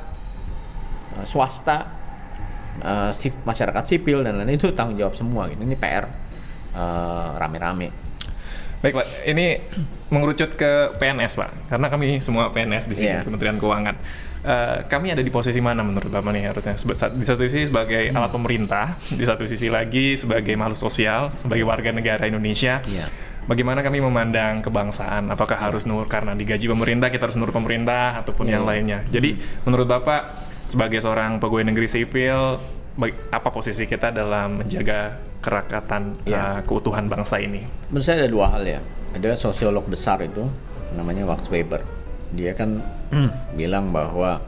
eh, 1.20 1.26
swasta 1.28 1.91
eh, 2.80 3.12
masyarakat 3.43 3.84
sipil 3.84 4.24
dan 4.24 4.39
lain-lain 4.39 4.56
itu 4.56 4.72
tanggung 4.72 4.95
jawab 4.95 5.20
semua 5.20 5.51
gitu. 5.51 5.62
Ini 5.68 5.76
PR 5.76 6.08
eh, 6.72 7.30
rame-rame. 7.36 7.91
Baik 8.80 8.93
Pak, 8.95 9.08
ini 9.28 9.60
mengerucut 10.14 10.56
ke 10.56 10.95
PNS 10.95 11.36
Pak, 11.36 11.76
karena 11.76 11.88
kami 11.91 12.24
semua 12.24 12.53
PNS 12.56 12.88
di 12.88 12.95
sini 12.95 13.12
Iya. 13.20 13.28
Kementerian 13.28 13.60
Keuangan. 13.60 13.95
Eh, 14.46 14.78
kami 14.86 15.10
ada 15.10 15.26
di 15.26 15.34
posisi 15.34 15.58
mana 15.58 15.82
menurut 15.82 16.06
Bapak 16.06 16.30
nih 16.30 16.54
harusnya? 16.54 16.78
Di 16.78 17.26
satu 17.26 17.41
sisi 17.41 17.66
sebagai 17.66 18.14
Hmm. 18.14 18.22
alat 18.22 18.30
pemerintah, 18.30 18.93
di 19.10 19.26
satu 19.26 19.50
sisi 19.50 19.74
lagi 19.74 20.14
sebagai 20.14 20.54
makhluk 20.54 20.78
sosial, 20.78 21.34
sebagai 21.41 21.66
warga 21.66 21.89
negara 21.89 22.30
Indonesia. 22.30 22.78
Iya. 22.86 23.10
Bagaimana 23.46 23.82
kami 23.82 24.02
memandang 24.02 24.62
kebangsaan? 24.62 25.34
Apakah 25.34 25.58
harus 25.58 25.86
nur 25.86 26.06
karena 26.06 26.34
digaji 26.34 26.66
pemerintah 26.68 27.10
kita 27.10 27.26
harus 27.26 27.38
nur 27.38 27.50
pemerintah 27.50 28.22
ataupun 28.22 28.46
Iya, 28.46 28.54
yang 28.54 28.64
iya. 28.64 28.70
lainnya? 28.70 29.00
Jadi 29.10 29.30
menurut 29.66 29.86
Bapak 29.86 30.22
sebagai 30.64 31.02
seorang 31.02 31.41
pegawai 31.41 31.66
negeri 31.66 31.89
sipil, 31.89 32.62
apa 33.28 33.50
posisi 33.50 33.86
kita 33.86 34.14
dalam 34.14 34.62
menjaga 34.62 35.18
kerakatan 35.41 36.14
Iya. 36.22 36.38
eh, 36.38 36.60
keutuhan 36.66 37.10
bangsa 37.10 37.41
ini? 37.41 37.66
Menurut 37.89 38.06
saya 38.06 38.22
ada 38.22 38.30
dua 38.30 38.46
hal 38.54 38.62
ya. 38.62 38.78
Ada 39.14 39.41
sosiolog 39.41 39.89
besar 39.89 40.22
itu 40.22 40.46
namanya 40.93 41.26
Max 41.26 41.50
Weber. 41.50 41.82
Dia 42.34 42.58
kan 42.58 42.82
bilang 43.60 43.94
bahwa 43.94 44.42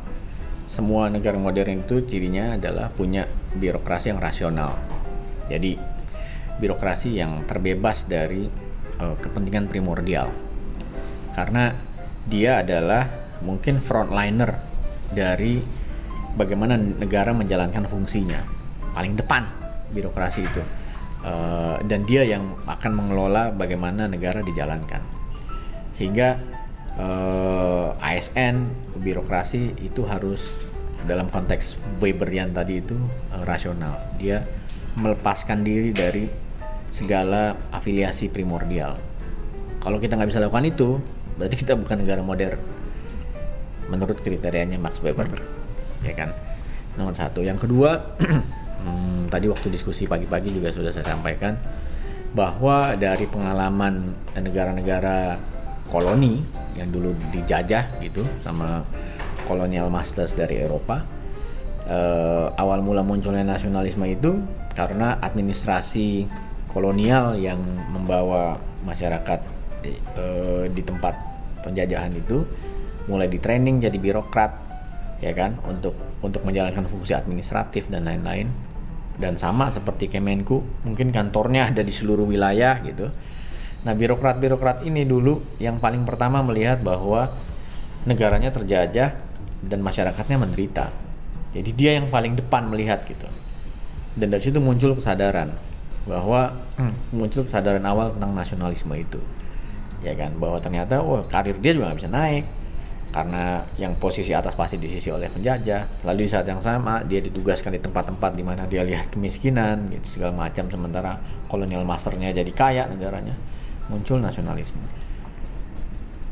semua 0.68 1.08
negara 1.08 1.40
modern 1.40 1.88
itu 1.88 2.04
cirinya 2.04 2.60
adalah 2.60 2.92
punya 2.92 3.24
birokrasi 3.56 4.12
yang 4.12 4.20
rasional. 4.20 4.76
Jadi 5.48 5.80
birokrasi 6.60 7.16
yang 7.16 7.48
terbebas 7.48 8.04
dari 8.04 8.44
eh, 9.00 9.16
kepentingan 9.16 9.72
primordial. 9.72 10.28
Karena 11.32 11.72
dia 12.28 12.66
adalah 12.66 13.08
mungkin 13.40 13.80
frontliner 13.80 14.60
dari 15.14 15.64
bagaimana 16.36 16.76
negara 16.76 17.32
menjalankan 17.32 17.88
fungsinya. 17.88 18.44
Paling 18.92 19.16
depan 19.16 19.48
birokrasi 19.96 20.42
itu. 20.44 20.64
Eh, 21.24 21.78
dan 21.88 22.04
dia 22.04 22.28
yang 22.28 22.60
akan 22.68 22.92
mengelola 22.92 23.56
bagaimana 23.56 24.12
negara 24.12 24.44
dijalankan. 24.44 25.00
Sehingga 25.96 26.57
eh, 26.98 27.88
ASN 28.02 28.68
birokrasi 29.00 29.78
itu 29.82 30.04
harus 30.10 30.50
dalam 31.06 31.30
konteks 31.30 31.78
Weberian 32.02 32.52
tadi 32.52 32.82
itu 32.82 32.98
eh, 33.34 33.44
rasional. 33.46 34.02
Dia 34.18 34.44
melepaskan 34.98 35.62
diri 35.62 35.94
dari 35.94 36.26
segala 36.90 37.54
afiliasi 37.70 38.34
primordial. 38.34 38.98
Kalau 39.78 40.02
kita 40.02 40.18
nggak 40.18 40.30
bisa 40.34 40.42
lakukan 40.42 40.66
itu, 40.66 40.90
berarti 41.38 41.56
kita 41.62 41.78
bukan 41.78 42.02
negara 42.02 42.22
modern. 42.26 42.60
Menurut 43.88 44.20
kriterianya 44.20 44.76
Max 44.82 45.00
Weber, 45.00 45.32
ya 46.04 46.14
kan? 46.18 46.34
Nomor 47.00 47.16
satu. 47.16 47.40
Yang 47.46 47.70
kedua, 47.70 48.18
hmm, 48.84 49.32
tadi 49.32 49.48
waktu 49.48 49.72
diskusi 49.72 50.10
pagi-pagi 50.10 50.52
juga 50.52 50.74
sudah 50.74 50.92
saya 50.92 51.08
sampaikan 51.08 51.56
bahwa 52.36 52.98
dari 53.00 53.30
pengalaman 53.30 54.12
negara-negara 54.36 55.40
koloni 55.88 56.44
yang 56.76 56.92
dulu 56.92 57.16
dijajah 57.34 58.00
gitu 58.04 58.22
sama 58.38 58.84
kolonial 59.48 59.88
masters 59.88 60.36
dari 60.36 60.60
Eropa, 60.60 61.08
eh, 61.88 62.48
awal 62.60 62.84
mula 62.84 63.02
munculnya 63.02 63.48
nasionalisme 63.48 64.04
itu 64.06 64.44
karena 64.76 65.18
administrasi 65.24 66.28
kolonial 66.68 67.40
yang 67.40 67.58
membawa 67.90 68.60
masyarakat 68.84 69.40
di, 69.82 69.96
eh, 69.96 70.66
di 70.70 70.82
tempat 70.84 71.16
penjajahan 71.64 72.14
itu 72.14 72.44
mulai 73.08 73.32
di 73.32 73.40
training 73.40 73.80
jadi 73.80 73.98
birokrat 73.98 74.52
ya 75.24 75.34
kan 75.34 75.58
untuk 75.66 75.96
untuk 76.22 76.44
menjalankan 76.44 76.86
fungsi 76.86 77.16
administratif 77.16 77.88
dan 77.90 78.06
lain-lain. 78.06 78.52
Dan 79.18 79.34
sama 79.34 79.74
seperti 79.74 80.14
Kemenku 80.14 80.86
mungkin 80.86 81.10
kantornya 81.10 81.74
ada 81.74 81.82
di 81.82 81.90
seluruh 81.90 82.30
wilayah 82.30 82.78
gitu 82.86 83.10
nah 83.88 83.96
birokrat-birokrat 83.96 84.84
ini 84.84 85.08
dulu 85.08 85.40
yang 85.64 85.80
paling 85.80 86.04
pertama 86.04 86.44
melihat 86.44 86.84
bahwa 86.84 87.32
negaranya 88.04 88.52
terjajah 88.52 89.16
dan 89.64 89.80
masyarakatnya 89.80 90.36
menderita. 90.36 90.92
Jadi 91.56 91.72
dia 91.72 91.96
yang 91.96 92.12
paling 92.12 92.36
depan 92.36 92.68
melihat 92.68 93.08
gitu. 93.08 93.26
Dan 94.20 94.28
dari 94.28 94.44
situ 94.44 94.60
muncul 94.60 94.92
kesadaran 95.00 95.56
bahwa 96.04 96.52
muncul 97.16 97.48
kesadaran 97.48 97.84
awal 97.88 98.12
tentang 98.12 98.36
nasionalisme 98.36 98.92
itu. 99.00 99.24
Ya 100.04 100.14
kan? 100.20 100.36
Bahwa 100.36 100.60
ternyata 100.60 101.00
wah 101.00 101.24
karir 101.24 101.56
dia 101.64 101.72
juga 101.72 101.92
nggak 101.92 102.00
bisa 102.04 102.12
naik. 102.12 102.46
Karena 103.08 103.64
yang 103.80 103.96
posisi 103.96 104.36
atas 104.36 104.52
pasti 104.52 104.76
disisi 104.76 105.08
oleh 105.08 105.32
penjajah. 105.32 106.04
Lalu 106.04 106.28
di 106.28 106.30
saat 106.30 106.44
yang 106.44 106.60
sama 106.60 107.08
dia 107.08 107.24
ditugaskan 107.24 107.72
di 107.72 107.82
tempat-tempat 107.82 108.36
di 108.36 108.44
mana 108.44 108.68
dia 108.68 108.84
lihat 108.84 109.10
kemiskinan 109.16 109.90
gitu 109.96 110.20
segala 110.20 110.48
macam. 110.48 110.68
Sementara 110.68 111.18
kolonial 111.48 111.88
masternya 111.88 112.36
jadi 112.36 112.52
kaya 112.52 112.84
negaranya 112.92 113.57
muncul 113.88 114.20
nasionalisme. 114.20 114.80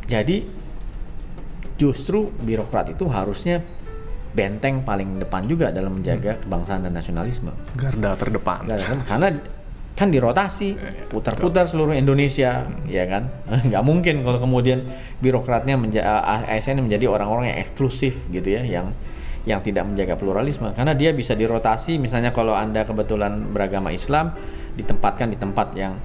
Jadi 0.05 0.45
justru 1.75 2.31
birokrat 2.39 2.95
itu 2.95 3.07
harusnya 3.11 3.59
benteng 4.35 4.83
paling 4.83 5.23
depan 5.23 5.47
juga 5.47 5.71
dalam 5.71 5.99
menjaga 5.99 6.43
kebangsaan 6.43 6.83
dan 6.83 6.93
nasionalisme. 6.93 7.55
Garda 7.79 8.19
terdepan. 8.19 8.67
Nggak 8.67 8.77
ada, 8.83 8.95
karena 9.07 9.27
kan 9.95 10.11
dirotasi 10.11 10.75
Iya, 10.75 11.07
putar-putar 11.07 11.71
seluruh 11.71 11.95
Indonesia 11.95 12.67
ya 12.83 13.03
kan? 13.07 13.31
Nggak 13.71 13.83
mungkin 13.87 14.15
kalau 14.27 14.43
kemudian 14.43 14.83
birokratnya 15.23 15.79
menja 15.79 16.03
ASN 16.51 16.83
menjadi 16.83 17.07
orang-orang 17.07 17.55
yang 17.55 17.59
eksklusif 17.63 18.19
gitu 18.27 18.43
ya 18.43 18.61
yang 18.67 18.91
yang 19.47 19.63
tidak 19.63 19.87
menjaga 19.87 20.19
pluralisme. 20.19 20.67
Karena 20.75 20.91
dia 20.91 21.15
bisa 21.15 21.31
dirotasi 21.31 21.95
misalnya 21.95 22.35
kalau 22.35 22.51
anda 22.51 22.83
kebetulan 22.83 23.55
beragama 23.55 23.95
Islam 23.95 24.35
ditempatkan 24.75 25.31
di 25.31 25.39
tempat 25.39 25.71
yang 25.79 25.95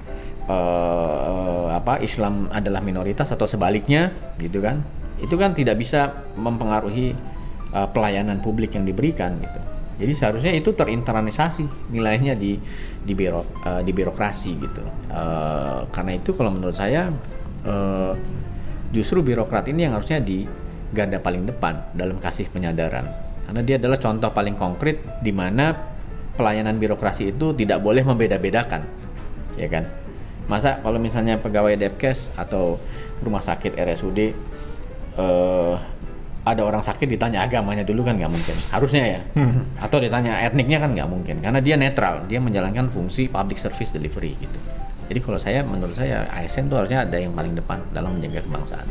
eh, 0.47 1.67
apa 1.71 1.99
Islam 2.01 2.49
adalah 2.53 2.81
minoritas 2.81 3.29
atau 3.29 3.45
sebaliknya 3.45 4.13
gitu 4.37 4.61
kan 4.61 4.81
itu 5.21 5.37
kan 5.37 5.53
tidak 5.53 5.77
bisa 5.77 6.25
mempengaruhi 6.37 7.13
eh, 7.73 7.87
pelayanan 7.93 8.41
publik 8.41 8.73
yang 8.77 8.85
diberikan 8.85 9.37
gitu 9.41 9.61
Jadi 10.01 10.17
seharusnya 10.17 10.53
itu 10.57 10.73
terinternalisasi 10.73 11.93
nilainya 11.93 12.33
di 12.33 12.57
di 13.05 13.13
biro 13.13 13.45
uh, 13.61 13.85
di 13.85 13.93
birokrasi 13.93 14.51
gitu. 14.57 14.81
Uh, 15.13 15.85
karena 15.93 16.17
itu 16.17 16.33
kalau 16.33 16.49
menurut 16.49 16.73
saya 16.73 17.13
uh, 17.69 18.17
justru 18.89 19.21
birokrat 19.21 19.69
ini 19.69 19.85
yang 19.85 19.93
harusnya 19.93 20.17
di 20.17 20.49
garda 20.89 21.21
paling 21.21 21.45
depan 21.45 21.93
dalam 21.93 22.17
kasih 22.17 22.49
penyadaran. 22.49 23.13
Karena 23.45 23.61
dia 23.61 23.77
adalah 23.77 23.97
contoh 24.01 24.29
paling 24.33 24.57
konkret 24.57 25.21
di 25.21 25.29
mana 25.29 25.73
pelayanan 26.33 26.81
birokrasi 26.81 27.35
itu 27.35 27.53
tidak 27.53 27.83
boleh 27.85 28.01
membeda-bedakan, 28.01 28.81
ya 29.55 29.67
kan? 29.69 29.85
Masa 30.51 30.83
kalau 30.83 30.99
misalnya 30.99 31.39
pegawai 31.39 31.79
Depkes 31.79 32.35
atau 32.35 32.75
rumah 33.23 33.39
sakit 33.39 33.71
RSUD 33.79 34.35
uh, 35.15 35.79
ada 36.43 36.61
orang 36.65 36.83
sakit 36.83 37.07
ditanya 37.07 37.47
agamanya 37.47 37.87
dulu 37.87 38.03
kan 38.03 38.19
nggak 38.19 38.27
mungkin. 38.27 38.55
Harusnya 38.67 39.03
ya. 39.07 39.21
Hmm. 39.39 39.63
atau 39.79 40.03
ditanya 40.03 40.43
etniknya 40.43 40.83
kan 40.83 40.91
nggak 40.91 41.07
mungkin. 41.07 41.39
Karena 41.39 41.63
dia 41.63 41.79
netral 41.79 42.27
dia 42.27 42.43
menjalankan 42.43 42.91
fungsi 42.91 43.31
public 43.31 43.63
service 43.63 43.95
delivery 43.95 44.35
gitu. 44.35 44.59
Jadi 45.07 45.19
kalau 45.23 45.39
saya 45.39 45.63
menurut 45.63 45.95
saya 45.95 46.27
ASN 46.27 46.67
itu 46.67 46.75
harusnya 46.75 47.07
ada 47.07 47.15
yang 47.15 47.31
paling 47.31 47.55
depan 47.55 47.79
dalam 47.95 48.19
menjaga 48.19 48.43
kebangsaan 48.43 48.87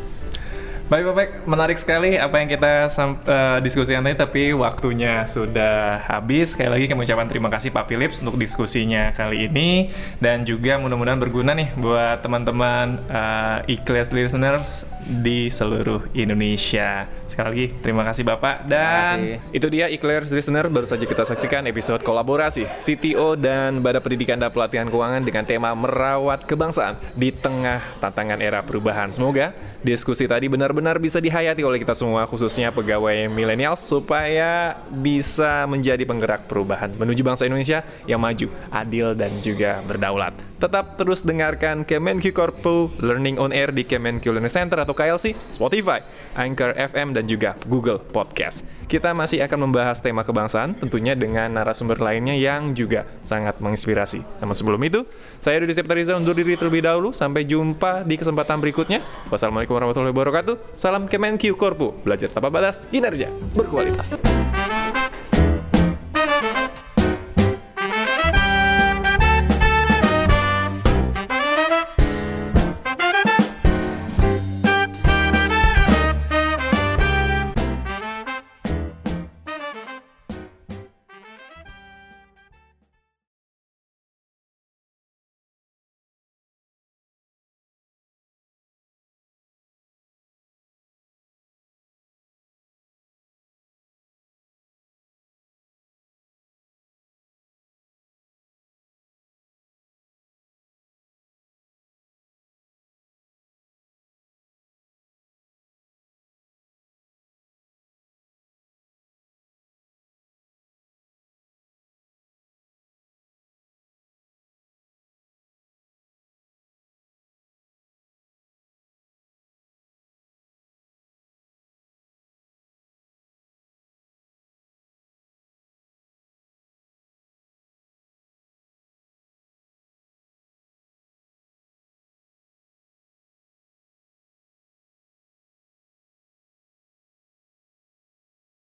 Baik 0.90 1.06
Bapak, 1.06 1.46
menarik 1.46 1.78
sekali 1.78 2.18
apa 2.18 2.42
yang 2.42 2.50
kita 2.50 2.90
uh, 2.90 3.62
diskusikan 3.62 4.02
tadi, 4.02 4.18
tapi 4.18 4.50
waktunya 4.50 5.22
sudah 5.22 6.02
habis. 6.02 6.58
Sekali 6.58 6.66
lagi 6.66 6.90
kami 6.90 7.06
ucapkan 7.06 7.30
terima 7.30 7.46
kasih 7.46 7.70
Pak 7.70 7.86
Philips 7.86 8.18
untuk 8.18 8.34
diskusinya 8.34 9.14
kali 9.14 9.46
ini 9.46 9.94
dan 10.18 10.42
juga 10.42 10.82
mudah-mudahan 10.82 11.22
berguna 11.22 11.54
nih 11.54 11.70
buat 11.78 12.26
teman-teman 12.26 13.06
uh, 13.06 13.62
e-class 13.70 14.10
listeners 14.10 14.82
di 15.06 15.46
seluruh 15.46 16.10
Indonesia. 16.10 17.06
Sekali 17.30 17.46
lagi 17.46 17.66
terima 17.86 18.02
kasih 18.02 18.26
Bapak 18.26 18.66
dan 18.66 19.38
itu 19.54 19.70
dia 19.70 19.86
e-class 19.86 20.34
listener 20.34 20.66
baru 20.66 20.90
saja 20.90 21.06
kita 21.06 21.22
saksikan 21.22 21.70
episode 21.70 22.02
kolaborasi 22.02 22.66
CTO 22.82 23.38
dan 23.38 23.78
Badan 23.78 24.02
Pendidikan 24.02 24.42
dan 24.42 24.50
Pelatihan 24.50 24.90
Keuangan 24.90 25.22
dengan 25.22 25.46
tema 25.46 25.70
merawat 25.70 26.42
kebangsaan 26.50 26.98
di 27.14 27.30
tengah 27.30 27.78
tantangan 28.02 28.42
era 28.42 28.58
perubahan. 28.66 29.14
Semoga 29.14 29.54
diskusi 29.86 30.26
tadi 30.26 30.50
benar-benar 30.50 30.79
benar-benar 30.80 30.96
bisa 30.96 31.20
dihayati 31.20 31.60
oleh 31.60 31.76
kita 31.76 31.92
semua 31.92 32.24
khususnya 32.24 32.72
pegawai 32.72 33.28
milenial 33.28 33.76
supaya 33.76 34.80
bisa 34.88 35.68
menjadi 35.68 36.08
penggerak 36.08 36.48
perubahan 36.48 36.88
menuju 36.96 37.20
bangsa 37.20 37.44
Indonesia 37.44 37.84
yang 38.08 38.16
maju, 38.16 38.48
adil 38.72 39.12
dan 39.12 39.28
juga 39.44 39.84
berdaulat. 39.84 40.49
Tetap 40.60 41.00
terus 41.00 41.24
dengarkan 41.24 41.88
Kemenq 41.88 42.36
Corpo 42.36 42.92
Learning 43.00 43.40
on 43.40 43.48
Air 43.48 43.72
di 43.72 43.80
Kemenq 43.80 44.28
Learning 44.28 44.52
Center 44.52 44.76
atau 44.76 44.92
KLC, 44.92 45.32
Spotify, 45.48 46.04
Anchor 46.36 46.76
FM 46.76 47.16
dan 47.16 47.24
juga 47.24 47.56
Google 47.64 47.96
Podcast. 47.96 48.60
Kita 48.84 49.16
masih 49.16 49.40
akan 49.40 49.64
membahas 49.64 50.04
tema 50.04 50.20
kebangsaan 50.20 50.76
tentunya 50.76 51.16
dengan 51.16 51.48
narasumber 51.48 51.96
lainnya 51.96 52.36
yang 52.36 52.76
juga 52.76 53.08
sangat 53.24 53.56
menginspirasi. 53.56 54.20
Namun 54.44 54.52
sebelum 54.52 54.80
itu, 54.84 55.08
saya 55.40 55.64
Rudi 55.64 55.72
Septariza 55.72 56.12
undur 56.20 56.36
diri 56.36 56.60
terlebih 56.60 56.84
dahulu. 56.84 57.16
Sampai 57.16 57.48
jumpa 57.48 58.04
di 58.04 58.20
kesempatan 58.20 58.60
berikutnya. 58.60 59.00
Wassalamualaikum 59.32 59.80
warahmatullahi 59.80 60.12
wabarakatuh. 60.12 60.76
Salam 60.76 61.08
Kemenq 61.08 61.56
Korpu, 61.56 61.96
belajar 62.04 62.28
tanpa 62.28 62.52
batas, 62.52 62.84
kinerja 62.92 63.32
berkualitas. 63.56 64.20